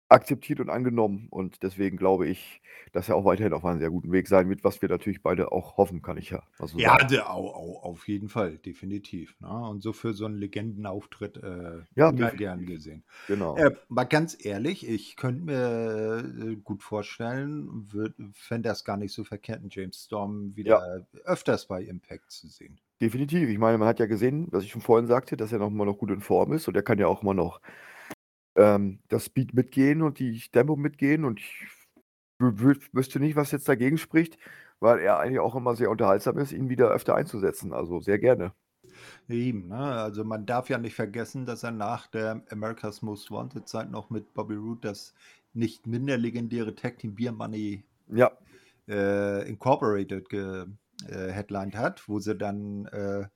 akzeptiert 0.09 0.59
und 0.59 0.69
angenommen. 0.69 1.27
Und 1.29 1.63
deswegen 1.63 1.97
glaube 1.97 2.27
ich, 2.27 2.61
dass 2.93 3.09
er 3.09 3.15
auch 3.15 3.25
weiterhin 3.25 3.53
auf 3.53 3.65
einem 3.65 3.79
sehr 3.79 3.89
guten 3.89 4.11
Weg 4.11 4.27
sein 4.27 4.49
wird, 4.49 4.63
was 4.63 4.81
wir 4.81 4.89
natürlich 4.89 5.21
beide 5.21 5.51
auch 5.51 5.77
hoffen, 5.77 6.01
kann 6.01 6.17
ich 6.17 6.29
ja. 6.29 6.43
Also 6.59 6.77
ja, 6.77 6.97
der, 6.97 7.29
au, 7.29 7.49
au, 7.53 7.79
auf 7.81 8.07
jeden 8.07 8.29
Fall, 8.29 8.57
definitiv. 8.57 9.35
Ne? 9.39 9.49
Und 9.49 9.81
so 9.81 9.93
für 9.93 10.13
so 10.13 10.25
einen 10.25 10.37
Legendenauftritt 10.37 11.37
äh, 11.37 11.81
ja, 11.95 12.09
immer 12.09 12.31
gern 12.31 12.65
gesehen. 12.65 13.03
Genau. 13.27 13.57
Äh, 13.57 13.75
mal 13.89 14.05
ganz 14.05 14.37
ehrlich, 14.43 14.87
ich 14.87 15.17
könnte 15.17 15.43
mir 15.43 16.51
äh, 16.51 16.55
gut 16.55 16.83
vorstellen, 16.83 17.87
fände 18.33 18.69
das 18.69 18.85
gar 18.85 18.97
nicht 18.97 19.13
so 19.13 19.23
verkehrt, 19.23 19.59
einen 19.59 19.69
James 19.69 20.05
Storm 20.05 20.55
wieder 20.55 21.05
ja. 21.13 21.21
öfters 21.25 21.67
bei 21.67 21.83
Impact 21.83 22.31
zu 22.31 22.47
sehen. 22.47 22.79
Definitiv. 23.01 23.49
Ich 23.49 23.59
meine, 23.59 23.77
man 23.77 23.87
hat 23.87 23.99
ja 23.99 24.07
gesehen, 24.07 24.47
was 24.49 24.63
ich 24.63 24.71
schon 24.71 24.81
vorhin 24.81 25.07
sagte, 25.07 25.37
dass 25.37 25.51
er 25.51 25.59
noch 25.59 25.69
mal 25.69 25.85
noch 25.85 25.97
gut 25.97 26.09
in 26.09 26.21
Form 26.21 26.53
ist 26.53 26.67
und 26.67 26.75
er 26.75 26.81
kann 26.81 26.97
ja 26.97 27.07
auch 27.07 27.21
immer 27.21 27.35
noch 27.35 27.61
ähm, 28.57 28.99
das 29.07 29.25
Speed 29.25 29.53
mitgehen 29.53 30.01
und 30.01 30.19
die 30.19 30.41
Tempo 30.51 30.75
mitgehen 30.75 31.23
und 31.23 31.39
ich 31.39 31.67
wüsste 32.39 33.19
nicht, 33.19 33.35
was 33.35 33.51
jetzt 33.51 33.67
dagegen 33.69 33.97
spricht, 33.97 34.37
weil 34.79 34.99
er 34.99 35.19
eigentlich 35.19 35.39
auch 35.39 35.55
immer 35.55 35.75
sehr 35.75 35.89
unterhaltsam 35.89 36.37
ist, 36.37 36.51
ihn 36.51 36.69
wieder 36.69 36.89
öfter 36.89 37.15
einzusetzen. 37.15 37.73
Also 37.73 37.99
sehr 37.99 38.19
gerne. 38.19 38.53
Eben, 39.27 39.67
ne? 39.67 39.77
Also 39.77 40.23
man 40.23 40.45
darf 40.45 40.69
ja 40.69 40.77
nicht 40.77 40.95
vergessen, 40.95 41.45
dass 41.45 41.63
er 41.63 41.71
nach 41.71 42.07
der 42.07 42.43
America's 42.49 43.01
Most 43.01 43.31
Wanted 43.31 43.67
Zeit 43.67 43.91
noch 43.91 44.09
mit 44.09 44.33
Bobby 44.33 44.55
Roode 44.55 44.87
das 44.87 45.13
nicht 45.53 45.87
minder 45.87 46.17
legendäre 46.17 46.75
Tag 46.75 46.99
Team 46.99 47.15
Beer 47.15 47.31
Money 47.31 47.83
ja. 48.09 48.31
äh, 48.87 49.47
Incorporated 49.49 50.29
geheadlined 50.29 51.75
äh, 51.75 51.77
hat, 51.77 52.07
wo 52.07 52.19
sie 52.19 52.35
dann 52.35 52.85
äh, 52.87 53.27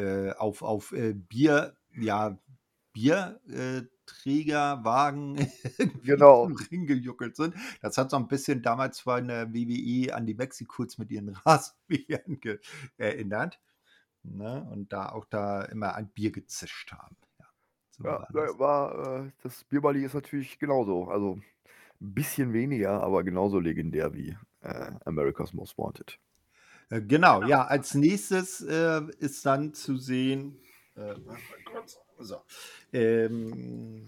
äh 0.00 0.32
auf, 0.34 0.62
auf 0.62 0.92
äh, 0.92 1.14
Bier, 1.14 1.74
ja, 1.98 2.38
Bier 2.96 3.38
äh, 3.50 3.82
Trägerwagen 4.06 5.36
genau. 6.02 6.44
ringejuckelt 6.70 7.36
sind. 7.36 7.54
Das 7.82 7.98
hat 7.98 8.10
so 8.10 8.16
ein 8.16 8.26
bisschen 8.26 8.62
damals 8.62 9.00
von 9.00 9.28
der 9.28 9.52
WWE 9.52 10.14
an 10.14 10.24
die 10.24 10.32
Mexicools 10.32 10.96
mit 10.96 11.10
ihren 11.10 11.28
Rasenbieren 11.44 12.40
erinnert. 12.96 13.60
Ne? 14.22 14.66
Und 14.72 14.94
da 14.94 15.10
auch 15.10 15.26
da 15.26 15.62
immer 15.64 15.94
ein 15.94 16.08
Bier 16.08 16.32
gezischt 16.32 16.90
haben. 16.92 17.16
Ja, 17.38 17.46
so 17.90 18.04
ja 18.04 18.10
war, 18.10 18.28
das. 18.32 18.58
war 18.58 19.26
äh, 19.26 19.30
das 19.42 19.64
Bierbali 19.64 20.02
ist 20.02 20.14
natürlich 20.14 20.58
genauso. 20.58 21.08
Also 21.08 21.34
ein 22.00 22.14
bisschen 22.14 22.54
weniger, 22.54 23.02
aber 23.02 23.24
genauso 23.24 23.60
legendär 23.60 24.14
wie 24.14 24.38
äh, 24.62 24.92
America's 25.04 25.52
Most 25.52 25.76
Wanted. 25.76 26.18
Äh, 26.88 27.02
genau, 27.02 27.42
ja, 27.42 27.66
als 27.66 27.92
nächstes 27.92 28.62
äh, 28.62 29.02
ist 29.18 29.44
dann 29.44 29.74
zu 29.74 29.98
sehen, 29.98 30.58
äh, 30.94 31.14
so. 32.18 32.36
Ähm, 32.92 34.06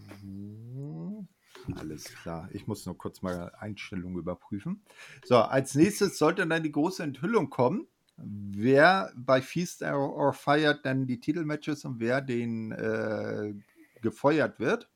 alles 1.77 2.05
klar. 2.05 2.49
Ich 2.53 2.67
muss 2.67 2.87
nur 2.87 2.97
kurz 2.97 3.23
mal 3.23 3.53
Einstellungen 3.59 4.19
überprüfen. 4.19 4.83
So, 5.25 5.37
als 5.37 5.75
nächstes 5.75 6.19
sollte 6.19 6.47
dann 6.47 6.63
die 6.63 6.73
große 6.73 7.03
Enthüllung 7.03 7.51
kommen, 7.51 7.87
wer 8.17 9.13
bei 9.17 9.43
Feast 9.43 9.83
or 9.83 10.33
Fire 10.33 10.79
dann 10.83 11.07
die 11.07 11.21
Titelmatches 11.21 11.85
und 11.85 12.01
wer 12.01 12.21
den 12.21 12.73
äh, 12.73 13.55
gefeuert 14.01 14.59
wird. 14.59 14.89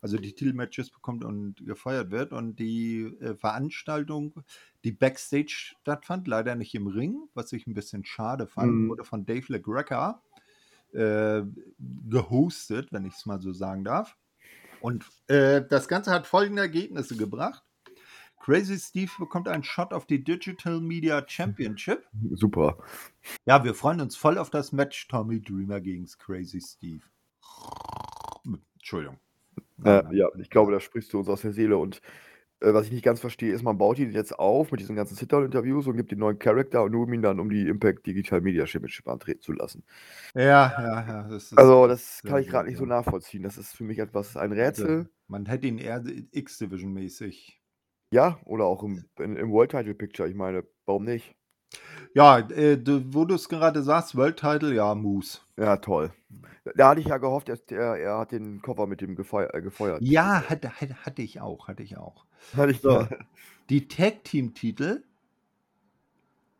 Also 0.00 0.18
die 0.18 0.34
Titelmatches 0.34 0.90
bekommt 0.90 1.24
und 1.24 1.64
gefeuert 1.64 2.10
wird. 2.10 2.32
Und 2.32 2.56
die 2.56 3.02
äh, 3.20 3.34
Veranstaltung, 3.34 4.42
die 4.84 4.92
Backstage 4.92 5.74
stattfand, 5.80 6.28
leider 6.28 6.54
nicht 6.54 6.74
im 6.74 6.86
Ring, 6.86 7.28
was 7.34 7.52
ich 7.52 7.66
ein 7.66 7.74
bisschen 7.74 8.04
schade 8.04 8.46
fand, 8.46 8.72
mm. 8.72 8.88
wurde 8.88 9.04
von 9.04 9.24
Dave 9.24 9.52
LeGreca 9.52 10.20
äh, 10.94 11.42
gehostet, 12.08 12.92
wenn 12.92 13.04
ich 13.04 13.14
es 13.14 13.26
mal 13.26 13.40
so 13.40 13.52
sagen 13.52 13.84
darf. 13.84 14.16
Und 14.80 15.04
äh, 15.28 15.62
das 15.68 15.88
Ganze 15.88 16.10
hat 16.10 16.26
folgende 16.26 16.62
Ergebnisse 16.62 17.16
gebracht. 17.16 17.62
Crazy 18.40 18.76
Steve 18.76 19.12
bekommt 19.18 19.46
einen 19.46 19.62
Shot 19.62 19.92
auf 19.92 20.06
die 20.06 20.24
Digital 20.24 20.80
Media 20.80 21.24
Championship. 21.26 22.04
Super. 22.32 22.78
Ja, 23.46 23.62
wir 23.62 23.74
freuen 23.74 24.00
uns 24.00 24.16
voll 24.16 24.36
auf 24.36 24.50
das 24.50 24.72
Match 24.72 25.06
Tommy 25.06 25.40
Dreamer 25.40 25.80
gegen 25.80 26.06
Crazy 26.18 26.60
Steve. 26.60 27.02
Entschuldigung. 28.74 29.20
Äh, 29.84 30.02
ja, 30.16 30.26
ich 30.38 30.50
glaube, 30.50 30.72
da 30.72 30.80
sprichst 30.80 31.12
du 31.12 31.20
uns 31.20 31.28
aus 31.28 31.42
der 31.42 31.52
Seele 31.52 31.76
und 31.76 32.02
äh, 32.62 32.72
was 32.72 32.86
ich 32.86 32.92
nicht 32.92 33.04
ganz 33.04 33.20
verstehe, 33.20 33.52
ist, 33.52 33.62
man 33.62 33.76
baut 33.76 33.98
ihn 33.98 34.12
jetzt 34.12 34.38
auf 34.38 34.70
mit 34.70 34.80
diesen 34.80 34.96
ganzen 34.96 35.16
Sit-Down-Interviews 35.16 35.86
und 35.86 35.96
gibt 35.96 36.12
den 36.12 36.20
neuen 36.20 36.38
Charakter 36.38 36.84
und 36.84 36.92
nur 36.92 37.04
um 37.04 37.12
ihn 37.12 37.22
dann 37.22 37.40
um 37.40 37.50
die 37.50 37.66
Impact 37.66 38.06
Digital 38.06 38.40
Media 38.40 38.66
Championship 38.66 39.08
antreten 39.08 39.40
zu 39.40 39.52
lassen. 39.52 39.84
Ja, 40.34 40.42
ja, 40.78 41.06
ja. 41.06 41.28
Das 41.28 41.52
also, 41.56 41.86
das 41.86 42.22
kann 42.22 42.40
ich 42.40 42.48
gerade 42.48 42.68
nicht 42.68 42.78
so 42.78 42.86
nachvollziehen. 42.86 43.42
Das 43.42 43.58
ist 43.58 43.74
für 43.74 43.84
mich 43.84 43.98
etwas 43.98 44.36
ein 44.36 44.52
Rätsel. 44.52 45.08
Man 45.26 45.46
hätte 45.46 45.66
ihn 45.66 45.78
eher 45.78 46.02
X-Division-mäßig. 46.30 47.60
Ja, 48.12 48.38
oder 48.44 48.64
auch 48.66 48.82
im, 48.82 49.04
im 49.18 49.50
World 49.50 49.70
Title 49.70 49.94
Picture. 49.94 50.28
Ich 50.28 50.34
meine, 50.34 50.64
warum 50.84 51.04
nicht? 51.04 51.34
Ja, 52.14 52.38
äh, 52.38 52.76
du, 52.76 53.02
wo 53.14 53.24
du 53.24 53.34
es 53.34 53.48
gerade 53.48 53.82
sagst, 53.82 54.16
World 54.16 54.38
Title, 54.38 54.74
ja, 54.74 54.94
Moose. 54.94 55.40
Ja, 55.56 55.76
toll. 55.76 56.12
Da 56.76 56.90
hatte 56.90 57.00
ich 57.00 57.08
ja 57.08 57.18
gehofft, 57.18 57.48
er, 57.48 57.58
er, 57.70 57.96
er 57.96 58.18
hat 58.18 58.32
den 58.32 58.62
Koffer 58.62 58.86
mit 58.86 59.00
dem 59.00 59.16
gefeuert. 59.16 59.54
Äh, 59.54 59.62
gefeuert. 59.62 60.02
Ja, 60.02 60.42
hatte, 60.48 60.70
hatte 60.70 61.22
ich 61.22 61.40
auch, 61.40 61.68
hatte 61.68 61.82
ich 61.82 61.96
auch. 61.96 62.26
Hatte 62.56 62.72
ich 62.72 62.80
so. 62.80 63.06
Die 63.70 63.88
Tag 63.88 64.24
Team 64.24 64.54
Titel, 64.54 65.02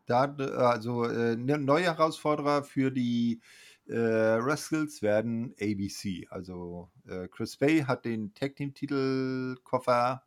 da, 0.07 0.25
also 0.35 1.05
äh, 1.05 1.37
ne, 1.37 1.59
neue 1.59 1.85
Herausforderer 1.85 2.65
für 2.65 2.91
die 2.91 3.41
äh, 3.87 3.97
Rascals 3.97 5.03
werden 5.03 5.55
ABC. 5.61 6.27
Also 6.31 6.91
äh, 7.07 7.29
Chris 7.29 7.57
Bay 7.57 7.81
hat 7.81 8.05
den 8.05 8.33
Tag 8.35 8.57
Team 8.57 8.75
Titel 8.75 9.57
Koffer 9.63 10.25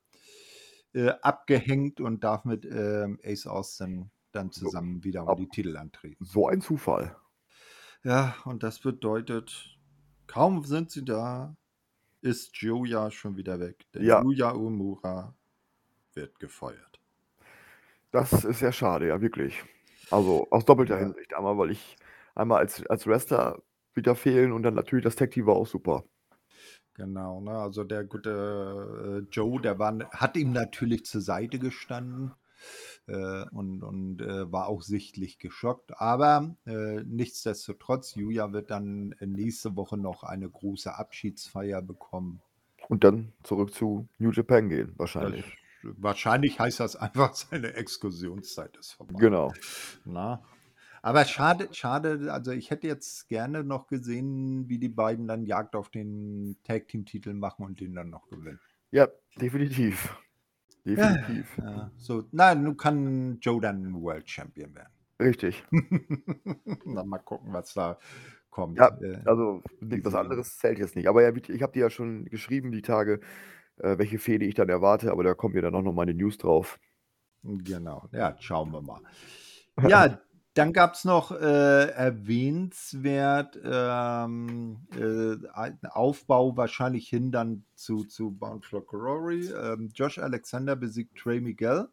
äh, 0.94 1.10
abgehängt 1.22 2.00
und 2.00 2.24
darf 2.24 2.46
mit 2.46 2.66
ähm, 2.66 3.20
Ace 3.24 3.48
Austin 3.48 4.12
dann 4.36 4.52
zusammen 4.52 5.04
wieder 5.04 5.28
um 5.28 5.38
die 5.38 5.48
Titel 5.48 5.78
antreten. 5.78 6.26
So 6.26 6.48
ein 6.48 6.62
Zufall. 6.62 7.16
Ja, 8.04 8.36
und 8.46 8.64
das 8.64 8.80
bedeutet, 8.80 9.78
kaum 10.28 10.64
sind 10.64 10.92
sie 10.92 11.04
da, 11.04 11.56
ist 12.22 12.56
Joya 12.58 13.12
schon 13.12 13.38
wieder 13.38 13.60
weg. 13.60 13.86
Denn 13.94 14.04
ja. 14.04 14.22
Yuya 14.22 14.52
Umura 14.52 15.36
wird 16.14 16.40
gefeuert. 16.40 17.00
Das 18.12 18.44
ist 18.44 18.60
sehr 18.60 18.72
schade, 18.72 19.08
ja, 19.08 19.22
wirklich. 19.22 19.64
Also 20.12 20.48
aus 20.52 20.66
doppelter 20.66 20.96
ja. 20.96 21.02
Hinsicht. 21.02 21.34
Einmal, 21.34 21.58
weil 21.58 21.72
ich 21.72 21.98
einmal 22.36 22.60
als, 22.60 22.86
als 22.88 23.08
Wrestler 23.08 23.62
wieder 23.94 24.16
fehlen 24.16 24.52
und 24.52 24.64
dann 24.64 24.76
natürlich 24.76 25.04
das 25.04 25.16
Tag 25.16 25.32
Team 25.32 25.48
war 25.48 25.56
auch 25.56 25.68
super. 25.68 26.04
Genau, 26.94 27.42
ne? 27.42 27.52
also 27.52 27.84
der 27.84 28.06
gute 28.06 29.26
äh, 29.28 29.30
Joe, 29.34 29.62
der 29.62 29.80
war, 29.80 29.98
hat 30.12 30.38
ihm 30.38 30.54
natürlich 30.54 31.06
zur 31.06 31.22
Seite 31.22 31.60
gestanden 31.60 32.32
äh, 33.08 33.46
und, 33.52 33.84
und 33.84 34.22
äh, 34.22 34.52
war 34.52 34.68
auch 34.68 34.82
sichtlich 34.82 35.40
geschockt. 35.40 36.00
Aber 36.00 36.56
äh, 36.66 37.04
nichtsdestotrotz, 37.04 38.16
Julia 38.16 38.52
wird 38.54 38.72
dann 38.72 39.16
nächste 39.20 39.76
Woche 39.76 39.98
noch 39.98 40.24
eine 40.24 40.50
große 40.50 40.96
Abschiedsfeier 40.96 41.82
bekommen. 41.82 42.42
Und 42.88 43.04
dann 43.04 43.34
zurück 43.44 43.74
zu 43.74 44.08
New 44.20 44.32
Japan 44.32 44.70
gehen, 44.70 44.94
wahrscheinlich. 44.98 45.46
Das, 45.84 45.94
wahrscheinlich 45.98 46.60
heißt 46.60 46.80
das 46.80 46.96
einfach, 46.96 47.34
seine 47.36 47.74
Exkursionszeit 47.74 48.78
ist 48.78 48.94
vorbei. 48.94 49.16
Genau. 49.18 49.54
Na, 50.06 50.44
aber 51.06 51.24
schade, 51.26 51.70
schade, 51.72 52.34
also 52.34 52.50
ich 52.50 52.72
hätte 52.72 52.88
jetzt 52.88 53.28
gerne 53.28 53.64
noch 53.64 53.86
gesehen, 53.86 54.68
wie 54.70 54.80
die 54.80 54.90
beiden 54.90 55.28
dann 55.28 55.46
Jagd 55.46 55.76
auf 55.76 55.90
den 55.90 56.58
Tag 56.64 56.88
Team 56.88 57.06
Titel 57.06 57.34
machen 57.34 57.64
und 57.64 57.80
den 57.80 57.94
dann 57.94 58.10
noch 58.10 58.28
gewinnen. 58.28 58.60
Ja, 58.90 59.08
definitiv. 59.40 60.18
Definitiv. 60.86 61.58
Ja, 61.58 61.72
ja. 61.72 61.92
So, 61.98 62.24
nein, 62.32 62.64
nun 62.64 62.78
kann 62.78 63.40
Joe 63.40 63.60
dann 63.60 64.02
World 64.02 64.30
Champion 64.30 64.74
werden. 64.76 64.94
Richtig. 65.20 65.64
dann 66.86 67.08
mal 67.08 67.20
gucken, 67.20 67.54
was 67.54 67.74
da 67.74 67.98
kommt. 68.50 68.78
Ja, 68.78 68.98
äh, 69.02 69.22
also 69.26 69.64
was 69.82 70.16
anderes 70.16 70.58
zählt 70.58 70.80
jetzt 70.80 70.96
nicht. 70.96 71.08
Aber 71.08 71.24
ja, 71.24 71.34
ich 71.36 71.62
habe 71.62 71.74
dir 71.74 71.82
ja 71.82 71.90
schon 71.90 72.26
geschrieben, 72.26 72.72
die 72.72 72.82
Tage, 72.82 73.20
äh, 73.78 73.98
welche 73.98 74.20
Fehde 74.20 74.46
ich 74.46 74.56
dann 74.56 74.70
erwarte, 74.70 75.12
aber 75.12 75.24
da 75.24 75.34
kommen 75.34 75.56
ja 75.56 75.62
dann 75.62 75.76
auch 75.76 75.82
noch 75.82 75.94
meine 75.94 76.14
News 76.14 76.38
drauf. 76.38 76.80
Genau, 77.44 78.08
ja, 78.12 78.36
schauen 78.40 78.72
wir 78.72 78.82
mal. 78.82 79.02
Ja, 79.90 80.22
Dann 80.56 80.72
gab 80.72 80.94
es 80.94 81.04
noch 81.04 81.32
äh, 81.32 81.90
erwähnenswert 81.90 83.60
ähm, 83.62 84.88
äh, 84.98 85.88
Aufbau 85.90 86.56
wahrscheinlich 86.56 87.10
hin 87.10 87.30
dann 87.34 87.66
zu, 87.76 88.06
zu 88.06 88.32
Bound 88.32 88.66
for 88.66 88.86
Glory. 88.88 89.50
Ähm, 89.50 89.92
Josh 89.94 90.18
Alexander 90.18 90.78
besiegt 90.78 91.18
Trey 91.18 91.42
Miguel, 91.42 91.90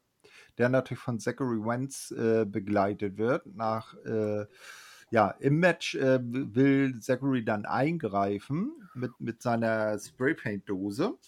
der 0.59 0.69
natürlich 0.69 1.03
von 1.03 1.19
Zachary 1.19 1.59
Wentz 1.59 2.13
äh, 2.13 2.45
begleitet 2.45 3.19
wird. 3.19 3.47
Nach 3.47 3.97
äh, 4.05 4.47
ja, 5.11 5.31
im 5.41 5.59
Match 5.59 5.97
äh, 5.97 6.21
will 6.23 7.01
Zachary 7.01 7.45
dann 7.45 7.67
eingreifen 7.67 8.75
mit, 8.95 9.11
mit 9.19 9.43
seiner 9.43 9.99
Spraypaint-Dose. 9.99 11.19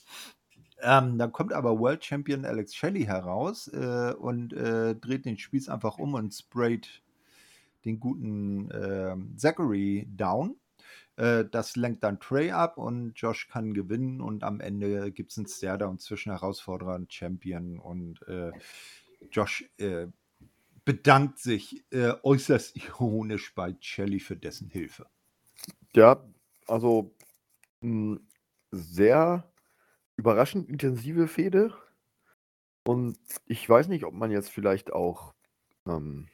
Ähm, 0.83 1.19
dann 1.19 1.33
kommt 1.33 1.53
aber 1.53 1.81
World 1.81 2.05
Champion 2.05 2.45
Alex 2.45 2.77
Shelley 2.77 3.07
heraus 3.07 3.67
äh, 3.69 4.13
und 4.13 4.53
äh, 4.53 4.95
dreht 4.95 5.25
den 5.25 5.37
Spieß 5.37 5.69
einfach 5.69 5.99
um 5.99 6.15
und 6.15 6.33
sprayt 6.33 7.03
den 7.85 8.01
guten 8.01 8.71
äh, 8.71 9.17
Zachary 9.37 10.07
down. 10.09 10.57
Äh, 11.17 11.45
das 11.51 11.77
lenkt 11.77 12.03
dann 12.03 12.21
Trey 12.21 12.51
ab 12.51 12.79
und 12.79 13.13
Josh 13.15 13.49
kann 13.49 13.75
gewinnen 13.75 14.21
und 14.21 14.43
am 14.45 14.61
Ende 14.61 15.13
gibt 15.13 15.31
es 15.31 15.39
einen 15.39 15.47
Stairdown 15.47 15.99
zwischen 15.99 16.33
Herausforderer 16.33 16.95
und 16.95 17.13
Champion 17.13 17.79
und 17.79 18.23
äh, 18.27 18.53
Josh 19.31 19.69
äh, 19.79 20.07
bedankt 20.85 21.39
sich 21.39 21.85
äh, 21.91 22.15
äußerst 22.23 22.77
ironisch 22.85 23.55
bei 23.55 23.77
Shelly 23.81 24.21
für 24.21 24.37
dessen 24.37 24.69
Hilfe. 24.69 25.07
Ja, 25.95 26.25
also 26.67 27.15
mh, 27.81 28.17
hm, 28.17 28.27
sehr 28.71 29.51
überraschend 30.17 30.69
intensive 30.69 31.29
Fehde. 31.29 31.73
Und 32.87 33.19
ich 33.47 33.67
weiß 33.69 33.89
nicht, 33.89 34.05
ob 34.05 34.15
man 34.15 34.31
jetzt 34.31 34.51
vielleicht 34.51 34.93
auch 34.93 35.35
ähm, 35.87 36.29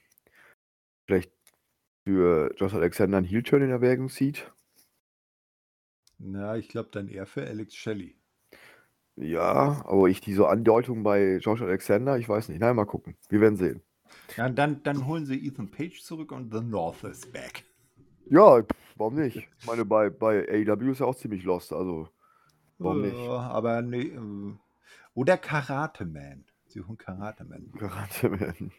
vielleicht 1.07 1.33
für 2.11 2.53
Josh 2.57 2.75
Alexander 2.75 3.19
einen 3.19 3.27
Heel-Turn 3.27 3.63
in 3.63 3.71
Erwägung 3.71 4.09
zieht. 4.09 4.51
Na, 6.19 6.57
ich 6.57 6.69
glaube 6.69 6.89
dann 6.91 7.07
eher 7.07 7.25
für 7.25 7.47
Alex 7.47 7.77
Shelley. 7.77 8.17
Ja, 9.15 9.85
aber 9.87 10.09
ich 10.09 10.21
diese 10.21 10.49
Andeutung 10.49 11.05
bei 11.05 11.37
Josh 11.37 11.63
Alexander, 11.63 12.19
ich 12.19 12.29
weiß 12.29 12.49
nicht. 12.49 12.59
Na, 12.59 12.75
mal 12.75 12.85
gucken. 12.85 13.17
Wir 13.29 13.41
werden 13.41 13.57
sehen. 13.57 13.81
Ja, 14.37 14.49
dann, 14.49 14.83
dann 14.83 15.07
holen 15.07 15.25
sie 15.25 15.47
Ethan 15.47 15.71
Page 15.71 16.03
zurück 16.03 16.33
und 16.33 16.53
The 16.53 16.61
North 16.61 17.05
is 17.05 17.27
back. 17.27 17.65
Ja, 18.27 18.65
warum 18.97 19.15
nicht? 19.15 19.37
Ich 19.37 19.67
meine, 19.67 19.85
bei, 19.85 20.11
bei 20.11 20.49
AEW 20.49 20.91
ist 20.91 20.99
ja 20.99 21.07
auch 21.07 21.15
ziemlich 21.15 21.45
lost, 21.45 21.73
also 21.73 22.09
warum 22.79 23.03
nicht? 23.03 23.17
aber 23.17 23.83
nee. 23.83 24.09
Äh, 24.09 24.55
oder 25.15 25.39
Karate 25.39 26.07
Man. 26.07 26.45
Sie 26.67 26.81
holen 26.81 26.99
Karate 26.99 27.45
Man. 27.45 27.71
Karate 27.79 28.29
Man. 28.31 28.73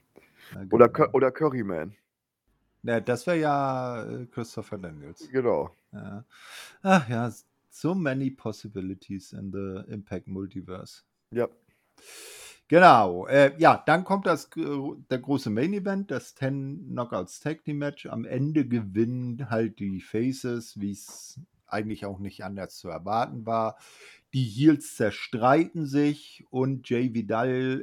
Oder, 0.69 0.89
genau. 0.89 1.11
oder 1.13 1.32
Curry 1.32 1.63
Man. 1.63 1.95
Ja, 2.84 2.99
das 2.99 3.27
wäre 3.27 3.39
ja 3.39 4.03
äh, 4.03 4.25
Christopher 4.25 4.77
Daniels. 4.77 5.29
Genau. 5.32 5.69
Ja. 5.91 6.25
Ach 6.82 7.09
ja, 7.09 7.32
so 7.69 7.93
many 7.93 8.32
possibilities 8.32 9.34
in 9.34 9.51
the 9.51 9.91
Impact 9.91 10.27
Multiverse. 10.27 11.03
Ja. 11.32 11.47
Genau. 12.67 13.27
Äh, 13.27 13.53
ja, 13.57 13.84
dann 13.86 14.03
kommt 14.03 14.25
das, 14.25 14.49
der 14.55 15.19
große 15.19 15.49
Main 15.49 15.73
Event, 15.73 16.09
das 16.09 16.36
10 16.36 16.88
Knockouts 16.91 17.41
Tag 17.41 17.63
Team 17.63 17.79
Match. 17.79 18.05
Am 18.05 18.25
Ende 18.25 18.67
gewinnen 18.67 19.49
halt 19.49 19.79
die 19.79 19.99
Faces, 19.99 20.79
wie 20.79 20.91
es 20.91 21.39
eigentlich 21.67 22.05
auch 22.05 22.19
nicht 22.19 22.43
anders 22.43 22.77
zu 22.77 22.89
erwarten 22.89 23.45
war. 23.45 23.77
Die 24.34 24.43
Heels 24.43 24.95
zerstreiten 24.95 25.86
sich 25.86 26.45
und 26.49 26.89
Jay 26.89 27.13
Vidal 27.13 27.82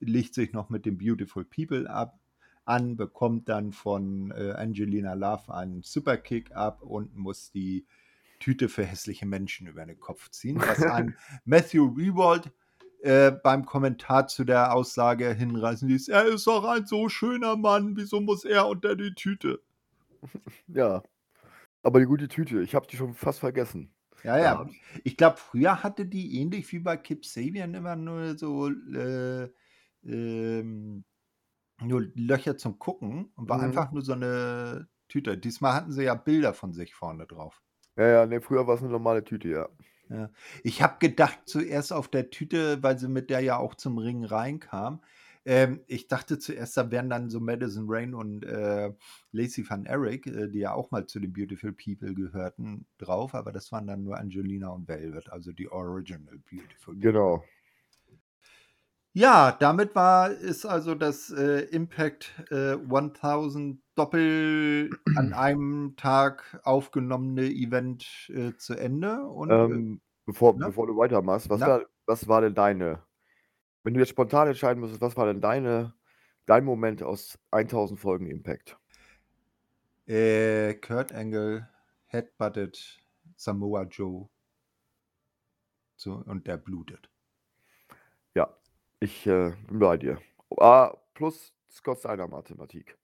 äh, 0.00 0.04
legt 0.04 0.34
sich 0.34 0.52
noch 0.52 0.68
mit 0.68 0.84
den 0.84 0.98
Beautiful 0.98 1.44
People 1.44 1.88
ab 1.88 2.18
an, 2.64 2.96
bekommt 2.96 3.48
dann 3.48 3.72
von 3.72 4.30
äh, 4.30 4.52
Angelina 4.52 5.14
Love 5.14 5.52
einen 5.54 5.82
Superkick 5.82 6.52
ab 6.52 6.82
und 6.82 7.16
muss 7.16 7.50
die 7.50 7.86
Tüte 8.40 8.68
für 8.68 8.84
hässliche 8.84 9.26
Menschen 9.26 9.66
über 9.66 9.84
den 9.86 9.98
Kopf 10.00 10.30
ziehen, 10.30 10.60
was 10.60 10.82
an 10.82 11.16
Matthew 11.44 11.86
Rewald 11.96 12.52
äh, 13.02 13.32
beim 13.32 13.66
Kommentar 13.66 14.28
zu 14.28 14.44
der 14.44 14.74
Aussage 14.74 15.32
hinreißen 15.32 15.88
ließ, 15.88 16.08
er 16.08 16.24
ist 16.24 16.46
doch 16.46 16.64
ein 16.64 16.86
so 16.86 17.08
schöner 17.08 17.56
Mann, 17.56 17.96
wieso 17.96 18.20
muss 18.20 18.44
er 18.44 18.66
unter 18.66 18.96
die 18.96 19.14
Tüte? 19.14 19.60
Ja, 20.68 21.02
aber 21.82 22.00
die 22.00 22.06
gute 22.06 22.28
Tüte, 22.28 22.62
ich 22.62 22.74
habe 22.74 22.86
die 22.86 22.96
schon 22.96 23.14
fast 23.14 23.40
vergessen. 23.40 23.92
Ja, 24.22 24.38
ja. 24.38 24.66
Ich 25.04 25.18
glaube, 25.18 25.36
früher 25.36 25.82
hatte 25.82 26.06
die 26.06 26.40
ähnlich 26.40 26.72
wie 26.72 26.78
bei 26.78 26.96
Kip 26.96 27.26
Sabian 27.26 27.74
immer 27.74 27.94
nur 27.94 28.38
so 28.38 28.70
äh, 28.70 29.50
ähm, 30.02 31.04
nur 31.80 32.02
Löcher 32.14 32.56
zum 32.56 32.78
Gucken 32.78 33.32
und 33.36 33.48
war 33.48 33.58
mhm. 33.58 33.64
einfach 33.64 33.92
nur 33.92 34.02
so 34.02 34.12
eine 34.12 34.88
Tüte. 35.08 35.36
Diesmal 35.36 35.74
hatten 35.74 35.92
sie 35.92 36.04
ja 36.04 36.14
Bilder 36.14 36.54
von 36.54 36.72
sich 36.72 36.94
vorne 36.94 37.26
drauf. 37.26 37.62
Ja, 37.96 38.06
ja, 38.06 38.26
ne, 38.26 38.40
früher 38.40 38.66
war 38.66 38.74
es 38.74 38.82
eine 38.82 38.90
normale 38.90 39.24
Tüte, 39.24 39.48
ja. 39.48 39.68
Ja. 40.10 40.30
Ich 40.62 40.82
habe 40.82 40.96
gedacht 40.98 41.40
zuerst 41.46 41.92
auf 41.92 42.08
der 42.08 42.30
Tüte, 42.30 42.82
weil 42.82 42.98
sie 42.98 43.08
mit 43.08 43.30
der 43.30 43.40
ja 43.40 43.56
auch 43.56 43.74
zum 43.74 43.98
Ring 43.98 44.24
reinkam. 44.24 45.00
Ähm, 45.46 45.80
ich 45.86 46.08
dachte 46.08 46.38
zuerst, 46.38 46.76
da 46.76 46.90
wären 46.90 47.10
dann 47.10 47.28
so 47.28 47.38
Madison 47.38 47.84
Rain 47.86 48.14
und 48.14 48.44
äh, 48.44 48.92
Lacey 49.32 49.68
Van 49.68 49.84
Eric, 49.84 50.26
äh, 50.26 50.48
die 50.48 50.60
ja 50.60 50.72
auch 50.72 50.90
mal 50.90 51.06
zu 51.06 51.20
den 51.20 51.32
Beautiful 51.32 51.72
People 51.72 52.14
gehörten, 52.14 52.86
drauf, 52.96 53.34
aber 53.34 53.52
das 53.52 53.70
waren 53.70 53.86
dann 53.86 54.04
nur 54.04 54.16
Angelina 54.18 54.68
und 54.68 54.88
Velvet, 54.88 55.30
also 55.30 55.52
die 55.52 55.70
Original 55.70 56.38
Beautiful 56.50 56.94
People. 56.94 57.00
Genau. 57.00 57.44
Ja, 59.16 59.52
damit 59.52 59.94
war 59.94 60.32
ist 60.32 60.66
also 60.66 60.96
das 60.96 61.30
äh, 61.30 61.60
Impact 61.66 62.32
äh, 62.50 62.72
1000 62.72 63.80
Doppel 63.94 64.90
an 65.14 65.32
einem 65.32 65.94
Tag 65.96 66.60
aufgenommene 66.64 67.44
Event 67.44 68.28
äh, 68.34 68.56
zu 68.56 68.74
Ende. 68.74 69.24
Und, 69.24 69.50
äh, 69.50 69.54
ähm, 69.54 70.00
bevor, 70.26 70.58
ne? 70.58 70.66
bevor 70.66 70.88
du 70.88 70.96
weitermachst, 70.96 71.48
was 71.48 71.60
war, 71.60 71.84
was 72.06 72.26
war 72.26 72.40
denn 72.40 72.56
deine, 72.56 73.04
wenn 73.84 73.94
du 73.94 74.00
jetzt 74.00 74.08
spontan 74.08 74.48
entscheiden 74.48 74.80
müsstest, 74.80 75.00
was 75.00 75.16
war 75.16 75.26
denn 75.26 75.40
deine, 75.40 75.94
dein 76.46 76.64
Moment 76.64 77.00
aus 77.04 77.38
1000 77.52 78.00
Folgen 78.00 78.26
Impact? 78.26 78.76
Äh, 80.06 80.74
Kurt 80.74 81.12
Angle 81.12 81.68
headbutted 82.06 83.00
Samoa 83.36 83.84
Joe 83.84 84.28
so, 85.94 86.14
und 86.14 86.48
der 86.48 86.56
blutet. 86.56 87.13
Ich 89.00 89.26
äh, 89.26 89.52
bin 89.68 89.78
bei 89.78 89.96
dir. 89.96 90.18
Ah, 90.58 90.96
plus 91.14 91.52
Scott 91.70 91.98
Steiner 91.98 92.28
Mathematik. 92.28 92.96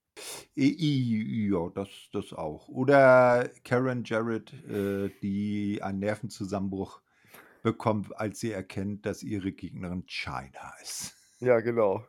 Ja, 0.55 1.69
das, 1.75 1.89
das 2.13 2.33
auch. 2.33 2.69
Oder 2.69 3.49
Karen 3.65 4.05
Jarrett, 4.05 4.53
äh, 4.69 5.11
die 5.23 5.81
einen 5.83 6.01
Nervenzusammenbruch 6.01 7.01
bekommt, 7.63 8.17
als 8.19 8.41
sie 8.41 8.53
erkennt, 8.53 9.07
dass 9.07 9.23
ihre 9.23 9.53
Gegnerin 9.53 10.05
China 10.07 10.73
ist. 10.83 11.15
Ja, 11.41 11.61
genau. 11.61 12.05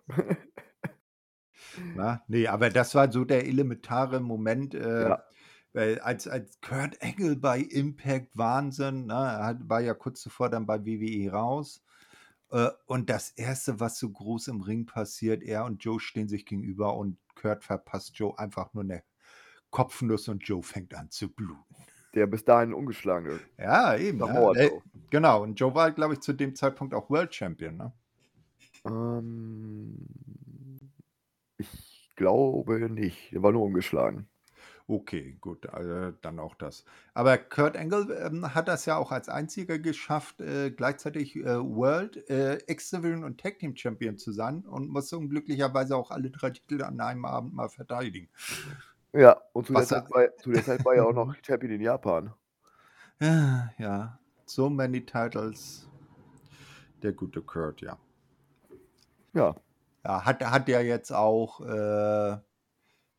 Na, 1.96 2.22
nee, 2.28 2.48
aber 2.48 2.70
das 2.70 2.96
war 2.96 3.12
so 3.12 3.24
der 3.24 3.46
elementare 3.46 4.20
Moment, 4.20 4.76
äh, 4.76 5.10
ja. 5.10 5.24
weil 5.74 6.00
als, 6.00 6.28
als 6.28 6.60
Kurt 6.60 7.02
Angle 7.02 7.38
bei 7.38 7.60
Impact 7.60 8.38
Wahnsinn, 8.38 9.08
na, 9.08 9.38
er 9.38 9.46
hat, 9.46 9.70
war 9.70 9.80
ja 9.80 9.94
kurz 9.94 10.22
zuvor 10.22 10.50
dann 10.50 10.66
bei 10.66 10.86
WWE 10.86 11.32
raus 11.32 11.84
äh, 12.52 12.70
und 12.86 13.10
das 13.10 13.32
Erste, 13.32 13.80
was 13.80 13.97
so 13.97 14.10
groß 14.10 14.49
im 14.49 14.62
Ring 14.62 14.86
passiert, 14.86 15.43
er 15.43 15.66
und 15.66 15.84
Joe 15.84 15.99
stehen 15.99 16.28
sich 16.28 16.45
gegenüber 16.45 16.95
und 16.95 17.18
Kurt 17.36 17.64
verpasst 17.64 18.18
Joe 18.18 18.38
einfach 18.38 18.74
nur 18.74 18.84
eine 18.84 19.04
Kopfnuss 19.70 20.28
und 20.28 20.43
Joe 20.43 20.62
fängt 20.62 20.93
an 20.93 21.10
zu 21.10 21.30
bluten. 21.30 21.76
Der 22.14 22.28
bis 22.28 22.43
dahin 22.43 22.74
ungeschlagen 22.74 23.32
ist. 23.32 23.45
Ja, 23.58 23.95
eben. 23.95 24.20
Ja. 24.20 24.52
Äh, 24.54 24.72
genau, 25.10 25.43
und 25.43 25.60
Joe 25.60 25.74
war, 25.74 25.91
glaube 25.91 26.16
ich, 26.16 26.20
zu 26.20 26.34
dem 26.34 26.56
Zeitpunkt 26.56 26.93
auch 26.93 27.10
World 27.10 27.34
Champion, 27.34 27.78
ne? 27.78 27.93
Ähm, 28.86 30.06
ich 31.58 32.12
glaube 32.18 32.89
nicht. 32.89 33.32
Er 33.32 33.43
war 33.43 33.54
nur 33.54 33.64
ungeschlagen. 33.64 34.28
Okay, 34.92 35.38
gut, 35.39 35.64
äh, 35.68 36.12
dann 36.22 36.38
auch 36.38 36.54
das. 36.54 36.84
Aber 37.14 37.38
Kurt 37.38 37.78
Angle 37.78 38.14
ähm, 38.26 38.54
hat 38.54 38.68
das 38.68 38.86
ja 38.86 38.98
auch 38.98 39.14
als 39.14 39.30
einziger 39.30 39.80
geschafft, 39.80 40.42
äh, 40.42 40.70
gleichzeitig 40.70 41.38
äh, 41.38 41.46
World, 41.46 42.30
äh, 42.30 42.58
X-Division 42.68 43.24
und 43.24 43.39
Tag 43.39 43.60
Team 43.60 43.74
Champion 43.74 44.18
zu 44.18 44.34
sein 44.34 44.66
und 44.66 44.89
musste 44.89 45.18
unglücklicherweise 45.18 45.96
auch 45.96 46.12
alle 46.12 46.30
drei 46.30 46.50
Titel 46.50 46.84
an 46.84 47.00
einem 47.00 47.24
Abend 47.24 47.54
mal 47.54 47.70
verteidigen. 47.70 48.28
Ja, 49.14 49.42
und 49.54 49.68
zu, 49.68 49.72
der 49.72 49.84
Zeit, 49.84 50.12
war, 50.12 50.36
zu 50.36 50.52
der 50.52 50.66
Zeit 50.66 50.84
war 50.84 50.94
er 50.94 51.06
auch 51.06 51.14
noch 51.14 51.34
Champion 51.42 51.72
in 51.72 51.82
Japan. 51.82 52.34
Ja, 53.22 53.72
ja, 53.78 54.20
so 54.46 54.70
many 54.70 55.06
titles. 55.06 55.88
Der 57.02 57.14
gute 57.14 57.42
Kurt, 57.42 57.80
ja. 57.80 57.98
Ja. 59.32 59.56
Ja, 60.04 60.26
hat, 60.26 60.44
hat 60.44 60.68
ja 60.68 60.82
jetzt 60.82 61.14
auch 61.14 61.62
äh, 61.62 62.38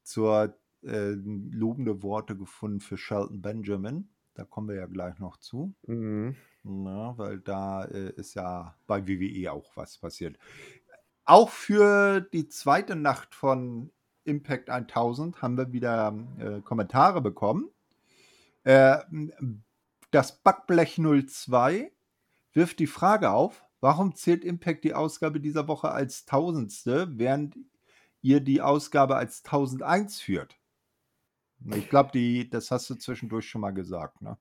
zur 0.03 0.55
äh, 0.85 1.11
lobende 1.11 2.03
Worte 2.03 2.37
gefunden 2.37 2.81
für 2.81 2.97
Shelton 2.97 3.43
Benjamin. 3.43 4.09
Da 4.35 4.45
kommen 4.45 4.69
wir 4.69 4.77
ja 4.77 4.87
gleich 4.87 5.19
noch 5.19 5.37
zu. 5.37 5.75
Mhm. 5.87 6.37
Na, 6.65 7.17
weil 7.19 7.41
da 7.41 7.85
äh, 7.85 8.13
ist 8.13 8.35
ja 8.35 8.77
bei 8.87 9.07
WWE 9.07 9.53
auch 9.53 9.71
was 9.75 9.99
passiert. 9.99 10.39
Auch 11.25 11.51
für 11.51 12.21
die 12.21 12.49
zweite 12.49 12.97
Nacht 12.97 13.35
von 13.35 13.91
Impact 14.25 14.71
1000 14.71 15.43
haben 15.43 15.57
wir 15.57 15.73
wieder 15.73 16.15
äh, 16.39 16.61
Kommentare 16.61 17.21
bekommen. 17.21 17.69
Äh, 18.65 18.99
das 20.11 20.41
Backblech 20.43 21.01
02 21.01 21.93
wirft 22.53 22.79
die 22.79 22.87
Frage 22.87 23.31
auf, 23.31 23.65
warum 23.81 24.15
zählt 24.15 24.45
Impact 24.45 24.85
die 24.85 24.95
Ausgabe 24.95 25.41
dieser 25.41 25.69
Woche 25.69 25.91
als 25.91 26.27
tausendste, 26.27 27.19
während 27.19 27.57
ihr 28.21 28.41
die 28.41 28.61
Ausgabe 28.61 29.17
als 29.17 29.45
1001 29.45 30.21
führt? 30.21 30.59
Ich 31.75 31.89
glaube, 31.89 32.11
das 32.51 32.71
hast 32.71 32.91
du 32.91 32.95
zwischendurch 32.97 33.49
schon 33.49 33.61
mal 33.61 33.73
gesagt, 33.73 34.21
ne? 34.23 34.37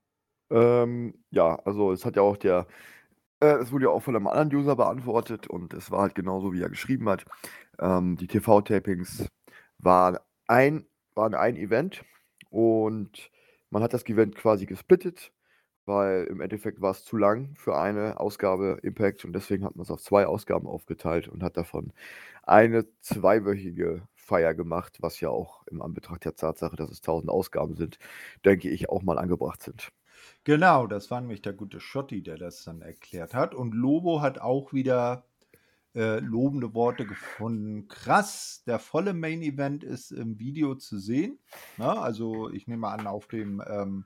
Ähm, 0.51 1.15
ja, 1.31 1.55
also 1.65 1.91
es 1.93 2.05
hat 2.05 2.17
ja 2.17 2.23
auch 2.23 2.37
der, 2.37 2.67
äh, 3.41 3.57
wurde 3.71 3.85
ja 3.85 3.91
auch 3.91 4.03
von 4.03 4.15
einem 4.15 4.27
anderen 4.27 4.55
User 4.55 4.75
beantwortet 4.75 5.47
und 5.47 5.73
es 5.73 5.91
war 5.91 6.01
halt 6.01 6.15
genauso, 6.15 6.53
wie 6.53 6.61
er 6.61 6.69
geschrieben 6.69 7.09
hat. 7.09 7.25
Ähm, 7.79 8.17
die 8.17 8.27
TV-Tapings 8.27 9.27
waren 9.79 10.17
ein, 10.47 10.85
waren 11.15 11.35
ein 11.35 11.57
Event 11.57 12.03
und 12.49 13.31
man 13.71 13.83
hat 13.83 13.93
das 13.93 14.05
Event 14.07 14.35
quasi 14.35 14.65
gesplittet, 14.65 15.31
weil 15.85 16.25
im 16.25 16.41
Endeffekt 16.41 16.81
war 16.81 16.91
es 16.91 17.05
zu 17.05 17.17
lang 17.17 17.55
für 17.55 17.77
eine 17.79 18.19
Ausgabe 18.19 18.79
Impact 18.83 19.25
und 19.25 19.33
deswegen 19.33 19.65
hat 19.65 19.75
man 19.75 19.83
es 19.83 19.91
auf 19.91 20.01
zwei 20.01 20.27
Ausgaben 20.27 20.67
aufgeteilt 20.67 21.27
und 21.29 21.43
hat 21.43 21.57
davon 21.57 21.93
eine 22.43 22.85
zweiwöchige 23.01 24.03
Feier 24.31 24.53
gemacht, 24.53 24.99
was 25.01 25.19
ja 25.19 25.27
auch 25.27 25.67
im 25.67 25.81
Anbetracht 25.81 26.23
der 26.23 26.37
Tatsache, 26.37 26.77
dass 26.77 26.89
es 26.89 26.99
1000 26.99 27.29
Ausgaben 27.29 27.75
sind, 27.75 27.99
denke 28.45 28.69
ich, 28.69 28.87
auch 28.87 29.01
mal 29.01 29.19
angebracht 29.19 29.61
sind. 29.61 29.91
Genau, 30.45 30.87
das 30.87 31.11
war 31.11 31.19
nämlich 31.19 31.41
der 31.41 31.51
gute 31.51 31.81
Schotti, 31.81 32.23
der 32.23 32.37
das 32.37 32.63
dann 32.63 32.81
erklärt 32.81 33.33
hat. 33.33 33.53
Und 33.53 33.75
Lobo 33.75 34.21
hat 34.21 34.39
auch 34.39 34.71
wieder 34.71 35.25
äh, 35.95 36.19
lobende 36.19 36.73
Worte 36.73 37.05
gefunden. 37.05 37.89
Krass, 37.89 38.63
der 38.65 38.79
volle 38.79 39.13
Main 39.13 39.41
Event 39.41 39.83
ist 39.83 40.11
im 40.11 40.39
Video 40.39 40.75
zu 40.75 40.97
sehen. 40.97 41.37
Na, 41.75 42.01
also 42.01 42.49
ich 42.49 42.67
nehme 42.67 42.87
an, 42.87 43.07
auf 43.07 43.27
dem 43.27 43.61
ähm, 43.67 44.05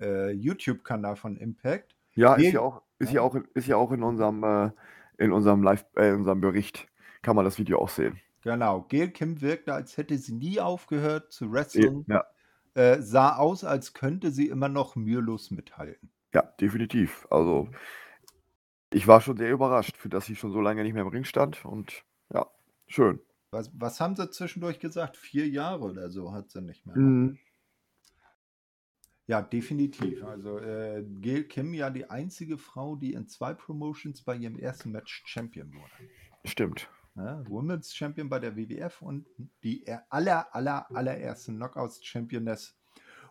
äh, 0.00 0.32
YouTube-Kanal 0.32 1.16
von 1.16 1.38
Impact. 1.38 1.96
Ja, 2.14 2.34
ist 2.34 2.52
ja 2.52 2.60
auch, 2.60 2.82
ist 2.98 3.12
ja 3.12 3.22
auch, 3.22 3.36
ist 3.54 3.66
ja 3.66 3.76
auch 3.76 3.92
in 3.92 4.02
unserem, 4.02 4.44
äh, 4.44 4.70
in 5.16 5.32
unserem 5.32 5.62
Live, 5.62 5.86
äh, 5.96 6.10
in 6.10 6.16
unserem 6.16 6.42
Bericht 6.42 6.88
kann 7.22 7.36
man 7.36 7.46
das 7.46 7.58
Video 7.58 7.80
auch 7.80 7.88
sehen. 7.88 8.20
Genau, 8.42 8.82
Gail 8.82 9.10
Kim 9.10 9.40
wirkte, 9.40 9.72
als 9.72 9.96
hätte 9.96 10.18
sie 10.18 10.34
nie 10.34 10.60
aufgehört 10.60 11.32
zu 11.32 11.50
wresteln. 11.52 12.04
Ja. 12.08 12.24
Äh, 12.74 13.00
sah 13.00 13.36
aus, 13.36 13.64
als 13.64 13.94
könnte 13.94 14.30
sie 14.30 14.48
immer 14.48 14.68
noch 14.68 14.96
mühelos 14.96 15.50
mithalten. 15.50 16.10
Ja, 16.34 16.42
definitiv. 16.60 17.26
Also 17.30 17.68
ich 18.90 19.06
war 19.06 19.20
schon 19.20 19.36
sehr 19.36 19.50
überrascht, 19.50 19.96
für 19.96 20.08
dass 20.08 20.26
sie 20.26 20.36
schon 20.36 20.52
so 20.52 20.60
lange 20.60 20.82
nicht 20.82 20.94
mehr 20.94 21.02
im 21.02 21.08
Ring 21.08 21.24
stand 21.24 21.64
und 21.64 22.04
ja, 22.32 22.46
schön. 22.86 23.20
Was, 23.50 23.70
was 23.74 24.00
haben 24.00 24.16
sie 24.16 24.30
zwischendurch 24.30 24.80
gesagt? 24.80 25.16
Vier 25.16 25.46
Jahre 25.46 25.84
oder 25.84 26.10
so 26.10 26.32
hat 26.32 26.50
sie 26.50 26.62
nicht 26.62 26.86
mehr. 26.86 26.96
Ne? 26.96 27.02
Mhm. 27.02 27.38
Ja, 29.26 29.40
definitiv. 29.40 30.24
Also 30.24 30.58
äh, 30.58 31.04
Gail 31.20 31.44
Kim 31.44 31.74
ja 31.74 31.90
die 31.90 32.10
einzige 32.10 32.58
Frau, 32.58 32.96
die 32.96 33.12
in 33.12 33.28
zwei 33.28 33.54
Promotions 33.54 34.22
bei 34.22 34.34
ihrem 34.34 34.58
ersten 34.58 34.90
Match 34.90 35.22
Champion 35.26 35.72
wurde. 35.72 36.10
Stimmt. 36.44 36.88
Ja, 37.14 37.42
Women's 37.46 37.94
Champion 37.94 38.28
bei 38.28 38.38
der 38.38 38.56
WWF 38.56 39.02
und 39.02 39.26
die 39.62 39.84
aller, 40.08 40.54
aller, 40.54 40.90
allererste 40.94 41.52
Knockouts 41.52 42.02
Championess 42.04 42.74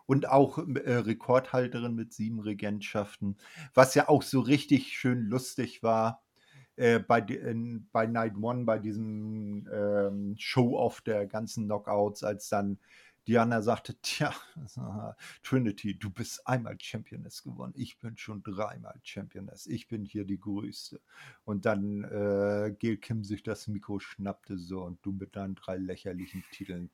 und 0.06 0.28
auch 0.28 0.58
äh, 0.58 0.94
Rekordhalterin 0.94 1.94
mit 1.94 2.12
sieben 2.12 2.40
Regentschaften, 2.40 3.36
was 3.74 3.94
ja 3.94 4.08
auch 4.08 4.22
so 4.22 4.40
richtig 4.40 4.96
schön 4.96 5.22
lustig 5.22 5.82
war. 5.82 6.22
Äh, 6.76 7.00
bei, 7.00 7.18
in, 7.20 7.88
bei 7.92 8.06
Night 8.06 8.36
One, 8.40 8.64
bei 8.64 8.78
diesem 8.78 9.68
ähm, 9.72 10.34
Show-Off 10.38 11.02
der 11.02 11.26
ganzen 11.26 11.64
Knockouts, 11.64 12.22
als 12.22 12.48
dann 12.48 12.78
Diana 13.26 13.62
sagte, 13.62 13.94
tja, 14.02 14.34
Trinity, 15.42 15.98
du 15.98 16.10
bist 16.10 16.46
einmal 16.46 16.76
Championess 16.80 17.42
geworden. 17.42 17.72
Ich 17.76 17.98
bin 17.98 18.16
schon 18.16 18.42
dreimal 18.42 18.98
Championess. 19.02 19.66
Ich 19.66 19.88
bin 19.88 20.04
hier 20.04 20.24
die 20.24 20.40
Größte. 20.40 21.00
Und 21.44 21.64
dann 21.64 22.04
äh, 22.04 22.74
Gail 22.78 22.96
Kim 22.96 23.24
sich 23.24 23.42
das 23.42 23.68
Mikro 23.68 23.98
schnappte 24.00 24.58
so 24.58 24.82
und 24.82 25.04
du 25.04 25.12
mit 25.12 25.36
deinen 25.36 25.54
drei 25.54 25.76
lächerlichen 25.76 26.44
Titeln. 26.52 26.90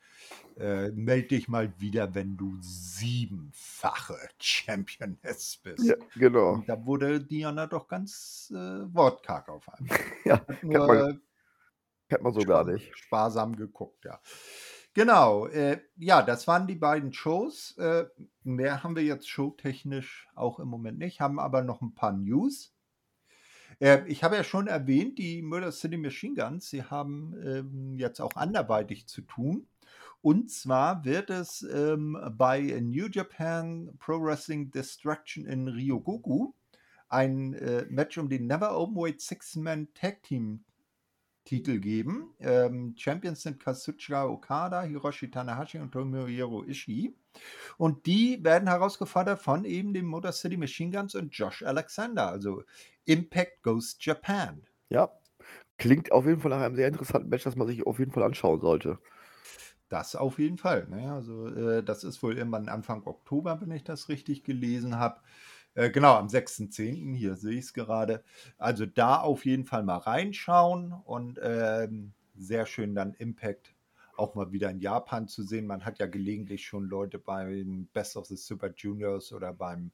Äh, 0.58 0.90
meld 0.92 1.30
dich 1.30 1.48
mal 1.48 1.72
wieder, 1.80 2.14
wenn 2.14 2.36
du 2.36 2.56
siebenfache 2.60 4.16
Championess 4.38 5.58
bist. 5.62 5.84
Ja, 5.84 5.96
genau. 6.14 6.54
Und 6.54 6.68
da 6.68 6.84
wurde 6.84 7.20
Diana 7.20 7.66
doch 7.66 7.88
ganz 7.88 8.52
äh, 8.54 8.54
wortkarg 8.94 9.48
auf 9.48 9.68
einmal. 9.68 9.98
ja, 10.24 10.38
kennt 10.38 10.72
man, 10.72 11.20
kennt 12.08 12.22
man 12.22 12.32
so 12.32 12.40
gar 12.40 12.64
nicht. 12.64 12.96
Sparsam 12.96 13.56
geguckt, 13.56 14.04
ja. 14.04 14.20
Genau, 14.98 15.46
äh, 15.46 15.80
ja, 15.96 16.22
das 16.22 16.48
waren 16.48 16.66
die 16.66 16.74
beiden 16.74 17.12
Shows. 17.12 17.78
Äh, 17.78 18.06
mehr 18.42 18.82
haben 18.82 18.96
wir 18.96 19.04
jetzt 19.04 19.28
showtechnisch 19.28 20.26
auch 20.34 20.58
im 20.58 20.66
Moment 20.66 20.98
nicht, 20.98 21.20
haben 21.20 21.38
aber 21.38 21.62
noch 21.62 21.82
ein 21.82 21.94
paar 21.94 22.10
News. 22.10 22.74
Äh, 23.78 24.00
ich 24.08 24.24
habe 24.24 24.34
ja 24.34 24.42
schon 24.42 24.66
erwähnt, 24.66 25.16
die 25.20 25.40
Murder 25.40 25.70
City 25.70 25.98
Machine 25.98 26.34
Guns, 26.34 26.68
sie 26.68 26.82
haben 26.82 27.32
ähm, 27.44 27.96
jetzt 27.96 28.18
auch 28.20 28.34
anderweitig 28.34 29.06
zu 29.06 29.22
tun. 29.22 29.68
Und 30.20 30.50
zwar 30.50 31.04
wird 31.04 31.30
es 31.30 31.62
ähm, 31.62 32.18
bei 32.36 32.60
New 32.82 33.06
Japan 33.06 33.94
Pro 34.00 34.20
Wrestling 34.20 34.72
Destruction 34.72 35.46
in 35.46 35.68
Ryogoku 35.68 36.54
ein 37.08 37.54
äh, 37.54 37.86
Match 37.88 38.18
um 38.18 38.28
den 38.28 38.48
Never 38.48 38.76
Openweight 38.76 39.20
Six-Man 39.20 39.94
Tag 39.94 40.24
Team 40.24 40.64
Titel 41.48 41.78
geben. 41.78 42.34
Ähm, 42.40 42.94
Champions 42.94 43.40
sind 43.40 43.58
Kazuchika 43.58 44.26
Okada, 44.26 44.82
Hiroshi 44.82 45.30
Tanahashi 45.30 45.78
und 45.78 45.92
Tomohiro 45.92 46.62
Ishii. 46.64 47.16
Und 47.78 48.04
die 48.04 48.44
werden 48.44 48.68
herausgefordert 48.68 49.40
von 49.40 49.64
eben 49.64 49.94
dem 49.94 50.04
Motor 50.04 50.32
City 50.32 50.58
Machine 50.58 50.94
Guns 50.94 51.14
und 51.14 51.30
Josh 51.30 51.62
Alexander. 51.62 52.28
Also 52.28 52.64
Impact 53.06 53.62
Goes 53.62 53.96
Japan. 53.98 54.66
Ja, 54.90 55.10
klingt 55.78 56.12
auf 56.12 56.26
jeden 56.26 56.40
Fall 56.40 56.50
nach 56.50 56.60
einem 56.60 56.76
sehr 56.76 56.88
interessanten 56.88 57.30
Match, 57.30 57.44
das 57.44 57.56
man 57.56 57.66
sich 57.66 57.86
auf 57.86 57.98
jeden 57.98 58.12
Fall 58.12 58.24
anschauen 58.24 58.60
sollte. 58.60 58.98
Das 59.88 60.16
auf 60.16 60.38
jeden 60.38 60.58
Fall. 60.58 60.86
Ne? 60.90 61.10
Also 61.10 61.46
äh, 61.46 61.82
das 61.82 62.04
ist 62.04 62.22
wohl 62.22 62.36
irgendwann 62.36 62.68
Anfang 62.68 63.06
Oktober, 63.06 63.58
wenn 63.62 63.70
ich 63.70 63.84
das 63.84 64.10
richtig 64.10 64.44
gelesen 64.44 64.98
habe. 64.98 65.22
Äh, 65.78 65.90
genau, 65.90 66.14
am 66.16 66.26
6.10. 66.26 67.14
Hier 67.14 67.36
sehe 67.36 67.52
ich 67.52 67.66
es 67.66 67.72
gerade. 67.72 68.24
Also 68.58 68.84
da 68.84 69.20
auf 69.20 69.44
jeden 69.44 69.64
Fall 69.64 69.84
mal 69.84 69.98
reinschauen 69.98 70.92
und 70.92 71.38
ähm, 71.40 72.14
sehr 72.34 72.66
schön 72.66 72.96
dann 72.96 73.14
Impact 73.14 73.76
auch 74.16 74.34
mal 74.34 74.50
wieder 74.50 74.70
in 74.70 74.80
Japan 74.80 75.28
zu 75.28 75.44
sehen. 75.44 75.68
Man 75.68 75.84
hat 75.84 76.00
ja 76.00 76.06
gelegentlich 76.06 76.66
schon 76.66 76.88
Leute 76.88 77.20
beim 77.20 77.86
Best 77.92 78.16
of 78.16 78.26
the 78.26 78.34
Super 78.34 78.72
Juniors 78.76 79.32
oder 79.32 79.52
beim 79.52 79.92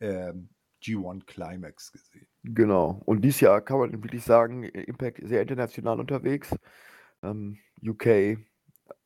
ähm, 0.00 0.50
G1 0.82 1.24
Climax 1.24 1.92
gesehen. 1.92 2.26
Genau. 2.44 3.00
Und 3.06 3.22
dieses 3.22 3.40
Jahr 3.40 3.62
kann 3.62 3.78
man 3.78 4.02
wirklich 4.02 4.24
sagen, 4.24 4.64
Impact 4.64 5.26
sehr 5.26 5.40
international 5.40 5.98
unterwegs. 5.98 6.54
Ähm, 7.22 7.56
UK, 7.82 8.36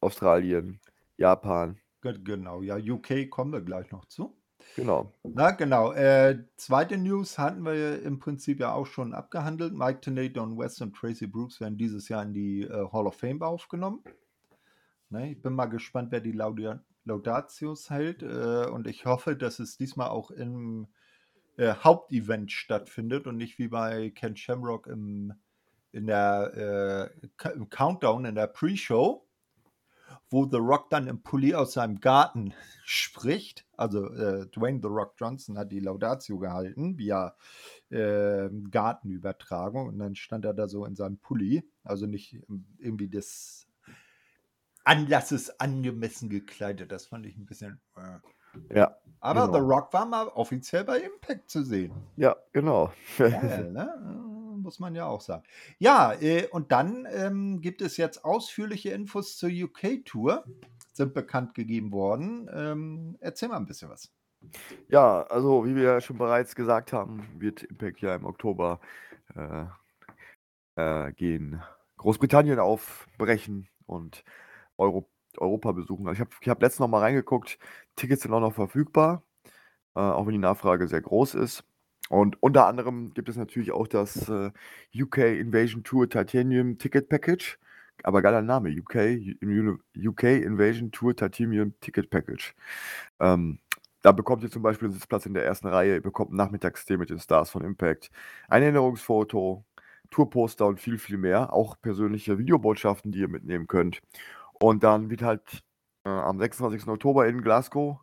Australien, 0.00 0.80
Japan. 1.16 1.78
Genau, 2.00 2.62
ja, 2.62 2.78
UK 2.78 3.30
kommen 3.30 3.52
wir 3.52 3.60
gleich 3.60 3.92
noch 3.92 4.06
zu. 4.06 4.35
Genau. 4.74 5.12
Na, 5.22 5.52
genau. 5.52 5.92
Äh, 5.92 6.44
zweite 6.56 6.98
News 6.98 7.38
hatten 7.38 7.64
wir 7.64 8.02
im 8.02 8.18
Prinzip 8.18 8.60
ja 8.60 8.72
auch 8.72 8.86
schon 8.86 9.14
abgehandelt. 9.14 9.72
Mike 9.72 10.00
Tenay, 10.00 10.28
Don 10.28 10.58
West 10.58 10.82
und 10.82 10.94
Tracy 10.94 11.26
Brooks 11.26 11.60
werden 11.60 11.78
dieses 11.78 12.08
Jahr 12.08 12.22
in 12.22 12.34
die 12.34 12.62
äh, 12.62 12.88
Hall 12.92 13.06
of 13.06 13.16
Fame 13.16 13.42
aufgenommen. 13.42 14.02
Ne, 15.08 15.30
ich 15.32 15.40
bin 15.40 15.54
mal 15.54 15.66
gespannt, 15.66 16.10
wer 16.10 16.20
die 16.20 16.32
Laudia 16.32 16.80
Laudatios 17.04 17.88
hält. 17.90 18.22
Äh, 18.22 18.66
und 18.66 18.86
ich 18.86 19.06
hoffe, 19.06 19.36
dass 19.36 19.58
es 19.58 19.76
diesmal 19.78 20.08
auch 20.08 20.30
im 20.30 20.88
äh, 21.56 21.72
Hauptevent 21.72 22.52
stattfindet 22.52 23.26
und 23.26 23.36
nicht 23.36 23.58
wie 23.58 23.68
bei 23.68 24.10
Ken 24.10 24.36
Shamrock 24.36 24.86
im, 24.88 25.32
in 25.92 26.06
der, 26.06 27.12
äh, 27.42 27.48
im 27.54 27.70
Countdown, 27.70 28.26
in 28.26 28.34
der 28.34 28.48
Pre-Show 28.48 29.25
wo 30.28 30.48
The 30.48 30.58
Rock 30.58 30.90
dann 30.90 31.06
im 31.06 31.22
Pulli 31.22 31.54
aus 31.54 31.74
seinem 31.74 32.00
Garten 32.00 32.52
spricht. 32.84 33.66
Also 33.76 34.12
äh, 34.12 34.46
Dwayne 34.48 34.80
The 34.82 34.88
Rock 34.88 35.14
Johnson 35.18 35.58
hat 35.58 35.72
die 35.72 35.80
Laudatio 35.80 36.38
gehalten 36.38 36.98
via 36.98 37.36
äh, 37.90 38.48
Gartenübertragung 38.70 39.88
und 39.88 39.98
dann 39.98 40.16
stand 40.16 40.44
er 40.44 40.54
da 40.54 40.68
so 40.68 40.84
in 40.84 40.96
seinem 40.96 41.18
Pulli, 41.18 41.68
also 41.84 42.06
nicht 42.06 42.38
irgendwie 42.78 43.08
des 43.08 43.68
Anlasses 44.84 45.58
angemessen 45.60 46.28
gekleidet. 46.30 46.92
Das 46.92 47.06
fand 47.06 47.26
ich 47.26 47.36
ein 47.36 47.46
bisschen. 47.46 47.80
Äh. 47.96 48.18
Ja. 48.74 48.96
Aber 49.20 49.46
genau. 49.46 49.58
The 49.58 49.64
Rock 49.64 49.92
war 49.92 50.06
mal 50.06 50.28
offiziell 50.28 50.84
bei 50.84 51.00
Impact 51.00 51.50
zu 51.50 51.62
sehen. 51.62 51.92
Ja, 52.16 52.36
genau. 52.52 52.92
Geil, 53.18 53.70
ne? 53.72 54.35
Muss 54.66 54.78
man 54.78 54.94
ja 54.94 55.06
auch 55.06 55.22
sagen. 55.22 55.44
Ja, 55.78 56.12
äh, 56.20 56.46
und 56.48 56.72
dann 56.72 57.06
ähm, 57.10 57.62
gibt 57.62 57.80
es 57.80 57.96
jetzt 57.96 58.24
ausführliche 58.24 58.90
Infos 58.90 59.38
zur 59.38 59.48
UK-Tour, 59.48 60.44
sind 60.92 61.14
bekannt 61.14 61.54
gegeben 61.54 61.92
worden. 61.92 62.50
Ähm, 62.52 63.16
erzähl 63.20 63.48
mal 63.48 63.56
ein 63.56 63.66
bisschen 63.66 63.88
was. 63.88 64.12
Ja, 64.88 65.22
also 65.22 65.64
wie 65.64 65.74
wir 65.74 65.82
ja 65.84 66.00
schon 66.00 66.18
bereits 66.18 66.54
gesagt 66.54 66.92
haben, 66.92 67.26
wird 67.38 67.62
Impact 67.62 68.00
ja 68.00 68.14
im 68.14 68.26
Oktober 68.26 68.80
äh, 69.34 69.64
äh, 70.76 71.12
gehen 71.12 71.62
Großbritannien 71.96 72.58
aufbrechen 72.58 73.68
und 73.86 74.24
Euro 74.76 75.08
Europa 75.38 75.72
besuchen. 75.72 76.08
Also 76.08 76.14
ich 76.14 76.20
habe 76.20 76.30
ich 76.40 76.48
hab 76.48 76.62
letztens 76.62 76.80
noch 76.80 76.88
mal 76.88 77.00
reingeguckt, 77.00 77.58
Tickets 77.94 78.22
sind 78.22 78.32
auch 78.32 78.40
noch 78.40 78.54
verfügbar, 78.54 79.22
äh, 79.94 80.00
auch 80.00 80.26
wenn 80.26 80.32
die 80.32 80.38
Nachfrage 80.38 80.88
sehr 80.88 81.02
groß 81.02 81.34
ist. 81.34 81.62
Und 82.08 82.42
unter 82.42 82.66
anderem 82.66 83.12
gibt 83.14 83.28
es 83.28 83.36
natürlich 83.36 83.72
auch 83.72 83.88
das 83.88 84.28
äh, 84.28 84.50
UK 84.96 85.18
Invasion 85.18 85.82
Tour 85.82 86.08
Titanium 86.08 86.78
Ticket 86.78 87.08
Package. 87.08 87.58
Aber 88.02 88.22
geiler 88.22 88.42
Name, 88.42 88.70
UK, 88.70 89.18
UK 89.96 90.24
Invasion 90.24 90.92
Tour 90.92 91.16
Titanium 91.16 91.74
Ticket 91.80 92.10
Package. 92.10 92.54
Ähm, 93.20 93.58
da 94.02 94.12
bekommt 94.12 94.42
ihr 94.44 94.50
zum 94.50 94.62
Beispiel 94.62 94.86
einen 94.86 94.94
Sitzplatz 94.94 95.26
in 95.26 95.34
der 95.34 95.44
ersten 95.44 95.66
Reihe, 95.66 95.94
ihr 95.94 96.02
bekommt 96.02 96.30
einen 96.30 96.36
Nachmittagstee 96.36 96.96
mit 96.96 97.10
den 97.10 97.18
Stars 97.18 97.50
von 97.50 97.64
Impact, 97.64 98.10
ein 98.48 98.62
Erinnerungsfoto, 98.62 99.64
Tourposter 100.10 100.66
und 100.66 100.80
viel, 100.80 100.98
viel 100.98 101.18
mehr. 101.18 101.52
Auch 101.52 101.80
persönliche 101.80 102.38
Videobotschaften, 102.38 103.12
die 103.12 103.20
ihr 103.20 103.28
mitnehmen 103.28 103.66
könnt. 103.66 104.00
Und 104.60 104.84
dann 104.84 105.10
wird 105.10 105.22
halt 105.22 105.64
äh, 106.04 106.08
am 106.10 106.38
26. 106.38 106.86
Oktober 106.88 107.26
in 107.26 107.42
Glasgow 107.42 107.98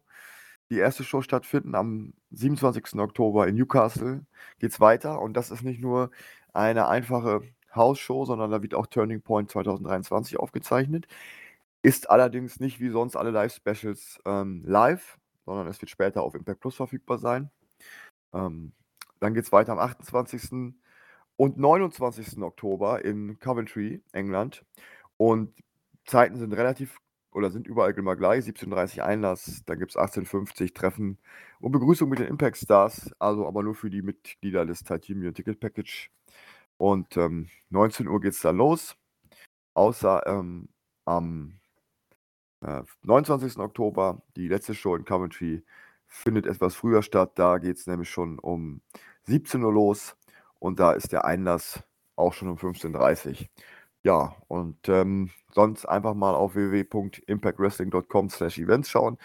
die 0.73 0.79
erste 0.79 1.03
Show 1.03 1.21
stattfinden. 1.21 1.75
Am 1.75 2.13
27. 2.31 2.99
Oktober 2.99 3.47
in 3.47 3.55
Newcastle 3.55 4.25
geht 4.59 4.71
es 4.71 4.79
weiter. 4.79 5.21
Und 5.21 5.33
das 5.35 5.51
ist 5.51 5.63
nicht 5.63 5.81
nur 5.81 6.11
eine 6.53 6.87
einfache 6.87 7.41
House-Show, 7.75 8.25
sondern 8.25 8.51
da 8.51 8.61
wird 8.61 8.73
auch 8.73 8.87
Turning 8.87 9.21
Point 9.21 9.51
2023 9.51 10.37
aufgezeichnet. 10.39 11.07
Ist 11.83 12.09
allerdings 12.09 12.59
nicht 12.59 12.79
wie 12.79 12.89
sonst 12.89 13.15
alle 13.15 13.31
Live-Specials 13.31 14.19
ähm, 14.25 14.63
live, 14.65 15.19
sondern 15.45 15.67
es 15.67 15.81
wird 15.81 15.89
später 15.89 16.23
auf 16.23 16.35
Impact 16.35 16.61
Plus 16.61 16.75
verfügbar 16.75 17.17
sein. 17.17 17.51
Ähm, 18.33 18.71
dann 19.19 19.33
geht 19.33 19.45
es 19.45 19.51
weiter 19.51 19.73
am 19.73 19.79
28. 19.79 20.73
und 21.35 21.57
29. 21.57 22.41
Oktober 22.41 23.03
in 23.05 23.37
Coventry, 23.39 24.01
England. 24.11 24.65
Und 25.17 25.53
Zeiten 26.05 26.37
sind 26.37 26.53
relativ 26.53 26.97
oder 27.33 27.51
sind 27.51 27.67
überall 27.67 27.91
immer 27.91 28.15
gleich. 28.15 28.45
17.30 28.45 29.01
Einlass, 29.01 29.63
dann 29.65 29.79
gibt 29.79 29.91
es 29.91 29.97
18.50 29.97 30.73
Treffen 30.73 31.17
und 31.59 31.71
Begrüßung 31.71 32.09
mit 32.09 32.19
den 32.19 32.27
Impact 32.27 32.57
Stars, 32.57 33.11
also 33.19 33.47
aber 33.47 33.63
nur 33.63 33.75
für 33.75 33.89
die 33.89 34.01
Mitglieder 34.01 34.65
des 34.65 34.83
Titanium 34.83 35.33
Ticket 35.33 35.59
Package. 35.59 36.11
Und 36.77 37.17
ähm, 37.17 37.49
19 37.69 38.07
Uhr 38.07 38.19
geht 38.21 38.33
es 38.33 38.41
dann 38.41 38.57
los. 38.57 38.95
Außer 39.73 40.25
ähm, 40.27 40.69
am 41.05 41.59
äh, 42.61 42.83
29. 43.03 43.57
Oktober, 43.57 44.21
die 44.35 44.47
letzte 44.47 44.73
Show 44.73 44.95
in 44.95 45.05
Coventry, 45.05 45.63
findet 46.07 46.45
etwas 46.45 46.75
früher 46.75 47.01
statt. 47.01 47.31
Da 47.35 47.57
geht 47.57 47.77
es 47.77 47.87
nämlich 47.87 48.09
schon 48.09 48.39
um 48.39 48.81
17 49.23 49.63
Uhr 49.63 49.73
los 49.73 50.15
und 50.59 50.79
da 50.79 50.93
ist 50.93 51.11
der 51.11 51.25
Einlass 51.25 51.83
auch 52.15 52.33
schon 52.33 52.49
um 52.49 52.57
15.30 52.57 53.29
Uhr. 53.41 53.47
Ja, 54.03 54.35
und 54.49 54.89
ähm, 54.89 55.29
sonst 55.53 55.85
einfach 55.85 56.13
mal 56.13 56.35
auf 56.35 56.55
www.impactwrestling.com 56.55 58.29
slash 58.29 58.59
events 58.59 58.89
schauen. 58.89 59.17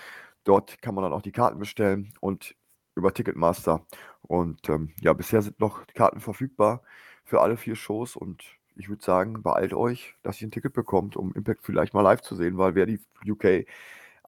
Dort 0.44 0.80
kann 0.82 0.94
man 0.94 1.02
dann 1.04 1.12
auch 1.12 1.22
die 1.22 1.32
Karten 1.32 1.58
bestellen 1.58 2.12
und 2.20 2.54
über 2.94 3.12
Ticketmaster. 3.12 3.84
Und 4.22 4.68
ähm, 4.68 4.92
ja, 5.00 5.12
bisher 5.14 5.42
sind 5.42 5.58
noch 5.60 5.86
Karten 5.94 6.20
verfügbar 6.20 6.82
für 7.24 7.40
alle 7.40 7.56
vier 7.56 7.76
Shows 7.76 8.16
und 8.16 8.44
ich 8.76 8.88
würde 8.88 9.02
sagen, 9.04 9.42
beeilt 9.42 9.74
euch, 9.74 10.14
dass 10.22 10.40
ihr 10.40 10.48
ein 10.48 10.52
Ticket 10.52 10.72
bekommt, 10.72 11.16
um 11.16 11.32
Impact 11.34 11.64
vielleicht 11.64 11.92
mal 11.94 12.02
live 12.02 12.22
zu 12.22 12.36
sehen, 12.36 12.58
weil 12.58 12.74
wer 12.76 12.86
die 12.86 13.00
UK 13.26 13.66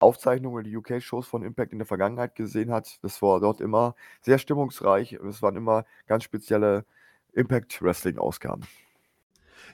Aufzeichnungen, 0.01 0.65
die 0.65 0.77
UK-Shows 0.77 1.27
von 1.27 1.43
Impact 1.45 1.73
in 1.73 1.79
der 1.79 1.87
Vergangenheit 1.87 2.35
gesehen 2.35 2.73
hat, 2.73 2.99
das 3.03 3.21
war 3.23 3.39
dort 3.39 3.61
immer 3.61 3.95
sehr 4.23 4.39
stimmungsreich 4.39 5.21
und 5.21 5.29
es 5.29 5.43
waren 5.43 5.57
immer 5.57 5.85
ganz 6.07 6.25
spezielle 6.25 6.85
Impact-Wrestling-Ausgaben. 7.35 8.67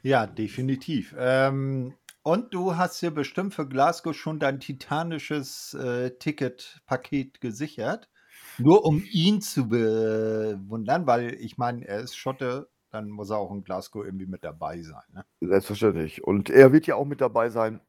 Ja, 0.07 0.29
definitiv. 0.29 1.17
Ähm, 1.19 1.95
und 2.23 2.55
du 2.55 2.77
hast 2.77 3.03
dir 3.03 3.11
bestimmt 3.11 3.55
für 3.55 3.67
Glasgow 3.67 4.15
schon 4.15 4.39
dein 4.39 4.61
titanisches 4.61 5.75
äh, 5.75 6.13
Ticketpaket 6.17 7.41
gesichert. 7.41 8.09
Nur 8.57 8.85
um 8.85 9.03
ihn 9.11 9.41
zu 9.41 9.69
bewundern, 9.69 11.09
weil 11.09 11.35
ich 11.35 11.59
meine, 11.59 11.85
er 11.89 11.99
ist 11.99 12.17
Schotte, 12.17 12.71
dann 12.91 13.11
muss 13.11 13.31
er 13.31 13.39
auch 13.39 13.51
in 13.51 13.65
Glasgow 13.65 14.05
irgendwie 14.05 14.29
mit 14.29 14.45
dabei 14.45 14.81
sein. 14.81 15.03
Ne? 15.13 15.25
Selbstverständlich. 15.41 16.23
Und 16.23 16.51
er 16.51 16.73
wird 16.73 16.87
ja 16.87 16.95
auch 16.95 17.05
mit 17.05 17.21
dabei 17.21 17.51
sein. 17.51 17.81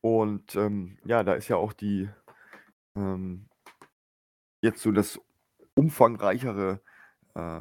Und 0.00 0.56
ähm, 0.56 0.96
ja, 1.04 1.22
da 1.22 1.34
ist 1.34 1.48
ja 1.48 1.56
auch 1.56 1.74
die 1.74 2.08
ähm, 2.96 3.46
jetzt 4.62 4.80
so 4.80 4.90
das 4.90 5.20
umfangreichere 5.74 6.80
äh, 7.34 7.60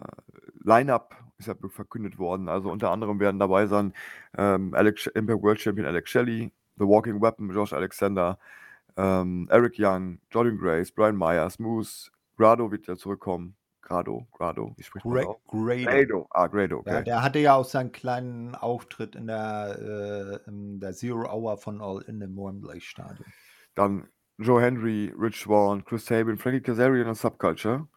Line-up 0.63 1.28
ist 1.39 1.47
ja 1.47 1.55
verkündet 1.69 2.17
worden. 2.17 2.49
Also 2.49 2.69
unter 2.69 2.91
anderem 2.91 3.19
werden 3.19 3.39
dabei 3.39 3.65
sein 3.65 3.93
ähm, 4.37 4.73
Alex, 4.73 5.07
Impact 5.07 5.41
World 5.41 5.59
Champion 5.59 5.87
Alex 5.87 6.09
Shelley, 6.09 6.51
The 6.77 6.85
Walking 6.85 7.21
Weapon 7.21 7.49
Josh 7.49 7.73
Alexander, 7.73 8.37
ähm, 8.97 9.47
Eric 9.49 9.75
Young, 9.77 10.19
Jordan 10.29 10.57
Grace, 10.57 10.91
Brian 10.91 11.17
Myers, 11.17 11.57
Moose, 11.59 12.11
Grado 12.37 12.71
wird 12.71 12.87
ja 12.87 12.95
zurückkommen. 12.95 13.55
Grado, 13.81 14.27
Grado, 14.31 14.75
wie 14.77 14.83
spricht 14.83 15.03
man 15.03 15.15
Gra 15.15 15.23
Grado. 15.23 15.39
Grado. 15.47 16.27
Ah, 16.29 16.47
Grado, 16.47 16.77
okay. 16.79 16.91
Ja, 16.91 17.01
der 17.01 17.23
hatte 17.23 17.39
ja 17.39 17.55
auch 17.55 17.65
seinen 17.65 17.91
kleinen 17.91 18.53
Auftritt 18.53 19.15
in 19.15 19.25
der, 19.25 20.39
äh, 20.45 20.49
in 20.49 20.79
der 20.79 20.93
Zero 20.93 21.27
Hour 21.27 21.57
von 21.57 21.81
All 21.81 22.03
in 22.03 22.21
im 22.21 22.37
Wembley 22.37 22.81
Stadion. 22.81 23.25
Dann 23.73 24.07
Joe 24.37 24.61
Henry, 24.61 25.11
Rich 25.17 25.41
Swan, 25.41 25.83
Chris 25.83 26.05
Sabin, 26.05 26.37
Frankie 26.37 26.61
Kazarian 26.61 27.07
und 27.07 27.15
Subculture. 27.15 27.87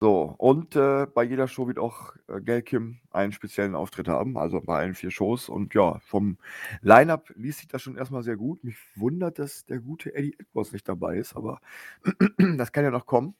So, 0.00 0.36
und 0.38 0.76
äh, 0.76 1.06
bei 1.12 1.24
jeder 1.24 1.48
Show 1.48 1.66
wird 1.66 1.78
auch 1.78 2.14
äh, 2.28 2.40
Gail 2.40 2.62
Kim 2.62 3.00
einen 3.10 3.32
speziellen 3.32 3.74
Auftritt 3.74 4.06
haben, 4.06 4.38
also 4.38 4.60
bei 4.60 4.78
allen 4.78 4.94
vier 4.94 5.10
Shows. 5.10 5.48
Und 5.48 5.74
ja, 5.74 5.98
vom 5.98 6.38
Line-Up 6.82 7.32
liest 7.34 7.58
sich 7.58 7.68
das 7.68 7.82
schon 7.82 7.96
erstmal 7.96 8.22
sehr 8.22 8.36
gut. 8.36 8.62
Mich 8.62 8.76
wundert, 8.94 9.40
dass 9.40 9.64
der 9.66 9.80
gute 9.80 10.14
Eddie 10.14 10.36
Edwards 10.38 10.72
nicht 10.72 10.88
dabei 10.88 11.16
ist, 11.16 11.34
aber 11.34 11.60
das 12.56 12.70
kann 12.70 12.84
ja 12.84 12.92
noch 12.92 13.06
kommen. 13.06 13.34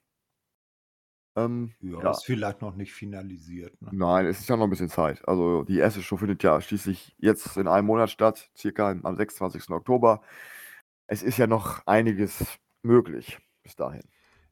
Ähm, 1.36 1.74
ja, 1.80 2.02
ja, 2.02 2.11
ist 2.11 2.24
vielleicht 2.24 2.61
noch 2.61 2.74
nicht 2.74 2.92
finalisiert. 2.92 3.80
Ne? 3.80 3.90
Nein, 3.92 4.26
es 4.26 4.40
ist 4.40 4.48
ja 4.48 4.56
noch 4.56 4.64
ein 4.64 4.70
bisschen 4.70 4.88
Zeit. 4.88 5.26
Also 5.28 5.62
die 5.62 5.78
erste 5.78 6.02
Show 6.02 6.16
findet 6.16 6.42
ja 6.42 6.61
schließlich 6.61 7.14
jetzt 7.18 7.56
in 7.56 7.68
einem 7.68 7.86
Monat 7.86 8.11
statt, 8.11 8.50
circa 8.56 8.90
am 8.90 9.16
26. 9.16 9.70
Oktober. 9.70 10.22
Es 11.06 11.22
ist 11.22 11.38
ja 11.38 11.46
noch 11.46 11.86
einiges 11.86 12.59
möglich 12.82 13.38
bis 13.62 13.76
dahin. 13.76 14.02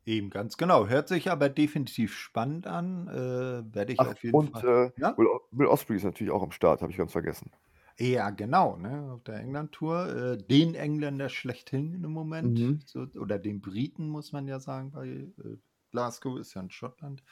Eben, 0.07 0.31
ganz 0.31 0.57
genau. 0.57 0.87
Hört 0.87 1.09
sich 1.09 1.31
aber 1.31 1.49
definitiv 1.49 2.15
spannend 2.17 2.67
an. 2.69 3.09
Äh, 3.09 3.75
werde 3.75 3.93
ich 3.93 3.99
Ach, 3.99 4.09
auf 4.09 4.23
jeden 4.23 4.41
und 4.41 4.51
Fall. 4.51 4.65
äh, 4.65 4.91
Ja? 4.97 5.19
Will, 5.19 5.27
Will 5.51 5.67
Osprey 5.67 5.97
ist 5.97 6.05
natürlich 6.05 6.33
auch 6.33 6.43
am 6.43 6.51
Start, 6.53 6.81
habe 6.83 6.93
ich 6.93 6.99
ganz 6.99 7.13
vergessen. 7.13 7.51
Ja, 7.99 8.29
genau, 8.31 8.77
ne? 8.77 9.13
Auf 9.13 9.25
der 9.25 9.37
England-Tour. 9.37 10.33
Äh, 10.35 10.39
den 10.39 10.75
Engländer 10.75 11.29
schlechthin 11.31 11.95
im 12.05 12.11
Moment. 12.13 12.61
Mhm. 12.61 12.81
So, 12.85 13.01
oder 13.19 13.39
den 13.39 13.61
Briten, 13.63 14.09
muss 14.09 14.33
man 14.33 14.47
ja 14.49 14.61
sagen, 14.61 14.91
bei 14.93 15.07
äh, 15.09 15.57
Glasgow 15.93 16.39
ist 16.39 16.53
ja 16.55 16.61
in 16.61 16.71
Schottland. 16.71 17.23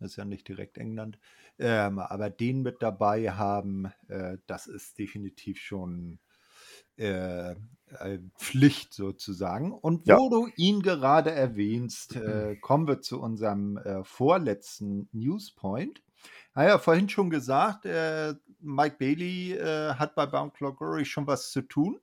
Das 0.00 0.10
ist 0.12 0.16
ja 0.16 0.24
nicht 0.24 0.48
direkt 0.48 0.78
England. 0.78 1.18
Ähm, 1.58 2.00
aber 2.00 2.28
den 2.30 2.62
mit 2.62 2.82
dabei 2.82 3.30
haben, 3.30 3.86
äh, 4.08 4.38
das 4.48 4.66
ist 4.66 4.98
definitiv 4.98 5.60
schon 5.60 6.18
äh, 6.96 7.52
äh, 7.52 8.18
Pflicht 8.38 8.92
sozusagen. 8.94 9.72
Und 9.72 10.06
Ja. 10.06 10.18
wo 10.18 10.28
du 10.30 10.48
ihn 10.56 10.82
gerade 10.82 11.30
erwähnst, 11.30 12.16
äh, 12.16 12.56
kommen 12.56 12.86
wir 12.88 13.00
zu 13.00 13.20
unserem 13.20 13.76
äh, 13.78 14.04
vorletzten 14.04 15.08
Newspoint. 15.12 16.02
Naja, 16.54 16.78
vorhin 16.78 17.08
schon 17.08 17.30
gesagt, 17.30 17.84
äh, 17.84 18.34
Mike 18.60 18.96
Bailey 18.98 19.52
äh, 19.52 19.94
hat 19.94 20.14
bei 20.14 20.26
Bound 20.26 20.54
Glory 20.54 21.04
schon 21.04 21.26
was 21.26 21.50
zu 21.50 21.62
tun. 21.62 22.00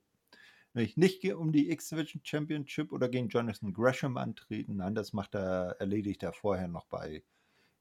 Nicht 0.73 1.25
um 1.33 1.51
die 1.51 1.69
X-Division 1.69 2.21
Championship 2.23 2.93
oder 2.93 3.09
gegen 3.09 3.27
Jonathan 3.27 3.73
Gresham 3.73 4.15
antreten. 4.15 4.77
Nein, 4.77 4.95
das 4.95 5.11
macht 5.11 5.35
er, 5.35 5.75
erledigt 5.79 6.23
er 6.23 6.31
vorher 6.31 6.69
noch 6.69 6.85
bei 6.85 7.23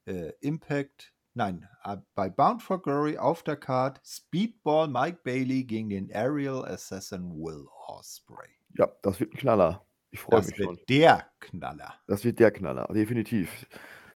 äh, 0.05 0.33
Impact. 0.41 1.13
Nein, 1.33 1.67
äh, 1.83 1.97
bei 2.13 2.29
Bound 2.29 2.61
for 2.61 2.81
Glory 2.81 3.17
auf 3.17 3.43
der 3.43 3.55
Card 3.55 4.01
Speedball 4.05 4.87
Mike 4.87 5.19
Bailey 5.23 5.63
gegen 5.63 5.89
den 5.89 6.11
Aerial 6.13 6.65
Assassin 6.65 7.31
Will 7.31 7.67
Osprey. 7.87 8.49
Ja, 8.77 8.91
das 9.01 9.19
wird 9.19 9.33
ein 9.33 9.37
Knaller. 9.37 9.85
Ich 10.11 10.19
freue 10.19 10.41
mich 10.41 10.55
schon. 10.55 10.67
Das 10.67 10.77
wird 10.77 10.89
der 10.89 11.27
Knaller. 11.39 11.95
Das 12.07 12.23
wird 12.25 12.39
der 12.39 12.51
Knaller, 12.51 12.87
definitiv. 12.93 13.65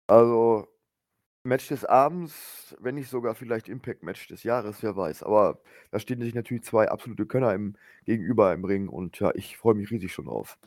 Also, 0.06 0.68
Match 1.44 1.68
des 1.68 1.84
Abends, 1.84 2.74
wenn 2.80 2.94
nicht 2.94 3.10
sogar 3.10 3.34
vielleicht 3.34 3.68
Impact-Match 3.68 4.28
des 4.28 4.42
Jahres, 4.44 4.82
wer 4.82 4.96
weiß. 4.96 5.22
Aber 5.22 5.60
da 5.90 5.98
stehen 5.98 6.20
sich 6.20 6.34
natürlich 6.34 6.62
zwei 6.62 6.88
absolute 6.88 7.26
Könner 7.26 7.52
im, 7.52 7.74
gegenüber 8.04 8.54
im 8.54 8.64
Ring 8.64 8.88
und 8.88 9.18
ja, 9.18 9.32
ich 9.34 9.56
freue 9.56 9.74
mich 9.74 9.90
riesig 9.90 10.12
schon 10.12 10.26
drauf. 10.26 10.58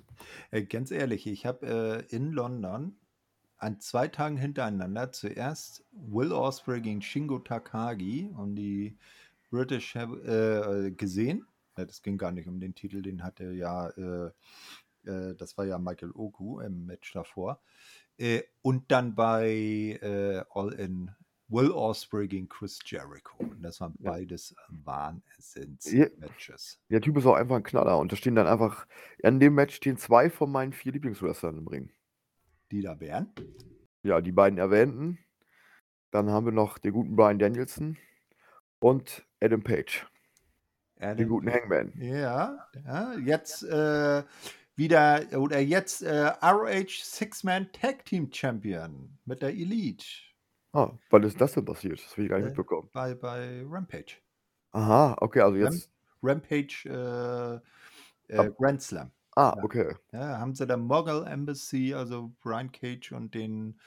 Äh, 0.51 0.63
ganz 0.63 0.91
ehrlich, 0.91 1.27
ich 1.27 1.45
habe 1.45 2.05
äh, 2.11 2.15
in 2.15 2.31
London 2.31 2.97
an 3.65 3.79
zwei 3.79 4.07
Tagen 4.07 4.37
hintereinander 4.37 5.11
zuerst 5.11 5.83
Will 5.91 6.31
Osprey 6.31 6.81
gegen 6.81 7.01
Shingo 7.01 7.39
Takagi 7.39 8.29
um 8.37 8.55
die 8.55 8.95
British 9.49 9.95
äh, 9.95 10.91
gesehen. 10.91 11.47
Ja, 11.75 11.85
das 11.85 12.03
ging 12.03 12.17
gar 12.19 12.31
nicht 12.31 12.47
um 12.47 12.59
den 12.59 12.75
Titel, 12.75 13.01
den 13.01 13.23
hatte 13.23 13.51
ja, 13.53 13.89
äh, 13.89 14.27
äh, 15.05 15.35
das 15.35 15.57
war 15.57 15.65
ja 15.65 15.79
Michael 15.79 16.11
Oku 16.11 16.59
im 16.59 16.85
Match 16.85 17.11
davor. 17.13 17.59
Äh, 18.17 18.43
und 18.61 18.91
dann 18.91 19.15
bei 19.15 19.49
äh, 20.01 20.43
All 20.53 20.71
In 20.73 21.11
Will 21.47 21.71
Ospreay 21.71 22.27
gegen 22.27 22.47
Chris 22.47 22.79
Jericho. 22.85 23.37
Und 23.39 23.63
das 23.63 23.81
waren 23.81 23.95
Ja. 23.99 24.11
beides 24.11 24.55
Ja. 24.57 24.75
Wahnsinns-Matches. 24.85 26.79
Der 26.89 27.01
Typ 27.01 27.17
ist 27.17 27.25
auch 27.25 27.35
einfach 27.35 27.55
ein 27.55 27.63
Knaller. 27.63 27.97
Und 27.97 28.11
da 28.11 28.15
stehen 28.15 28.35
dann 28.35 28.47
einfach, 28.47 28.87
an 29.23 29.39
dem 29.39 29.55
Match 29.55 29.75
stehen 29.75 29.97
zwei 29.97 30.29
von 30.29 30.51
meinen 30.51 30.71
vier 30.71 30.91
Lieblingswrestlern 30.91 31.57
im 31.57 31.67
Ring. 31.67 31.91
Die 32.71 32.81
da 32.81 32.99
wären. 32.99 33.33
Ja, 34.03 34.21
die 34.21 34.31
beiden 34.31 34.59
erwähnten. 34.59 35.19
Dann 36.11 36.29
haben 36.29 36.45
wir 36.45 36.53
noch 36.53 36.77
den 36.77 36.93
guten 36.93 37.15
Brian 37.15 37.39
Danielson 37.39 37.97
und 38.79 39.25
Adam 39.41 39.63
Page, 39.63 40.05
den 40.99 41.09
Adam 41.09 41.29
guten 41.29 41.47
Page. 41.47 41.61
Hangman. 41.61 41.93
Ja, 41.97 42.67
ja 42.85 43.13
jetzt 43.17 43.63
äh, 43.63 44.23
wieder, 44.75 45.25
oder 45.37 45.59
jetzt 45.59 46.03
äh, 46.03 46.27
ROH 46.41 47.03
Six-Man 47.03 47.71
Tag 47.71 48.05
Team 48.05 48.31
Champion 48.31 49.17
mit 49.25 49.41
der 49.41 49.49
Elite 49.49 50.05
Ah, 50.75 50.91
wann 51.09 51.23
ist 51.23 51.39
das 51.39 51.53
denn 51.53 51.63
passiert? 51.63 52.03
Das 52.03 52.17
will 52.17 52.25
ich 52.25 52.29
gar 52.29 52.35
nicht 52.35 52.47
äh, 52.47 52.49
mitbekommen. 52.49 52.89
bei, 52.91 53.15
bei 53.15 53.63
Rampage. 53.65 54.17
Aha, 54.71 55.15
okay, 55.21 55.39
also 55.39 55.55
jetzt. 55.55 55.89
Rampage 56.21 57.61
äh, 58.29 58.35
äh, 58.35 58.51
Grand 58.57 58.81
Slam. 58.81 59.09
Ah, 59.35 59.57
okay. 59.61 59.95
Ja, 60.11 60.39
haben 60.39 60.55
sie 60.55 60.67
der 60.67 60.77
Mogul 60.77 61.25
Embassy, 61.27 61.93
also 61.93 62.33
Brian 62.41 62.71
Cage 62.71 63.11
und 63.11 63.33
den 63.33 63.79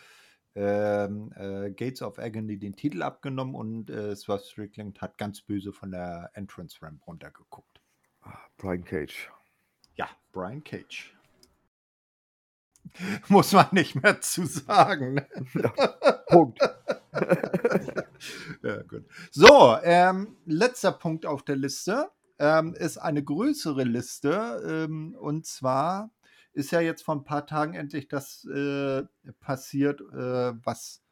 ähm, 0.54 1.32
äh, 1.36 1.70
Gates 1.70 2.02
of 2.02 2.18
Agony 2.18 2.58
den 2.58 2.74
Titel 2.74 3.02
abgenommen 3.02 3.54
und 3.54 3.90
äh, 3.90 4.16
Swerve 4.16 4.42
Strickland 4.44 5.00
hat 5.00 5.18
ganz 5.18 5.40
böse 5.40 5.72
von 5.72 5.90
der 5.90 6.30
Entrance 6.34 6.78
Ramp 6.82 7.06
runtergeguckt. 7.06 7.80
Ah, 8.22 8.38
Brian 8.56 8.84
Cage. 8.84 9.30
Ja, 9.94 10.08
Brian 10.32 10.64
Cage. 10.64 11.14
Muss 13.28 13.52
man 13.52 13.66
nicht 13.72 14.02
mehr 14.02 14.20
zu 14.20 14.46
sagen. 14.46 15.14
Ne? 15.14 15.28
Ja, 15.54 16.12
Punkt. 16.28 16.60
ja, 18.62 18.82
gut. 18.82 19.04
So, 19.30 19.78
ähm, 19.82 20.36
letzter 20.44 20.92
Punkt 20.92 21.24
auf 21.24 21.42
der 21.42 21.56
Liste 21.56 22.10
ähm, 22.38 22.74
ist 22.74 22.98
eine 22.98 23.22
größere 23.22 23.84
Liste. 23.84 24.86
Ähm, 24.88 25.14
und 25.18 25.46
zwar 25.46 26.10
ist 26.52 26.70
ja 26.72 26.80
jetzt 26.80 27.02
vor 27.02 27.16
ein 27.16 27.24
paar 27.24 27.46
Tagen 27.46 27.74
endlich 27.74 28.08
das 28.08 28.44
äh, 28.44 29.02
passiert, 29.40 30.00
äh, 30.00 30.52
was 30.64 31.02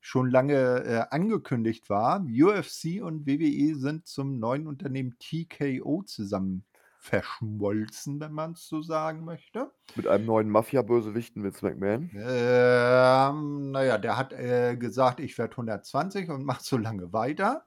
schon 0.00 0.30
lange 0.30 0.84
äh, 0.84 1.04
angekündigt 1.10 1.88
war. 1.88 2.20
UFC 2.20 3.02
und 3.02 3.26
WWE 3.26 3.74
sind 3.76 4.06
zum 4.06 4.38
neuen 4.38 4.66
Unternehmen 4.66 5.16
TKO 5.18 6.02
zusammen 6.02 6.64
verschmolzen, 6.98 8.20
wenn 8.20 8.32
man 8.32 8.52
es 8.52 8.68
so 8.68 8.80
sagen 8.80 9.24
möchte. 9.24 9.72
Mit 9.96 10.06
einem 10.06 10.24
neuen 10.24 10.48
Mafia-Bösewichten 10.48 11.42
Vince 11.42 11.64
McMahon. 11.66 12.10
Ähm, 12.14 13.72
naja, 13.72 13.98
der 13.98 14.16
hat 14.16 14.32
äh, 14.32 14.76
gesagt, 14.76 15.18
ich 15.18 15.36
werde 15.36 15.52
120 15.52 16.30
und 16.30 16.44
macht 16.44 16.64
so 16.64 16.76
lange 16.76 17.12
weiter. 17.12 17.66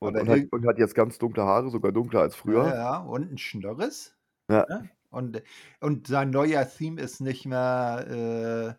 Und, 0.00 0.16
und, 0.16 0.28
hat, 0.28 0.40
und 0.50 0.66
hat 0.66 0.78
jetzt 0.78 0.94
ganz 0.94 1.18
dunkle 1.18 1.44
Haare, 1.44 1.70
sogar 1.70 1.92
dunkler 1.92 2.20
als 2.20 2.34
früher. 2.34 2.66
ja, 2.66 2.98
und 2.98 3.32
ein 3.32 3.38
Schnörres. 3.38 4.16
Ja, 4.50 4.66
Ne? 4.68 4.90
Und, 5.10 5.42
und 5.80 6.06
sein 6.06 6.30
neuer 6.30 6.68
Theme 6.68 7.00
ist 7.00 7.20
nicht 7.20 7.44
mehr 7.44 8.76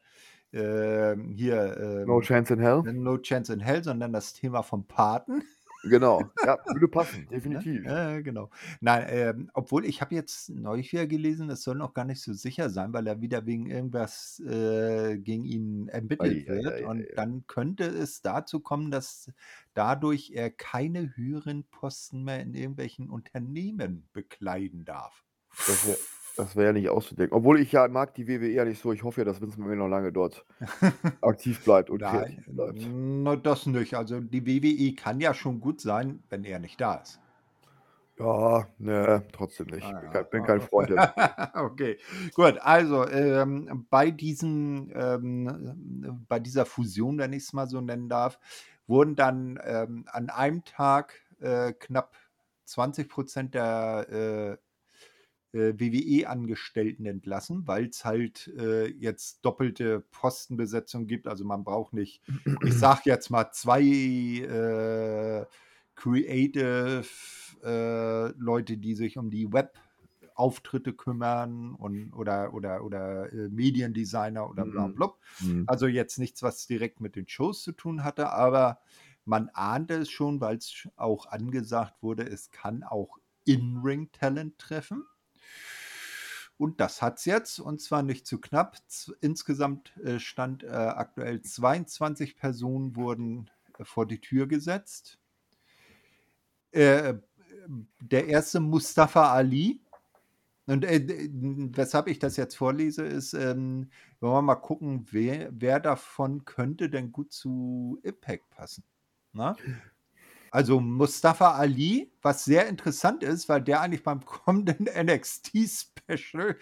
äh, 0.53 0.57
äh, 0.57 1.17
hier 1.33 2.03
No 2.05 2.17
ähm, 2.17 2.21
Chance 2.21 2.53
in 2.53 2.59
Hell. 2.59 2.81
No 2.93 3.17
Chance 3.17 3.53
in 3.53 3.59
Hell, 3.59 3.83
sondern 3.83 4.13
das 4.13 4.33
Thema 4.33 4.63
vom 4.63 4.87
Paten. 4.87 5.43
Genau. 5.83 6.21
Ja, 6.45 6.57
würde 6.67 6.87
passen, 6.87 7.21
Ne? 7.21 7.27
definitiv. 7.27 7.85
Äh, 7.85 8.21
genau. 8.23 8.49
Nein, 8.81 9.05
ähm, 9.09 9.49
obwohl 9.53 9.85
ich 9.85 10.01
habe 10.01 10.15
jetzt 10.15 10.49
neulich 10.49 10.91
wieder 10.91 11.07
gelesen, 11.07 11.49
es 11.49 11.63
soll 11.63 11.75
noch 11.75 11.93
gar 11.93 12.05
nicht 12.05 12.21
so 12.21 12.33
sicher 12.33 12.69
sein, 12.69 12.93
weil 12.93 13.07
er 13.07 13.21
wieder 13.21 13.45
wegen 13.45 13.65
irgendwas 13.67 14.39
äh, 14.39 15.17
gegen 15.17 15.45
ihn 15.45 15.87
ermittelt 15.87 16.47
Ei, 16.49 16.51
wird. 16.51 16.67
ei, 16.73 16.85
Und 16.87 17.01
ei, 17.01 17.09
ei. 17.11 17.15
dann 17.15 17.45
könnte 17.47 17.85
es 17.85 18.21
dazu 18.21 18.59
kommen, 18.59 18.91
dass 18.91 19.31
dadurch 19.73 20.31
er 20.35 20.49
keine 20.51 21.15
höheren 21.15 21.63
Posten 21.65 22.23
mehr 22.23 22.41
in 22.41 22.53
irgendwelchen 22.53 23.09
Unternehmen 23.09 24.07
bekleiden 24.13 24.85
darf. 24.85 25.23
Das 25.67 25.85
wäre 25.87 25.97
das 26.37 26.55
wär 26.55 26.65
ja 26.65 26.73
nicht 26.73 26.89
auszudenken. 26.89 27.35
Obwohl 27.35 27.59
ich 27.59 27.71
ja 27.71 27.87
mag 27.87 28.13
die 28.13 28.27
WWE 28.27 28.49
ja 28.49 28.65
nicht 28.65 28.81
so. 28.81 28.91
Ich 28.93 29.03
hoffe 29.03 29.21
ja, 29.21 29.25
dass 29.25 29.41
Vince 29.41 29.59
McMahon 29.59 29.79
noch 29.79 29.87
lange 29.87 30.11
dort 30.11 30.45
aktiv 31.21 31.63
bleibt 31.63 31.89
und 31.89 32.01
kreativ 32.01 32.47
Nein, 32.47 32.55
bleibt. 32.55 32.87
na, 32.89 33.35
das 33.35 33.65
nicht. 33.65 33.95
Also 33.95 34.19
die 34.19 34.45
WWE 34.45 34.95
kann 34.95 35.19
ja 35.19 35.33
schon 35.33 35.59
gut 35.59 35.81
sein, 35.81 36.23
wenn 36.29 36.43
er 36.43 36.59
nicht 36.59 36.79
da 36.79 36.95
ist. 36.95 37.19
Ja, 38.19 38.67
ne, 38.77 39.23
trotzdem 39.31 39.67
nicht. 39.67 39.83
Ah, 39.83 39.93
Bin 39.93 40.03
ja. 40.03 40.11
kein, 40.11 40.29
bin 40.29 40.43
kein 40.43 40.61
Freund 40.61 40.89
der. 40.91 41.51
okay, 41.55 41.97
gut. 42.35 42.59
Also 42.61 43.07
ähm, 43.07 43.87
bei 43.89 44.11
diesem, 44.11 44.91
ähm, 44.93 46.25
bei 46.27 46.39
dieser 46.39 46.65
Fusion, 46.65 47.17
wenn 47.17 47.33
ich 47.33 47.43
es 47.43 47.53
mal 47.53 47.67
so 47.67 47.81
nennen 47.81 48.09
darf, 48.09 48.37
wurden 48.85 49.15
dann 49.15 49.59
ähm, 49.63 50.05
an 50.11 50.29
einem 50.29 50.63
Tag 50.65 51.15
äh, 51.39 51.73
knapp 51.73 52.15
20 52.65 53.09
Prozent 53.09 53.55
der 53.55 54.07
äh, 54.59 54.70
äh, 55.53 55.73
WWE-Angestellten 55.79 57.05
entlassen, 57.05 57.67
weil 57.67 57.85
es 57.87 58.05
halt 58.05 58.47
äh, 58.57 58.87
jetzt 58.87 59.41
doppelte 59.45 60.01
Postenbesetzung 60.11 61.07
gibt. 61.07 61.27
Also 61.27 61.45
man 61.45 61.63
braucht 61.63 61.93
nicht, 61.93 62.21
ich 62.61 62.73
sag 62.79 63.05
jetzt 63.05 63.29
mal 63.29 63.51
zwei 63.51 63.81
äh, 63.81 65.45
Creative 65.95 67.05
äh, 67.63 68.29
Leute, 68.39 68.77
die 68.77 68.95
sich 68.95 69.17
um 69.17 69.29
die 69.29 69.51
Web-Auftritte 69.51 70.93
kümmern 70.93 71.75
und 71.75 72.13
oder 72.13 72.53
oder 72.53 72.83
oder 72.83 73.31
äh, 73.31 73.49
Mediendesigner 73.49 74.49
oder 74.49 74.65
bla 74.65 74.87
Mhm. 74.87 74.95
bla. 74.95 75.11
Mhm. 75.39 75.63
Also 75.67 75.87
jetzt 75.87 76.17
nichts, 76.17 76.41
was 76.43 76.65
direkt 76.67 77.01
mit 77.01 77.15
den 77.15 77.27
Shows 77.27 77.63
zu 77.63 77.71
tun 77.73 78.03
hatte, 78.03 78.29
aber 78.31 78.79
man 79.25 79.49
ahnte 79.49 79.95
es 79.95 80.09
schon, 80.09 80.41
weil 80.41 80.57
es 80.57 80.87
auch 80.95 81.27
angesagt 81.27 82.01
wurde, 82.01 82.23
es 82.27 82.49
kann 82.51 82.83
auch 82.83 83.17
In-Ring-Talent 83.45 84.57
treffen. 84.57 85.03
Und 86.61 86.79
das 86.79 87.01
hat 87.01 87.17
es 87.17 87.25
jetzt, 87.25 87.59
und 87.59 87.81
zwar 87.81 88.03
nicht 88.03 88.27
zu 88.27 88.39
knapp. 88.39 88.77
Insgesamt 89.19 89.97
äh, 89.97 90.19
stand 90.19 90.61
äh, 90.61 90.67
aktuell 90.67 91.41
22 91.41 92.37
Personen 92.37 92.95
wurden 92.95 93.49
äh, 93.79 93.83
vor 93.83 94.05
die 94.05 94.21
Tür 94.21 94.45
gesetzt. 94.45 95.17
Äh, 96.69 97.15
der 97.99 98.27
erste 98.27 98.59
Mustafa 98.59 99.33
Ali. 99.33 99.81
Und 100.67 100.85
äh, 100.85 101.03
weshalb 101.31 102.05
ich 102.05 102.19
das 102.19 102.37
jetzt 102.37 102.53
vorlese, 102.53 103.07
ist, 103.07 103.33
ähm, 103.33 103.89
wollen 104.19 104.33
wir 104.33 104.41
mal 104.43 104.55
gucken, 104.55 105.07
wer, 105.09 105.49
wer 105.51 105.79
davon 105.79 106.45
könnte 106.45 106.91
denn 106.91 107.11
gut 107.11 107.33
zu 107.33 107.99
Impact 108.03 108.47
passen. 108.51 108.83
Na? 109.33 109.55
Also 110.53 110.81
Mustafa 110.81 111.51
Ali, 111.53 112.11
was 112.21 112.43
sehr 112.43 112.67
interessant 112.67 113.23
ist, 113.23 113.47
weil 113.47 113.61
der 113.61 113.79
eigentlich 113.81 114.03
beim 114.03 114.19
kommenden 114.25 114.85
NXT-Special 114.93 116.57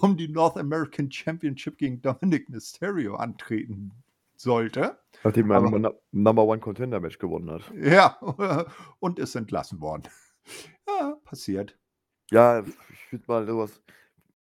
um 0.00 0.16
die 0.16 0.28
North 0.28 0.56
American 0.56 1.10
Championship 1.10 1.76
gegen 1.78 2.00
Dominic 2.00 2.48
Mysterio 2.48 3.16
antreten 3.16 3.92
sollte. 4.36 4.98
Nachdem 5.22 5.50
er 5.50 5.62
ein 5.62 5.80
Nu- 5.82 5.92
Number 6.12 6.44
One 6.44 6.60
Contender 6.60 7.00
Match 7.00 7.18
gewonnen 7.18 7.50
hat. 7.50 7.70
ja, 7.74 8.16
und 9.00 9.18
ist 9.18 9.34
entlassen 9.34 9.80
worden. 9.80 10.04
Ja, 10.86 11.16
passiert. 11.24 11.78
Ja, 12.30 12.60
ich 12.60 13.12
würde 13.12 13.24
mal 13.28 13.46
sowas. 13.46 13.80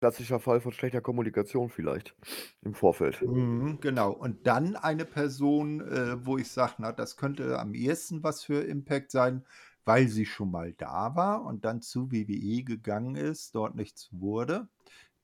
Klassischer 0.01 0.41
Fall 0.41 0.61
von 0.61 0.73
schlechter 0.73 1.01
Kommunikation 1.01 1.69
vielleicht 1.71 2.17
im 2.63 2.75
Vorfeld. 2.75 3.25
Mhm, 3.25 3.81
genau. 3.81 4.13
Und 4.13 4.47
dann 4.47 4.77
eine 4.77 5.05
Person, 5.05 5.81
äh, 5.81 6.25
wo 6.25 6.39
ich 6.39 6.51
sage, 6.53 6.75
na, 6.79 6.93
das 6.93 7.17
könnte 7.17 7.59
am 7.59 7.75
ehesten 7.75 8.23
was 8.23 8.45
für 8.45 8.63
Impact 8.65 9.11
sein, 9.11 9.45
weil 9.85 10.09
sie 10.09 10.27
schon 10.27 10.51
mal 10.51 10.73
da 10.75 11.17
war 11.17 11.45
und 11.45 11.65
dann 11.65 11.83
zu 11.83 12.13
WWE 12.13 12.63
gegangen 12.63 13.17
ist, 13.17 13.55
dort 13.55 13.75
nichts 13.75 14.09
wurde. 14.13 14.69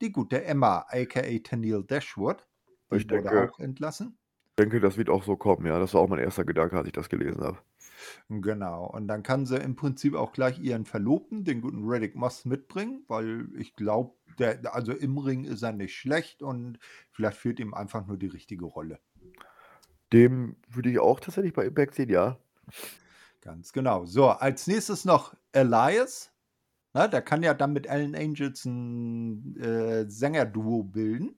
Die 0.01 0.13
gute 0.13 0.45
Emma, 0.45 0.87
aka 0.89 1.23
Tennille 1.41 1.85
Dashwood, 1.85 2.47
die 2.93 2.99
Ich 2.99 3.09
wurde 3.09 3.33
denke, 3.33 3.35
auch 3.35 3.59
entlassen. 3.61 4.19
denke, 4.59 4.81
das 4.81 4.97
wird 4.97 5.11
auch 5.11 5.23
so 5.25 5.37
kommen, 5.37 5.67
ja. 5.67 5.79
Das 5.79 5.95
war 5.95 6.01
auch 6.01 6.09
mein 6.09 6.19
erster 6.19 6.45
Gedanke, 6.45 6.77
als 6.77 6.87
ich 6.87 6.93
das 6.93 7.09
gelesen 7.09 7.43
habe. 7.43 7.59
Genau. 8.29 8.87
Und 8.87 9.09
dann 9.09 9.23
kann 9.23 9.47
sie 9.47 9.57
im 9.57 9.77
Prinzip 9.77 10.15
auch 10.15 10.33
gleich 10.33 10.59
ihren 10.59 10.85
Verlobten, 10.85 11.45
den 11.45 11.61
guten 11.61 11.89
Reddick 11.89 12.17
Moss, 12.17 12.45
mitbringen, 12.45 13.05
weil 13.09 13.49
ich 13.57 13.75
glaube, 13.77 14.15
der, 14.39 14.75
also 14.75 14.93
im 14.93 15.19
Ring 15.19 15.45
ist 15.45 15.63
er 15.63 15.73
nicht 15.73 15.97
schlecht 15.97 16.43
und 16.43 16.79
vielleicht 17.11 17.37
führt 17.37 17.61
ihm 17.61 17.75
einfach 17.75 18.07
nur 18.07 18.17
die 18.17 18.27
richtige 18.27 18.65
Rolle. 18.65 18.99
Dem 20.13 20.57
würde 20.69 20.91
ich 20.91 20.99
auch 20.99 21.21
tatsächlich 21.21 21.53
bei 21.53 21.67
Impact 21.67 21.95
sehen, 21.95 22.11
ja. 22.11 22.39
Ganz 23.41 23.73
genau. 23.73 24.07
So, 24.07 24.29
als 24.29 24.67
nächstes 24.67 25.05
noch 25.05 25.35
Elias. 25.53 26.33
Na, 26.95 27.09
der 27.09 27.23
kann 27.23 27.43
ja 27.43 27.55
dann 27.55 27.73
mit 27.73 27.89
Allen 27.89 28.15
Angels 28.15 28.65
ein 28.65 29.57
äh, 29.61 30.09
Sängerduo 30.09 30.85
bilden. 30.85 31.37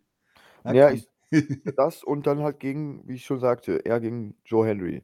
Na, 0.64 0.74
Ja, 0.74 0.90
ich, 0.90 1.08
das 1.76 2.04
und 2.04 2.26
dann 2.26 2.40
halt 2.40 2.60
gegen, 2.60 3.06
wie 3.08 3.14
ich 3.14 3.24
schon 3.24 3.40
sagte, 3.40 3.84
er 3.84 4.00
gegen 4.00 4.36
Joe 4.44 4.66
Henry. 4.66 5.02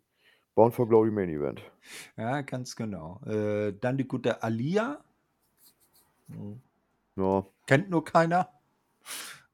Bound 0.54 0.74
for 0.74 0.86
Glory 0.88 1.10
Main 1.10 1.30
Event. 1.30 1.62
ja, 2.16 2.40
ganz 2.42 2.76
genau. 2.76 3.20
Äh, 3.26 3.72
dann 3.80 3.96
die 3.98 4.06
gute 4.06 4.42
Alia. 4.42 5.02
Hm, 6.28 6.60
Ja, 7.16 7.44
Kennt 7.66 7.90
nur 7.90 8.04
keiner. 8.04 8.48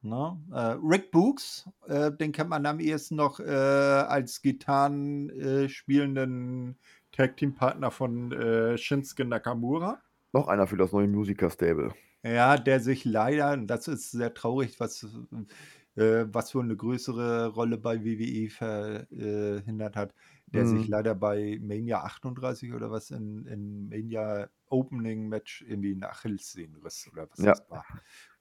Ne? 0.03 0.38
Äh, 0.53 0.76
Rick 0.82 1.11
Books, 1.11 1.68
äh, 1.86 2.12
den 2.12 2.32
kennt 2.32 2.51
man 2.51 2.64
am 2.66 2.78
ehesten 2.80 3.16
noch 3.16 3.40
äh, 3.40 3.44
als 3.53 4.42
Gitarren 4.42 5.28
äh, 5.30 5.68
spielenden 5.68 6.76
Tag-Team-Partner 7.12 7.90
von 7.90 8.32
äh, 8.32 8.78
Shinsuke 8.78 9.24
Nakamura. 9.24 10.01
Noch 10.32 10.46
einer 10.49 10.66
für 10.66 10.76
das 10.76 10.92
neue 10.92 11.09
Musiker-Stable. 11.09 11.92
Ja, 12.22 12.57
der 12.57 12.80
sich 12.80 13.05
leider, 13.05 13.57
das 13.57 13.88
ist 13.88 14.11
sehr 14.12 14.34
traurig, 14.34 14.78
was, 14.78 15.07
was 15.96 16.51
für 16.51 16.61
eine 16.61 16.76
größere 16.76 17.49
Rolle 17.49 17.78
bei 17.78 18.05
WWE 18.05 18.51
verhindert 18.51 19.96
hat, 19.96 20.14
der 20.55 20.66
sich 20.66 20.86
Mhm. 20.86 20.88
leider 20.88 21.14
bei 21.14 21.59
Mania 21.62 22.03
38 22.05 22.72
oder 22.72 22.90
was 22.90 23.11
in, 23.11 23.46
in 23.46 23.88
Mania 23.88 24.49
Opening 24.66 25.28
Match 25.28 25.62
irgendwie 25.66 25.92
einen 25.92 26.05
Achillessehnenriss 26.05 27.09
oder 27.12 27.28
was 27.30 27.42
Ja. 27.42 27.55
das 27.55 27.62
war. 27.68 27.86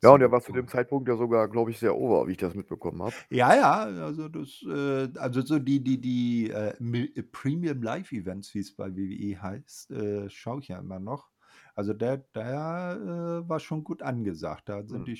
Ja, 0.04 0.12
So 0.12 0.16
und 0.16 0.20
der 0.22 0.32
war 0.32 0.42
zu 0.42 0.54
dem. 0.54 0.68
Zeitpunkt 0.68 1.10
ja 1.10 1.18
sogar, 1.18 1.50
glaube 1.50 1.72
ich, 1.72 1.80
sehr 1.80 1.96
over, 1.96 2.28
wie 2.28 2.34
ich 2.34 2.38
das 2.38 2.56
mitbekommen 2.56 3.04
habe. 3.04 3.18
Ja, 3.30 3.56
ja, 3.56 3.74
also 4.06 4.30
das, 4.30 4.64
äh, 4.68 5.10
also 5.18 5.42
so 5.42 5.60
die, 5.60 5.84
die, 5.84 6.00
die 6.00 6.50
äh, 6.50 6.74
äh, 6.80 7.24
Premium 7.24 7.82
Live 7.82 8.12
Events, 8.12 8.54
wie 8.54 8.60
es 8.60 8.76
bei 8.76 8.96
WWE 8.96 9.42
heißt, 9.42 9.92
äh, 9.92 10.30
schaue 10.30 10.60
ich 10.62 10.70
ja 10.70 10.80
immer 10.80 11.00
noch. 11.00 11.30
Also 11.76 11.94
der, 11.94 12.18
der 12.18 13.42
äh, 13.46 13.50
war 13.50 13.60
schon 13.60 13.84
gut 13.84 14.02
angesagt. 14.02 14.70
Da 14.70 14.84
sind 14.88 15.08
Hm. 15.08 15.08
die 15.08 15.20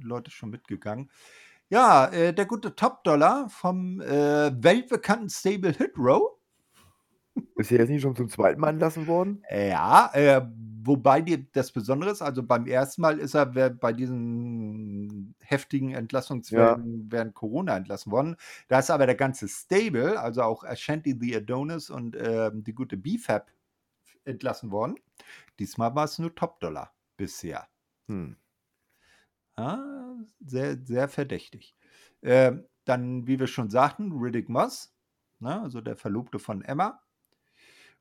Leute 0.00 0.30
schon 0.30 0.50
mitgegangen. 0.50 1.10
Ja, 1.74 2.06
äh, 2.06 2.32
der 2.32 2.46
gute 2.46 2.76
Top-Dollar 2.76 3.48
vom 3.48 4.00
äh, 4.00 4.52
weltbekannten 4.62 5.28
Stable 5.28 5.72
Hit 5.72 5.98
Row. 5.98 6.38
Ist 7.56 7.72
er 7.72 7.80
jetzt 7.80 7.88
nicht 7.88 8.02
schon 8.02 8.14
zum 8.14 8.28
zweiten 8.28 8.60
Mal 8.60 8.70
entlassen 8.70 9.08
worden? 9.08 9.42
Ja, 9.50 10.08
äh, 10.14 10.42
wobei 10.84 11.20
die, 11.20 11.50
das 11.50 11.72
Besondere 11.72 12.12
ist, 12.12 12.22
also 12.22 12.44
beim 12.44 12.68
ersten 12.68 13.02
Mal 13.02 13.18
ist 13.18 13.34
er 13.34 13.46
bei 13.46 13.92
diesen 13.92 15.34
heftigen 15.40 15.90
Ja. 15.90 15.98
Entlassungswellen 15.98 17.10
während 17.10 17.34
Corona 17.34 17.76
entlassen 17.76 18.12
worden. 18.12 18.36
Da 18.68 18.78
ist 18.78 18.92
aber 18.92 19.06
der 19.06 19.16
ganze 19.16 19.48
Stable, 19.48 20.20
also 20.20 20.42
auch 20.42 20.62
Ashanti 20.62 21.16
the 21.20 21.34
Adonis 21.34 21.90
und 21.90 22.16
ähm, 22.16 22.62
die 22.62 22.74
gute 22.76 22.96
BFAB 22.96 23.50
entlassen 24.24 24.70
worden. 24.70 24.94
Diesmal 25.58 25.92
war 25.96 26.04
es 26.04 26.20
nur 26.20 26.32
Top-Dollar 26.32 26.94
bisher. 27.16 27.66
Hm. 28.06 28.36
Ah, 29.56 30.16
sehr, 30.44 30.78
sehr 30.84 31.08
verdächtig. 31.08 31.76
Ähm, 32.22 32.66
dann, 32.84 33.26
wie 33.26 33.38
wir 33.38 33.46
schon 33.46 33.70
sagten, 33.70 34.12
Riddick 34.12 34.48
Moss, 34.48 34.94
ne, 35.38 35.60
also 35.60 35.80
der 35.80 35.96
Verlobte 35.96 36.38
von 36.38 36.62
Emma. 36.62 37.00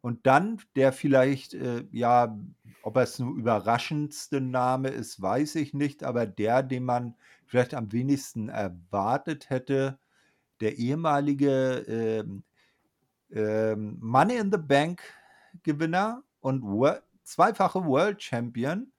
Und 0.01 0.25
dann 0.27 0.61
der 0.75 0.91
vielleicht, 0.91 1.53
äh, 1.53 1.85
ja, 1.91 2.37
ob 2.81 2.97
es 2.97 3.19
nur 3.19 3.35
überraschendste 3.37 4.41
Name 4.41 4.89
ist, 4.89 5.21
weiß 5.21 5.55
ich 5.55 5.73
nicht, 5.73 6.03
aber 6.03 6.25
der, 6.25 6.61
den 6.61 6.83
man 6.83 7.15
vielleicht 7.45 7.73
am 7.73 7.91
wenigsten 7.93 8.49
erwartet 8.49 9.49
hätte, 9.49 9.99
der 10.61 10.77
ehemalige 10.77 11.85
ähm, 11.87 12.43
ähm, 13.31 13.97
Money 14.01 14.37
in 14.37 14.51
the 14.51 14.57
Bank 14.59 15.01
Gewinner 15.63 16.23
und 16.41 16.63
Wor 16.63 17.03
zweifache 17.23 17.85
World 17.85 18.21
Champion 18.21 18.91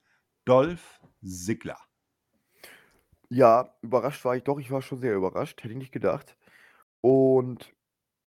Dolph 0.45 1.01
Ziggler. 1.23 1.79
Ja, 3.31 3.73
überrascht 3.81 4.23
war 4.25 4.35
ich 4.35 4.43
doch. 4.43 4.59
Ich 4.59 4.69
war 4.71 4.81
schon 4.81 4.99
sehr 4.99 5.15
überrascht. 5.15 5.59
Hätte 5.63 5.73
ich 5.73 5.77
nicht 5.79 5.91
gedacht. 5.91 6.37
Und 7.01 7.73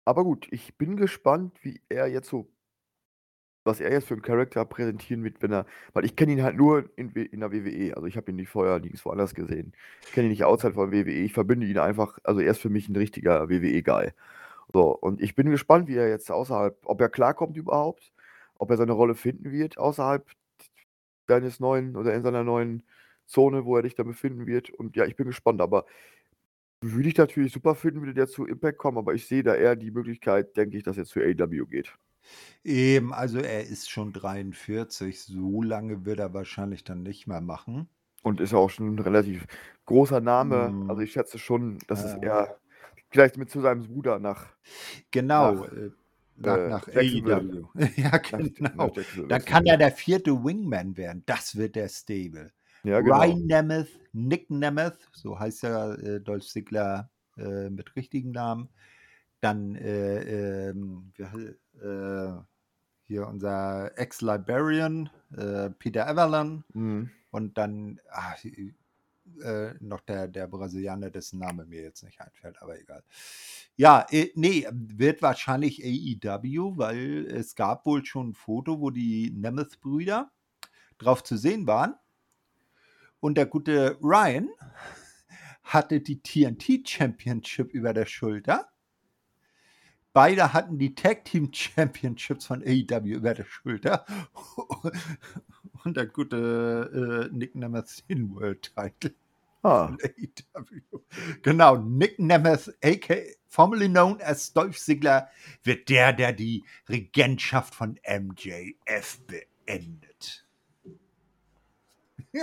aber 0.06 0.24
gut, 0.24 0.48
ich 0.52 0.76
bin 0.78 0.96
gespannt, 0.96 1.58
wie 1.64 1.82
er 1.90 2.08
jetzt 2.08 2.28
so 2.28 2.50
was 3.66 3.80
er 3.80 3.90
jetzt 3.92 4.06
für 4.08 4.14
'n 4.14 4.20
Charakter 4.22 4.64
präsentieren 4.66 5.24
wird, 5.24 5.40
wenn 5.42 5.52
er 5.52 5.64
weil 5.94 6.04
ich 6.04 6.16
kenne 6.16 6.32
ihn 6.32 6.42
halt 6.42 6.56
nur 6.56 6.90
in 6.96 7.08
in 7.12 7.40
der 7.40 7.50
WWE. 7.50 7.94
Also, 7.96 8.06
ich 8.06 8.16
habe 8.18 8.30
ihn 8.30 8.36
nicht 8.36 8.50
vorher 8.50 8.78
nirgendswo 8.78 9.08
anders 9.10 9.34
gesehen. 9.34 9.72
Ich 10.06 10.12
kenne 10.12 10.26
ihn 10.26 10.30
nicht 10.30 10.44
outside 10.44 10.74
von 10.74 10.92
WWE. 10.92 11.10
Ich 11.24 11.32
verbinde 11.32 11.66
ihn 11.66 11.78
einfach 11.78 12.18
also, 12.24 12.40
er 12.40 12.50
ist 12.50 12.60
für 12.60 12.68
mich 12.70 12.88
'n 12.90 12.96
richtiger 12.96 13.48
WWE-Guy. 13.48 14.10
So, 14.74 14.96
und 14.98 15.20
ich 15.22 15.34
bin 15.34 15.50
gespannt, 15.50 15.88
wie 15.88 15.96
er 15.96 16.08
jetzt 16.08 16.30
außerhalb 16.30 16.76
ob 16.84 17.00
er 17.00 17.08
klarkommt 17.10 17.56
überhaupt, 17.56 18.12
ob 18.58 18.70
er 18.70 18.76
seine 18.78 18.92
Rolle 18.92 19.14
finden 19.14 19.50
wird 19.52 19.78
außerhalb 19.78 20.26
seines 21.28 21.60
neuen 21.60 21.96
oder 21.96 22.14
in 22.14 22.22
seiner 22.22 22.44
neuen 22.44 22.82
Zone, 23.26 23.64
wo 23.64 23.76
er 23.76 23.82
dich 23.82 23.94
dann 23.94 24.06
befinden 24.08 24.46
wird. 24.46 24.70
Und 24.70 24.96
ja, 24.96 25.06
ich 25.06 25.16
bin 25.16 25.26
gespannt, 25.26 25.60
aber 25.60 25.86
würde 26.82 27.08
ich 27.08 27.16
natürlich 27.18 27.52
super 27.52 27.74
finden, 27.74 28.00
würde 28.02 28.14
der 28.14 28.28
zu 28.28 28.46
Impact 28.46 28.78
kommen, 28.78 28.98
aber 28.98 29.14
ich 29.14 29.26
sehe 29.26 29.42
da 29.42 29.54
eher 29.56 29.76
die 29.76 29.90
Möglichkeit, 29.92 30.56
denke 30.56 30.76
ich, 30.78 30.84
dass 30.84 30.98
er 30.98 31.04
zu 31.06 31.20
AEW 31.20 31.66
geht. 31.66 31.96
Eben, 32.64 33.12
also 33.14 33.38
er 33.38 33.64
ist 33.66 33.90
schon 33.90 34.12
43, 34.12 35.22
so 35.22 35.62
lange 35.62 36.04
wird 36.04 36.18
er 36.18 36.34
wahrscheinlich 36.34 36.82
dann 36.84 37.02
nicht 37.02 37.26
mehr 37.26 37.40
machen. 37.40 37.88
Und 38.22 38.40
ist 38.40 38.54
auch 38.54 38.70
schon 38.70 38.96
'n 38.96 38.98
relativ 39.00 39.46
großer 39.84 40.20
Name. 40.20 40.78
Also, 40.86 41.02
Mhm. 41.02 41.02
ich 41.02 41.12
schätze 41.12 41.38
schon, 41.38 41.84
dass 41.88 42.04
es 42.04 42.14
Ja. 42.14 42.14
eher 42.14 42.58
vielleicht 43.10 43.36
mit 43.36 43.50
zu 43.50 43.60
seinem 43.60 43.82
Bruder 43.86 44.18
nach 44.18 44.56
Genau, 45.10 45.64
nach, 45.64 45.66
äh, 45.66 45.90
nach 46.36 46.60
äh, 46.66 46.74
nach 46.88 46.88
AEW. 46.88 47.68
Ja, 47.96 48.18
genau. 48.18 48.92
nach 48.92 48.92
Dann 49.28 49.44
kann 49.44 49.66
er 49.66 49.76
der 49.76 49.90
vierte 49.92 50.44
Wingman 50.44 50.96
werden. 50.96 51.22
Das 51.26 51.56
wird 51.56 51.76
der 51.76 51.88
Stable. 51.88 52.52
Ja, 52.84 53.00
genau. 53.00 53.18
Ryan 53.18 53.46
Nemeth, 53.46 53.88
Nick 54.12 54.50
Nemeth, 54.50 54.98
so 55.12 55.38
heißt 55.38 55.62
ja 55.62 55.94
äh, 55.94 56.20
Dolph 56.20 56.46
Ziggler 56.46 57.10
äh, 57.36 57.70
mit 57.70 57.96
richtigen 57.96 58.30
Namen. 58.32 58.68
Dann 59.40 59.74
äh, 59.76 60.68
ähm, 60.70 61.12
hei- 61.18 61.56
äh, 61.82 62.40
hier 63.06 63.26
unser 63.26 63.98
Ex-Librarian, 63.98 65.10
äh, 65.36 65.70
Peter 65.70 66.06
Everland. 66.08 66.64
Mhm. 66.74 67.10
Und 67.30 67.58
dann 67.58 68.00
ah, 68.10 68.34
äh, 69.42 69.74
noch 69.80 70.00
der, 70.02 70.28
der 70.28 70.46
Brasilianer, 70.46 71.10
dessen 71.10 71.38
Name 71.38 71.64
mir 71.66 71.82
jetzt 71.82 72.04
nicht 72.04 72.20
einfällt, 72.20 72.60
aber 72.62 72.78
egal. 72.80 73.02
Ja, 73.76 74.06
nee, 74.34 74.66
wird 74.70 75.22
wahrscheinlich 75.22 75.82
AEW, 75.84 76.76
weil 76.76 77.26
es 77.26 77.54
gab 77.54 77.86
wohl 77.86 78.04
schon 78.04 78.30
ein 78.30 78.34
Foto, 78.34 78.80
wo 78.80 78.90
die 78.90 79.30
Nemeth-Brüder 79.30 80.30
drauf 80.98 81.24
zu 81.24 81.36
sehen 81.36 81.66
waren. 81.66 81.94
Und 83.24 83.36
der 83.36 83.46
gute 83.46 83.96
Ryan 84.02 84.50
hatte 85.62 86.02
die 86.02 86.20
TNT 86.22 86.86
Championship 86.86 87.72
über 87.72 87.94
der 87.94 88.04
Schulter. 88.04 88.68
Beide 90.12 90.52
hatten 90.52 90.76
die 90.76 90.94
Tag 90.94 91.24
Team 91.24 91.50
Championships 91.50 92.44
von 92.44 92.62
AEW 92.62 93.14
über 93.14 93.32
der 93.32 93.46
Schulter. 93.46 94.04
Und 95.84 95.96
der 95.96 96.04
gute 96.04 97.30
äh, 97.32 97.34
Nick 97.34 97.54
Nemeth 97.54 98.04
den 98.10 98.34
World 98.34 98.74
Title 98.76 99.14
Ah. 99.62 99.86
von 99.86 99.98
AEW. 100.02 101.00
Genau, 101.40 101.76
Nick 101.76 102.18
Nemeth, 102.18 102.76
aka 102.84 103.16
formerly 103.48 103.88
known 103.88 104.20
as 104.20 104.52
Dolph 104.52 104.78
Ziggler, 104.78 105.30
wird 105.62 105.88
der, 105.88 106.12
der 106.12 106.34
die 106.34 106.62
Regentschaft 106.90 107.74
von 107.74 107.98
MJF 108.06 109.18
beendet. 109.26 110.13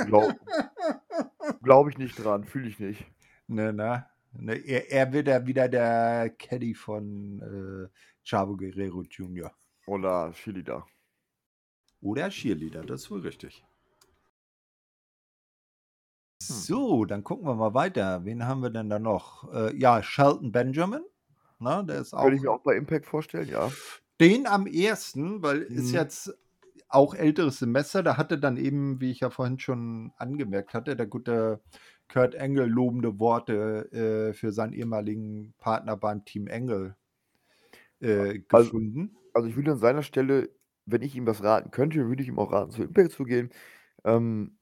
Glau 0.06 0.32
Glaube 1.64 1.89
ich 1.89 1.98
nicht 1.98 2.16
dran, 2.16 2.44
fühle 2.46 2.68
ich 2.70 2.80
nicht. 2.80 3.06
Ne, 3.48 3.74
ne? 3.74 4.06
ne 4.34 4.56
er, 4.56 4.92
er 4.92 5.14
wird 5.14 5.28
ja 5.28 5.46
wieder 5.46 5.68
der 5.68 6.30
Caddy 6.30 6.74
von 6.74 7.42
äh, 7.42 8.00
Chavo 8.24 8.56
Guerrero 8.56 9.04
Jr. 9.04 9.52
Oder 9.86 10.32
Cheerleader. 10.34 10.86
Oder 12.02 12.30
Cheerleader, 12.30 12.84
das 12.84 13.04
ist 13.04 13.12
wohl 13.12 13.22
richtig. 13.22 13.64
Hm. 16.48 16.56
So, 16.56 17.06
dann 17.06 17.24
gucken 17.24 17.46
wir 17.48 17.56
mal 17.56 17.74
weiter. 17.74 18.26
Wen 18.26 18.46
haben 18.46 18.62
wir 18.62 18.70
denn 18.70 18.89
da 18.89 19.00
noch? 19.00 19.52
Äh, 19.54 19.76
ja, 19.78 20.02
Shelton 20.02 20.52
Benjamin. 20.52 21.04
Na, 21.60 21.84
der 21.84 22.02
ist 22.02 22.14
auch. 22.14 22.24
Könnte 22.24 22.38
ich 22.38 22.42
mir 22.42 22.52
auch 22.52 22.64
bei 22.64 22.76
Impact 22.76 23.06
vorstellen, 23.06 23.48
ja. 23.48 23.72
Den 24.20 24.48
am 24.48 24.66
ersten, 24.68 25.42
weil 25.44 25.62
ist 25.62 25.89
Mhm. 25.89 25.94
jetzt 25.94 26.38
auch 26.94 27.16
älteres 27.16 27.60
Semester. 27.60 28.04
Da 28.04 28.18
hatte 28.18 28.39
dann 28.39 28.58
eben, 28.58 29.02
wie 29.02 29.12
ich 29.12 29.22
ja 29.22 29.30
vorhin 29.30 29.60
schon 29.60 30.14
angemerkt 30.18 30.74
hatte, 30.74 30.96
der 30.96 31.08
gute 31.08 31.62
Kurt 32.10 32.36
Engel 32.36 32.68
lobende 32.70 33.20
Worte 33.20 33.92
äh, 34.32 34.34
für 34.34 34.52
seinen 34.52 34.74
ehemaligen 34.74 35.54
Partner 35.60 35.98
beim 35.98 36.26
Team 36.26 36.48
Engel 36.48 36.96
äh, 38.00 38.39
Also 38.52 38.72
gefunden. 38.72 39.18
also, 39.34 39.48
ich 39.48 39.56
würde 39.56 39.72
an 39.74 39.78
seiner 39.80 40.04
Stelle, 40.04 40.50
wenn 40.86 41.02
ich 41.02 41.16
ihm 41.16 41.28
was 41.28 41.44
raten 41.44 41.72
könnte, 41.72 42.08
würde 42.08 42.24
ich 42.24 42.30
ihm 42.30 42.39
auch 42.39 42.52
raten, 42.52 42.72
zu 42.72 42.84
Impact 42.84 43.12
zu 43.14 43.24
gehen, 43.26 43.52
ähm, 44.06 44.58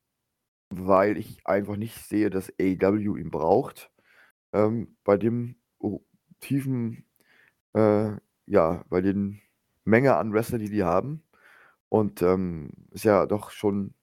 weil 0.72 1.18
ich 1.18 1.40
einfach 1.48 1.78
nicht 1.78 1.98
sehe, 1.98 2.30
dass 2.32 2.52
AEW 2.62 3.18
ihn 3.18 3.32
braucht. 3.32 3.92
Ähm, 4.54 4.98
bei 5.06 5.18
dem 5.18 5.58
oh, 5.80 6.02
tiefen 6.42 7.06
äh, 7.76 8.14
ja, 8.48 8.86
bei 8.90 9.02
den 9.02 9.42
Menge 9.86 10.16
an 10.18 10.34
Wrestlern, 10.34 10.62
die 10.62 10.70
die 10.70 10.84
haben. 10.84 11.24
Und, 11.90 12.22
ähm, 12.22 12.72
ist 12.92 13.04
ja 13.06 13.26
doch 13.26 13.52
schon 13.52 13.94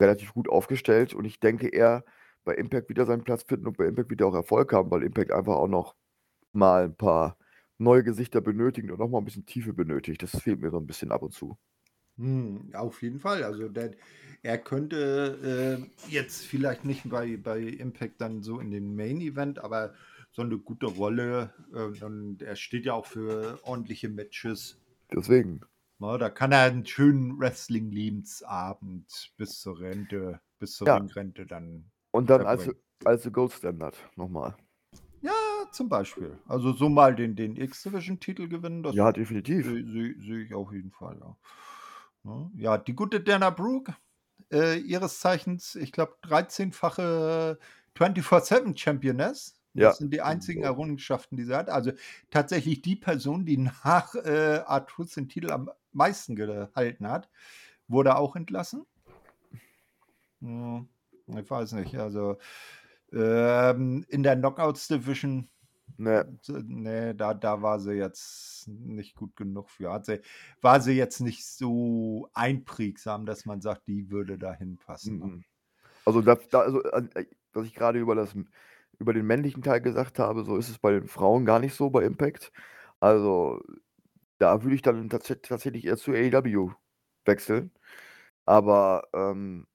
relativ 0.00 0.34
gut 0.34 0.48
aufgestellt. 0.48 1.14
Und 1.14 1.24
ich 1.26 1.40
denke, 1.40 1.68
er 1.68 2.04
bei 2.44 2.54
Impact 2.56 2.88
wieder 2.90 3.06
seinen 3.06 3.24
Platz 3.24 3.44
finden 3.44 3.66
und 3.68 3.78
bei 3.78 3.86
Impact 3.86 4.10
wieder 4.10 4.26
auch 4.26 4.34
Erfolg 4.34 4.72
haben, 4.72 4.90
weil 4.90 5.04
Impact 5.04 5.32
einfach 5.32 5.56
auch 5.56 5.68
noch 5.68 5.96
mal 6.52 6.84
'n 6.86 6.96
paar 6.96 7.38
neue 7.78 8.04
Gesichter 8.04 8.40
benötigt 8.42 8.90
und 8.90 8.98
noch 9.00 9.08
mal 9.08 9.18
'n 9.20 9.24
bisschen 9.26 9.46
Tiefe 9.46 9.74
benötigt. 9.74 10.22
Das 10.22 10.32
fehlt 10.40 10.60
mir 10.60 10.70
so 10.70 10.78
'n 10.78 10.86
bisschen 10.86 11.12
ab 11.12 11.22
und 11.22 11.32
zu. 11.34 11.58
Hm, 12.16 12.70
auf 12.74 13.02
jeden 13.02 13.18
Fall. 13.20 13.42
Also 13.44 13.68
der, 13.68 13.92
er 14.42 14.58
könnte 14.58 15.88
äh, 16.06 16.10
jetzt 16.10 16.44
vielleicht 16.46 16.84
nicht 16.84 17.08
bei, 17.08 17.36
bei 17.36 17.60
Impact 17.60 18.20
dann 18.20 18.42
so 18.42 18.60
in 18.60 18.70
den 18.70 18.94
Main 18.94 19.20
Event, 19.20 19.58
aber 19.58 19.94
so 20.30 20.42
eine 20.42 20.58
gute 20.58 20.86
Rolle. 20.86 21.54
Äh, 21.72 22.04
und 22.04 22.42
er 22.42 22.56
steht 22.56 22.84
ja 22.84 22.94
auch 22.94 23.06
für 23.06 23.60
ordentliche 23.64 24.08
Matches. 24.08 24.80
Deswegen. 25.14 25.60
Na, 26.00 26.16
da 26.16 26.30
kann 26.30 26.50
er 26.50 26.62
einen 26.62 26.86
schönen 26.86 27.38
Wrestling-Lebensabend 27.38 29.32
bis 29.36 29.60
zur 29.60 29.78
Rente, 29.80 30.40
bis 30.58 30.76
zur 30.76 30.86
Ja. 30.88 30.96
Rente 30.96 31.44
dann. 31.46 31.90
Und 32.10 32.30
dann 32.30 32.46
als, 32.46 32.64
verbringen. 32.64 32.82
als 33.04 33.30
Gold 33.30 33.52
Standard 33.52 33.96
nochmal. 34.16 34.56
Ja, 35.20 35.32
zum 35.72 35.90
Beispiel. 35.90 36.38
Also 36.48 36.72
so 36.72 36.88
mal 36.88 37.14
den, 37.14 37.36
den 37.36 37.54
X-Division-Titel 37.56 38.48
gewinnen, 38.48 38.82
das 38.82 38.94
Ja, 38.94 39.12
definitiv. 39.12 39.66
sehe 39.66 40.14
seh, 40.18 40.42
ich 40.44 40.54
auf 40.54 40.72
jeden 40.72 40.90
Fall. 40.90 41.18
Ja, 41.20 41.36
Ne? 42.22 42.50
ja 42.56 42.78
die 42.78 42.94
gute 42.94 43.20
Dana 43.20 43.50
Brooke, 43.50 43.94
äh, 44.50 44.78
ihres 44.78 45.20
Zeichens, 45.20 45.74
ich 45.74 45.92
glaube, 45.92 46.14
13-fache 46.22 47.58
24-7-Championess. 47.94 49.56
Ja. 49.74 49.88
Das 49.90 49.98
sind 49.98 50.12
die 50.12 50.20
einzigen 50.22 50.62
Errungenschaften, 50.62 51.36
die 51.36 51.44
sie 51.44 51.54
hat. 51.54 51.68
Also 51.68 51.92
tatsächlich 52.30 52.82
die 52.82 52.96
Person, 52.96 53.44
die 53.46 53.56
nach 53.58 54.14
äh, 54.16 54.62
Artus 54.66 55.12
den 55.12 55.28
Titel 55.28 55.50
am 55.52 55.70
meisten 55.92 56.36
gehalten 56.36 57.08
hat, 57.08 57.30
wurde 57.88 58.16
auch 58.16 58.36
entlassen. 58.36 58.86
Hm, 60.40 60.88
ich 61.26 61.50
weiß 61.50 61.72
nicht. 61.72 61.96
Also 61.98 62.38
ähm, 63.12 64.04
in 64.08 64.22
der 64.22 64.36
Knockouts 64.36 64.88
Division 64.88 65.48
Ne, 65.96 66.38
Nee, 66.48 67.14
da, 67.14 67.34
da 67.34 67.62
war 67.62 67.78
sie 67.78 67.92
jetzt 67.92 68.68
nicht 68.68 69.14
gut 69.14 69.36
genug 69.36 69.70
für. 69.70 69.92
Hat 69.92 70.06
sie, 70.06 70.20
war 70.60 70.80
sie 70.80 70.92
jetzt 70.92 71.20
nicht 71.20 71.46
so 71.46 72.28
einprägsam, 72.32 73.26
dass 73.26 73.44
man 73.44 73.60
sagt, 73.60 73.86
die 73.86 74.10
würde 74.10 74.38
da 74.38 74.52
hinpassen. 74.54 75.18
ne? 75.18 75.24
mhm. 75.26 75.44
Also, 76.06 76.22
da, 76.22 76.36
da, 76.50 76.60
also 76.60 76.82
äh, 76.82 77.26
was 77.52 77.66
ich 77.66 77.74
gerade 77.74 77.98
über, 77.98 78.14
das, 78.14 78.34
über 78.98 79.12
den 79.12 79.26
männlichen 79.26 79.62
Teil 79.62 79.80
gesagt 79.80 80.18
habe, 80.18 80.44
so 80.44 80.56
ist 80.56 80.70
es 80.70 80.78
bei 80.78 80.92
den 80.92 81.06
Frauen 81.06 81.44
gar 81.44 81.58
nicht 81.58 81.74
so 81.74 81.90
bei 81.90 82.04
Impact. 82.04 82.52
Also, 82.98 83.62
da 84.40 84.62
würde 84.62 84.74
ich 84.74 84.82
dann 84.82 85.08
tats 85.10 85.28
tatsächlich 85.42 85.86
eher 85.86 85.96
zu 85.96 86.12
AEW 86.12 86.72
wechseln. 87.26 87.72
Aber, 88.46 89.08
ähm, 89.14 89.66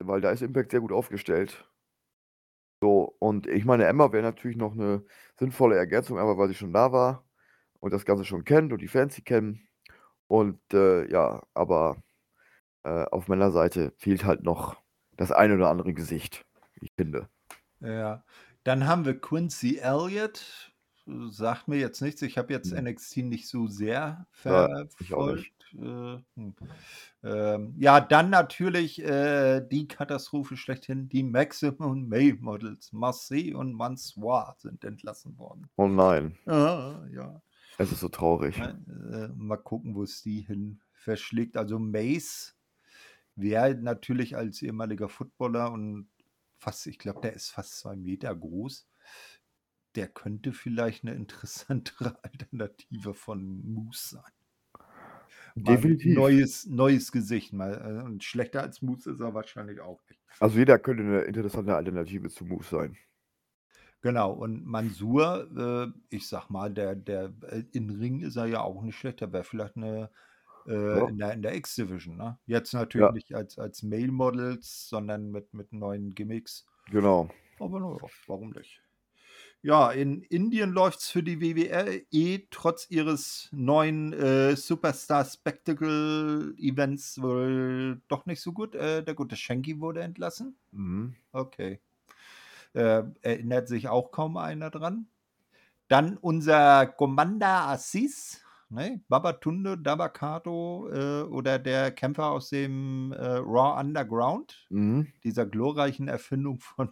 weil 0.00 0.20
da 0.20 0.30
ist 0.30 0.42
Impact 0.42 0.72
sehr 0.72 0.80
gut 0.80 0.92
aufgestellt. 0.92 1.70
So, 2.82 3.14
und 3.18 3.46
ich 3.46 3.64
meine, 3.66 3.84
Emma 3.86 4.12
wäre 4.12 4.22
natürlich 4.22 4.56
noch 4.56 4.72
eine 4.72 5.04
sinnvolle 5.38 5.76
Ergänzung, 5.76 6.18
aber 6.18 6.38
weil 6.38 6.48
sie 6.48 6.54
schon 6.54 6.72
da 6.72 6.92
war 6.92 7.26
und 7.80 7.92
das 7.92 8.06
Ganze 8.06 8.24
schon 8.24 8.44
kennt 8.44 8.72
und 8.72 8.80
die 8.80 8.88
Fans 8.88 9.14
sie 9.14 9.22
kennen. 9.22 9.68
Und 10.28 10.60
äh, 10.72 11.10
ja, 11.10 11.42
aber 11.54 12.02
äh, 12.84 13.04
auf 13.06 13.28
meiner 13.28 13.50
Seite 13.50 13.92
fehlt 13.98 14.24
halt 14.24 14.42
noch 14.44 14.76
das 15.16 15.32
eine 15.32 15.54
oder 15.56 15.68
andere 15.68 15.92
Gesicht, 15.92 16.46
ich 16.80 16.90
finde. 16.96 17.28
Ja. 17.80 18.24
Dann 18.64 18.86
haben 18.86 19.04
wir 19.04 19.20
Quincy 19.20 19.78
Elliott. 19.78 20.69
Sagt 21.30 21.68
mir 21.68 21.78
jetzt 21.78 22.00
nichts. 22.02 22.22
Ich 22.22 22.38
habe 22.38 22.52
jetzt 22.52 22.72
Hm. 22.72 22.84
NXT 22.84 23.18
nicht 23.18 23.48
so 23.48 23.66
sehr 23.66 24.26
verfolgt. 24.30 25.52
Äh, 25.72 26.18
hm. 26.36 26.54
ähm, 27.22 27.74
ja, 27.78 28.00
dann 28.00 28.30
natürlich 28.30 29.02
äh, 29.02 29.60
die 29.60 29.86
Katastrophe 29.86 30.56
schlechthin. 30.56 31.08
Die 31.08 31.22
Maximum 31.22 32.08
Male 32.08 32.34
Models 32.40 32.92
Marseille 32.92 33.54
und 33.54 33.72
Mansoir 33.74 34.54
sind 34.58 34.84
entlassen 34.84 35.38
worden. 35.38 35.68
Oh 35.76 35.86
nein, 35.86 36.36
Ah, 36.46 37.04
ja. 37.12 37.40
es 37.78 37.92
ist 37.92 38.00
so 38.00 38.08
traurig. 38.08 38.58
Äh, 38.58 39.28
mal 39.36 39.56
gucken, 39.56 39.94
wo 39.94 40.02
es 40.02 40.22
die 40.22 40.40
hin 40.40 40.80
verschlägt. 40.92 41.56
Also 41.56 41.78
Mace 41.78 42.56
wäre 43.36 43.74
natürlich 43.74 44.36
als 44.36 44.60
ehemaliger 44.60 45.08
Footballer 45.08 45.72
und 45.72 46.08
fast, 46.58 46.86
ich 46.86 46.98
glaube, 46.98 47.20
der 47.22 47.32
ist 47.32 47.50
fast 47.50 47.78
zwei 47.78 47.96
Meter 47.96 48.34
groß. 48.34 48.86
Der 49.94 50.08
könnte 50.08 50.52
vielleicht 50.52 51.04
eine 51.04 51.14
interessantere 51.14 52.18
Alternative 52.24 53.14
von 53.14 53.62
Moose 53.72 54.16
sein. 54.16 54.32
Mal 55.54 55.76
Definitiv. 55.76 56.14
Neues, 56.14 56.66
neues 56.66 57.12
Gesicht 57.12 57.52
mal. 57.52 57.74
äh, 57.74 58.04
Und 58.04 58.24
schlechter 58.24 58.62
als 58.62 58.82
Moose 58.82 59.10
ist 59.12 59.20
er 59.20 59.34
wahrscheinlich 59.34 59.80
auch 59.80 60.00
nicht. 60.08 60.20
Also 60.38 60.58
jeder 60.58 60.78
könnte 60.78 61.02
eine 61.02 61.20
interessante 61.22 61.74
Alternative 61.74 62.28
zu 62.28 62.44
Moose 62.44 62.68
sein. 62.68 62.98
Genau, 64.02 64.32
und 64.32 64.64
Mansur, 64.66 65.92
äh, 66.10 66.14
ich 66.14 66.26
sag 66.28 66.48
mal, 66.48 66.72
der, 66.72 66.94
der 66.96 67.34
äh, 67.42 67.64
in 67.72 67.90
Ring 67.90 68.20
ist 68.22 68.36
er 68.36 68.46
ja 68.46 68.60
auch 68.62 68.82
nicht 68.82 68.96
schlecht. 68.98 69.20
Der 69.20 69.32
wäre 69.32 69.44
vielleicht 69.44 69.76
eine 69.76 70.10
äh, 70.66 70.72
Ja. 70.98 71.06
in 71.08 71.18
der, 71.18 71.32
in 71.34 71.42
der 71.42 71.54
X-Division, 71.56 72.16
ne? 72.16 72.38
Jetzt 72.46 72.72
natürlich 72.74 73.08
Ja. 73.08 73.12
nicht 73.12 73.34
als, 73.34 73.58
als 73.58 73.82
Male 73.82 74.12
Models, 74.12 74.88
sondern 74.88 75.30
mit, 75.30 75.52
mit 75.54 75.72
neuen 75.72 76.14
Gimmicks. 76.14 76.66
Genau. 76.90 77.30
Aber 77.58 77.80
naja, 77.80 78.10
warum 78.26 78.50
nicht? 78.50 78.82
Ja, 79.62 79.90
in 79.90 80.22
Indien 80.22 80.70
läuft 80.70 81.00
es 81.00 81.10
für 81.10 81.22
die 81.22 81.40
WWE 81.42 82.02
eh 82.10 82.46
trotz 82.50 82.86
ihres 82.88 83.48
neuen 83.52 84.14
äh, 84.14 84.56
Superstar 84.56 85.24
Spectacle 85.26 86.54
Events 86.56 87.20
wohl 87.20 88.00
doch 88.08 88.24
nicht 88.24 88.40
so 88.40 88.52
gut. 88.52 88.74
Äh, 88.74 89.02
der 89.04 89.14
gute 89.14 89.36
Shanky 89.36 89.78
wurde 89.80 90.00
entlassen. 90.00 90.56
Mhm. 90.72 91.14
Okay. 91.32 91.80
Äh, 92.74 93.04
erinnert 93.22 93.68
sich 93.68 93.88
auch 93.88 94.12
kaum 94.12 94.36
einer 94.36 94.70
dran. 94.70 95.08
Dann 95.88 96.16
unser 96.18 96.86
Commander 96.86 97.68
Assis, 97.68 98.42
ne? 98.70 99.02
Babatunde, 99.08 99.78
Dabakato 99.78 100.88
äh, 100.92 101.22
oder 101.24 101.58
der 101.58 101.92
Kämpfer 101.92 102.30
aus 102.30 102.50
dem 102.50 103.12
äh, 103.12 103.24
Raw 103.38 103.80
Underground, 103.80 104.70
Mhm. 104.70 105.12
dieser 105.24 105.46
glorreichen 105.46 106.08
Erfindung 106.08 106.60
von 106.60 106.90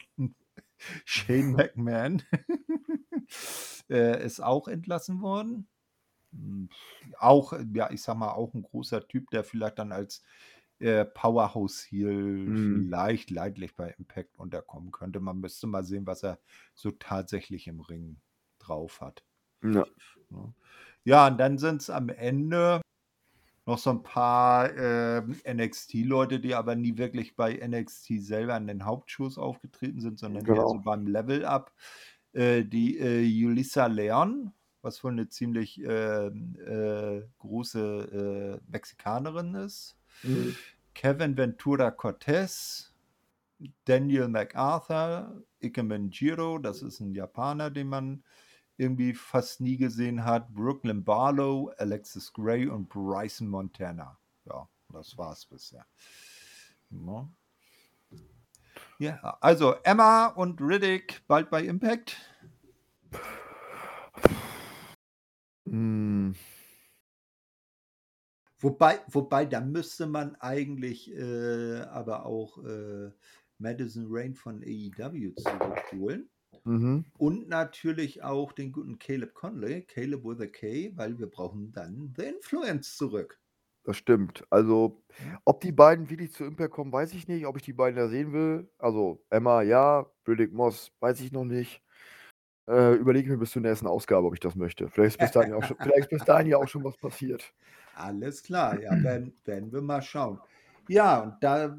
Shane 1.04 1.52
McMahon, 1.52 2.22
äh, 3.90 4.24
ist 4.24 4.40
auch 4.40 4.68
entlassen 4.68 5.20
worden. 5.22 5.68
Hm, 6.32 6.68
Auch, 7.18 7.52
ja, 7.74 7.90
ich 7.90 8.02
sag 8.02 8.16
mal, 8.16 8.32
auch 8.32 8.54
ein 8.54 8.62
großer 8.62 9.06
Typ, 9.08 9.30
der 9.30 9.44
vielleicht 9.44 9.78
dann 9.78 9.92
als 9.92 10.22
äh, 10.80 11.04
Powerhouse 11.04 11.82
Heel 11.90 12.52
Mhm. 12.52 12.82
vielleicht 12.82 13.30
leidlich 13.30 13.76
bei 13.76 13.90
Impact 13.98 14.36
unterkommen 14.38 14.92
könnte. 14.92 15.20
Man 15.20 15.40
müsste 15.40 15.66
mal 15.66 15.84
sehen, 15.84 16.06
was 16.06 16.22
er 16.24 16.40
so 16.74 16.90
tatsächlich 16.92 17.66
im 17.68 17.80
Ring 17.80 18.20
drauf 18.58 19.00
hat. 19.00 19.24
Ja. 19.62 19.84
Ja, 21.04 21.26
und 21.28 21.38
dann 21.38 21.58
sind 21.58 21.82
es 21.82 21.90
am 21.90 22.08
Ende 22.08 22.80
noch 23.68 23.76
so 23.78 23.90
ein 23.90 24.02
paar 24.02 24.74
ähm, 24.78 25.36
NXT-Leute, 25.46 26.40
die 26.40 26.54
aber 26.54 26.74
nie 26.74 26.96
wirklich 26.96 27.36
bei 27.36 27.52
NXT 27.54 28.14
selber 28.22 28.54
an 28.54 28.66
den 28.66 28.86
Hauptshows 28.86 29.36
aufgetreten 29.36 30.00
sind, 30.00 30.18
sondern 30.18 30.46
eher 30.46 30.54
Genau. 30.54 30.68
so 30.68 30.78
beim 30.78 31.06
Level-Up. 31.06 31.70
Äh, 32.32 32.64
die 32.64 32.98
äh, 32.98 33.20
Julissa 33.20 33.84
Leon, 33.86 34.52
was 34.80 35.04
wohl 35.04 35.12
eine 35.12 35.28
ziemlich 35.28 35.82
ähm, 35.84 36.56
äh, 36.66 37.20
große 37.38 38.58
äh, 38.64 38.70
Mexikanerin 38.72 39.54
ist. 39.54 39.98
Mhm. 40.22 40.56
Kevin 40.94 41.36
Ventura 41.36 41.90
Cortez, 41.90 42.94
Daniel 43.84 44.28
MacArthur, 44.28 45.42
Ikemen 45.60 46.10
Jiro, 46.10 46.56
das 46.58 46.80
ist 46.80 47.00
ein 47.00 47.12
Japaner, 47.12 47.70
den 47.70 47.88
man 47.88 48.24
irgendwie 48.78 49.12
fast 49.12 49.60
nie 49.60 49.76
gesehen 49.76 50.24
hat. 50.24 50.54
Brooklyn 50.54 51.04
Barlow, 51.04 51.70
Alexis 51.76 52.32
Gray 52.32 52.66
und 52.68 52.88
Bryson 52.88 53.48
Montana. 53.48 54.18
Ja, 54.46 54.68
das 54.88 55.18
war's 55.18 55.44
bisher. 55.44 55.84
Ja. 56.90 57.28
Ja, 59.00 59.36
also 59.40 59.74
Emma 59.84 60.26
und 60.26 60.60
Riddick 60.60 61.22
bald 61.28 61.50
bei 61.50 61.64
Impact. 61.64 62.16
Mhm. 65.64 66.34
Wobei, 68.60 69.00
wobei, 69.08 69.44
da 69.44 69.60
müsste 69.60 70.06
man 70.06 70.34
eigentlich 70.36 71.12
äh, 71.14 71.80
aber 71.82 72.26
auch 72.26 72.58
äh, 72.64 73.12
Madison 73.58 74.06
Rain 74.08 74.34
von 74.34 74.62
AEW 74.62 75.34
zurückholen. 75.36 76.28
Mhm. 76.64 77.04
Und 77.16 77.48
natürlich 77.48 78.22
auch 78.22 78.52
den 78.52 78.72
guten 78.72 78.98
Caleb 78.98 79.34
Conley, 79.34 79.82
Caleb 79.82 80.24
with 80.24 80.40
a 80.40 80.46
K, 80.46 80.92
weil 80.96 81.18
wir 81.18 81.26
brauchen 81.26 81.72
dann 81.72 82.14
The 82.16 82.24
Influence 82.24 82.96
zurück. 82.96 83.40
Das 83.84 83.96
stimmt. 83.96 84.44
Also, 84.50 85.02
ob 85.46 85.62
die 85.62 85.72
beiden 85.72 86.10
wirklich 86.10 86.32
zu 86.32 86.44
Impact 86.44 86.74
kommen, 86.74 86.92
weiß 86.92 87.14
ich 87.14 87.26
nicht. 87.26 87.46
Ob 87.46 87.56
ich 87.56 87.62
die 87.62 87.72
beiden 87.72 87.96
da 87.96 88.08
sehen 88.08 88.34
will. 88.34 88.70
Also, 88.78 89.24
Emma, 89.30 89.62
ja. 89.62 90.04
Riddick 90.26 90.52
Moss, 90.52 90.92
weiß 91.00 91.20
ich 91.22 91.32
noch 91.32 91.44
nicht. 91.44 91.82
Äh, 92.68 92.96
überlege 92.96 93.24
ich 93.24 93.30
mir 93.30 93.38
bis 93.38 93.52
zur 93.52 93.62
nächsten 93.62 93.86
Ausgabe, 93.86 94.26
ob 94.26 94.34
ich 94.34 94.40
das 94.40 94.54
möchte. 94.54 94.90
Vielleicht 94.90 95.16
ist 95.16 95.20
bis 95.20 95.30
dahin 95.30 95.52
ja 95.52 95.56
auch 95.56 95.64
schon, 95.64 95.78
vielleicht 95.80 96.10
bis 96.10 96.22
dahin 96.22 96.48
ja 96.48 96.58
auch 96.58 96.68
schon 96.68 96.84
was 96.84 96.98
passiert. 96.98 97.54
Alles 97.94 98.42
klar, 98.42 98.78
ja, 98.78 98.90
werden, 99.02 99.34
werden 99.44 99.72
wir 99.72 99.80
mal 99.80 100.02
schauen. 100.02 100.38
Ja, 100.86 101.22
und 101.22 101.42
da, 101.42 101.78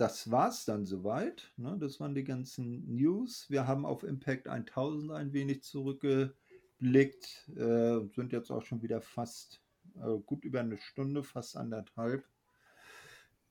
das 0.00 0.30
war's 0.30 0.64
dann 0.64 0.86
soweit. 0.86 1.52
Ne? 1.58 1.76
Das 1.78 2.00
waren 2.00 2.14
die 2.14 2.24
ganzen 2.24 2.96
News. 2.96 3.50
Wir 3.50 3.66
haben 3.66 3.84
auf 3.84 4.02
Impact 4.02 4.48
1000 4.48 5.12
ein 5.12 5.34
wenig 5.34 5.62
zurückgeblickt, 5.62 7.50
äh, 7.54 8.00
sind 8.14 8.32
jetzt 8.32 8.50
auch 8.50 8.62
schon 8.62 8.80
wieder 8.80 9.02
fast 9.02 9.60
äh, 9.96 10.18
gut 10.24 10.44
über 10.46 10.60
eine 10.60 10.78
Stunde, 10.78 11.22
fast 11.22 11.54
anderthalb. 11.54 12.24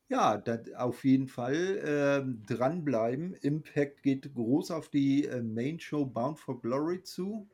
Ja, 0.08 0.41
auf 0.78 1.04
jeden 1.06 1.28
Fall 1.28 1.84
ähm, 1.86 2.41
dranbleiben. 2.47 3.36
Impact 3.36 4.02
geht 4.02 4.34
groß 4.34 4.72
auf 4.72 4.89
die 4.89 5.26
äh, 5.26 5.43
Main 5.43 5.80
Show 5.80 6.04
Bound 6.04 6.39
for 6.39 6.60
Glory 6.60 7.04
zu. 7.04 7.47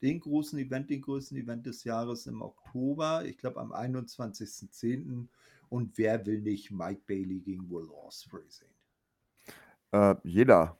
Den 0.00 0.20
großen 0.20 0.60
Event, 0.60 0.90
den 0.90 1.02
größten 1.02 1.36
Event 1.38 1.66
des 1.66 1.82
Jahres 1.82 2.28
im 2.28 2.40
Oktober. 2.40 3.24
Ich 3.24 3.36
glaube 3.36 3.58
am 3.58 3.72
21.10. 3.72 5.26
Und 5.68 5.96
wer 5.98 6.24
will 6.26 6.40
nicht 6.40 6.70
Mike 6.70 7.02
Bailey 7.06 7.40
gegen 7.40 7.70
Will 7.70 7.88
Ospreay 7.90 8.48
sehen? 8.48 8.74
Äh, 9.92 10.14
jeder. 10.24 10.78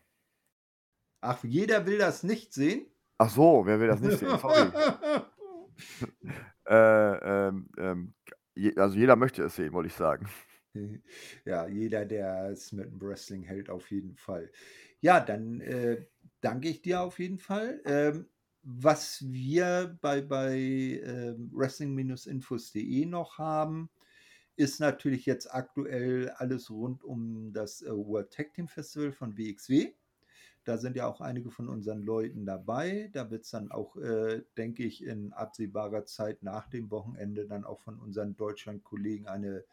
Ach, 1.20 1.42
jeder 1.44 1.86
will 1.86 1.98
das 1.98 2.22
nicht 2.22 2.52
sehen? 2.52 2.86
Ach 3.18 3.30
so, 3.30 3.66
wer 3.66 3.80
will 3.80 3.88
das 3.88 4.00
nicht 4.00 4.18
sehen? 4.18 4.38
Sorry. 4.38 4.70
äh, 6.68 7.48
ähm, 7.48 7.68
ähm, 7.76 8.14
je, 8.54 8.76
also 8.76 8.96
jeder 8.96 9.16
möchte 9.16 9.42
es 9.42 9.56
sehen, 9.56 9.72
wollte 9.72 9.88
ich 9.88 9.94
sagen. 9.94 10.28
Ja, 11.44 11.66
jeder, 11.66 12.04
der 12.04 12.50
es 12.50 12.72
mit 12.72 12.86
dem 12.86 13.00
Wrestling 13.00 13.42
hält, 13.42 13.70
auf 13.70 13.90
jeden 13.90 14.14
Fall. 14.14 14.52
Ja, 15.00 15.18
dann 15.18 15.60
äh, 15.60 16.04
danke 16.40 16.68
ich 16.68 16.82
dir 16.82 17.00
auf 17.00 17.18
jeden 17.18 17.38
Fall. 17.38 17.80
Ähm, 17.84 18.28
was 18.62 19.24
wir 19.26 19.98
bei, 20.00 20.20
bei 20.20 20.56
ähm, 20.56 21.50
wrestling-infos.de 21.52 23.06
noch 23.06 23.38
haben, 23.38 23.88
ist 24.58 24.80
natürlich 24.80 25.24
jetzt 25.24 25.54
aktuell 25.54 26.30
alles 26.30 26.68
rund 26.68 27.04
um 27.04 27.52
das 27.52 27.80
äh, 27.80 27.90
World 27.90 28.32
Tag 28.32 28.52
Team 28.54 28.66
Festival 28.66 29.12
von 29.12 29.38
WXW. 29.38 29.92
Da 30.64 30.76
sind 30.76 30.96
ja 30.96 31.06
auch 31.06 31.20
einige 31.20 31.50
von 31.50 31.68
unseren 31.68 32.02
Leuten 32.02 32.44
dabei. 32.44 33.08
Da 33.12 33.30
wird 33.30 33.44
es 33.44 33.50
dann 33.50 33.70
auch, 33.70 33.96
äh, 33.96 34.42
denke 34.56 34.82
ich, 34.82 35.04
in 35.04 35.32
absehbarer 35.32 36.04
Zeit 36.06 36.42
nach 36.42 36.68
dem 36.68 36.90
Wochenende 36.90 37.46
dann 37.46 37.64
auch 37.64 37.80
von 37.80 38.00
unseren 38.00 38.36
Deutschland-Kollegen 38.36 39.28
eine 39.28 39.64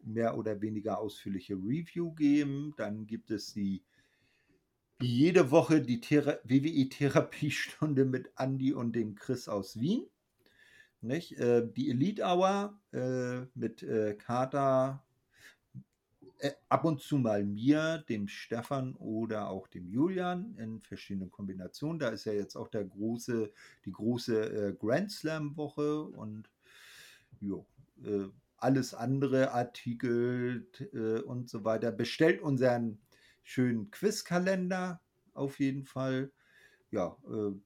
mehr 0.00 0.36
oder 0.36 0.60
weniger 0.60 0.98
ausführliche 0.98 1.54
Review 1.54 2.12
geben. 2.12 2.74
Dann 2.76 3.06
gibt 3.06 3.30
es 3.30 3.54
die 3.54 3.82
jede 5.00 5.50
Woche 5.50 5.80
die 5.80 6.00
Thera 6.00 6.38
WWE-Therapiestunde 6.44 8.04
mit 8.04 8.30
Andy 8.36 8.74
und 8.74 8.94
dem 8.94 9.14
Chris 9.14 9.48
aus 9.48 9.80
Wien. 9.80 10.06
Nicht? 11.00 11.38
Äh, 11.38 11.66
die 11.76 11.90
Elite 11.90 12.22
Hour 12.24 12.78
äh, 12.92 13.46
mit 13.54 13.82
äh, 13.82 14.14
Kater, 14.14 15.04
äh, 16.38 16.52
ab 16.68 16.84
und 16.84 17.00
zu 17.00 17.16
mal 17.16 17.44
mir, 17.44 18.04
dem 18.08 18.28
Stefan 18.28 18.94
oder 18.96 19.48
auch 19.48 19.68
dem 19.68 19.88
Julian 19.88 20.54
in 20.58 20.80
verschiedenen 20.80 21.30
Kombinationen. 21.30 21.98
Da 21.98 22.08
ist 22.08 22.24
ja 22.26 22.32
jetzt 22.32 22.56
auch 22.56 22.68
der 22.68 22.84
große, 22.84 23.50
die 23.84 23.92
große 23.92 24.68
äh, 24.68 24.72
Grand 24.74 25.10
Slam 25.10 25.56
Woche 25.56 26.02
und 26.02 26.50
jo, 27.40 27.66
äh, 28.04 28.26
alles 28.58 28.94
andere, 28.94 29.52
Artikel 29.52 30.66
äh, 30.92 31.20
und 31.20 31.48
so 31.48 31.64
weiter. 31.64 31.92
Bestellt 31.92 32.40
unseren 32.42 32.98
schönen 33.42 33.90
Quizkalender 33.90 35.00
auf 35.34 35.58
jeden 35.60 35.84
Fall. 35.84 36.32
Ja, 36.90 37.16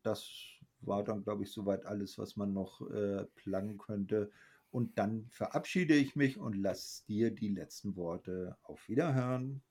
das 0.02 0.59
war 0.82 1.04
dann, 1.04 1.22
glaube 1.22 1.44
ich, 1.44 1.52
soweit 1.52 1.86
alles, 1.86 2.18
was 2.18 2.36
man 2.36 2.52
noch 2.52 2.80
äh, 2.90 3.24
planen 3.34 3.78
könnte. 3.78 4.30
Und 4.70 4.98
dann 4.98 5.26
verabschiede 5.30 5.94
ich 5.94 6.14
mich 6.16 6.38
und 6.38 6.56
lasse 6.56 7.04
dir 7.06 7.30
die 7.30 7.48
letzten 7.48 7.96
Worte 7.96 8.56
auf 8.62 8.88
Wiederhören. 8.88 9.62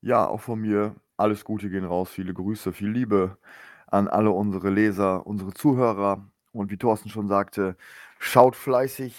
Ja, 0.00 0.26
auch 0.26 0.40
von 0.40 0.60
mir 0.60 0.96
alles 1.16 1.44
Gute 1.44 1.70
gehen 1.70 1.84
raus, 1.84 2.10
viele 2.10 2.34
Grüße, 2.34 2.72
viel 2.72 2.90
Liebe 2.90 3.38
an 3.86 4.08
alle 4.08 4.30
unsere 4.30 4.70
Leser, 4.70 5.26
unsere 5.26 5.52
Zuhörer. 5.54 6.30
Und 6.52 6.70
wie 6.70 6.76
Thorsten 6.76 7.08
schon 7.08 7.28
sagte, 7.28 7.76
schaut 8.18 8.56
fleißig 8.56 9.14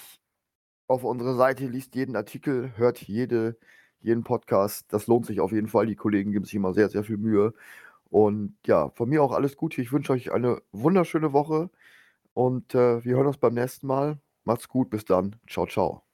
auf 0.88 1.04
unsere 1.04 1.36
Seite, 1.36 1.68
liest 1.68 1.96
jeden 1.96 2.16
Artikel, 2.16 2.74
hört 2.78 3.02
jede, 3.02 3.58
jeden 4.02 4.24
Podcast. 4.24 4.92
Das 4.94 5.08
lohnt 5.08 5.26
sich 5.26 5.40
auf 5.40 5.52
jeden 5.52 5.68
Fall. 5.68 5.86
Die 5.86 5.96
Kollegen 5.96 6.32
geben 6.32 6.46
sich 6.46 6.56
immer 6.56 6.74
sehr, 6.74 6.90
sehr 6.90 7.04
viel 7.04 7.18
Mühe. 7.18 7.54
Und 8.10 8.58
ja, 8.66 8.90
von 8.92 9.10
mir 9.10 9.24
auch 9.24 9.32
alles 9.34 9.58
Gute. 9.58 9.82
Ich 9.82 9.92
wünsche 9.92 10.14
euch 10.14 10.32
eine 10.32 10.62
wunderschöne 10.72 11.34
Woche 11.34 11.70
und 12.34 12.76
äh, 12.76 13.04
wir 13.06 13.18
hören 13.18 13.28
uns 13.28 13.38
beim 13.40 13.56
nächsten 13.56 13.88
Mal. 13.88 14.20
Macht's 14.46 14.70
gut, 14.70 14.90
bis 14.92 15.06
dann. 15.06 15.38
Ciao, 15.50 15.68
ciao. 15.68 16.07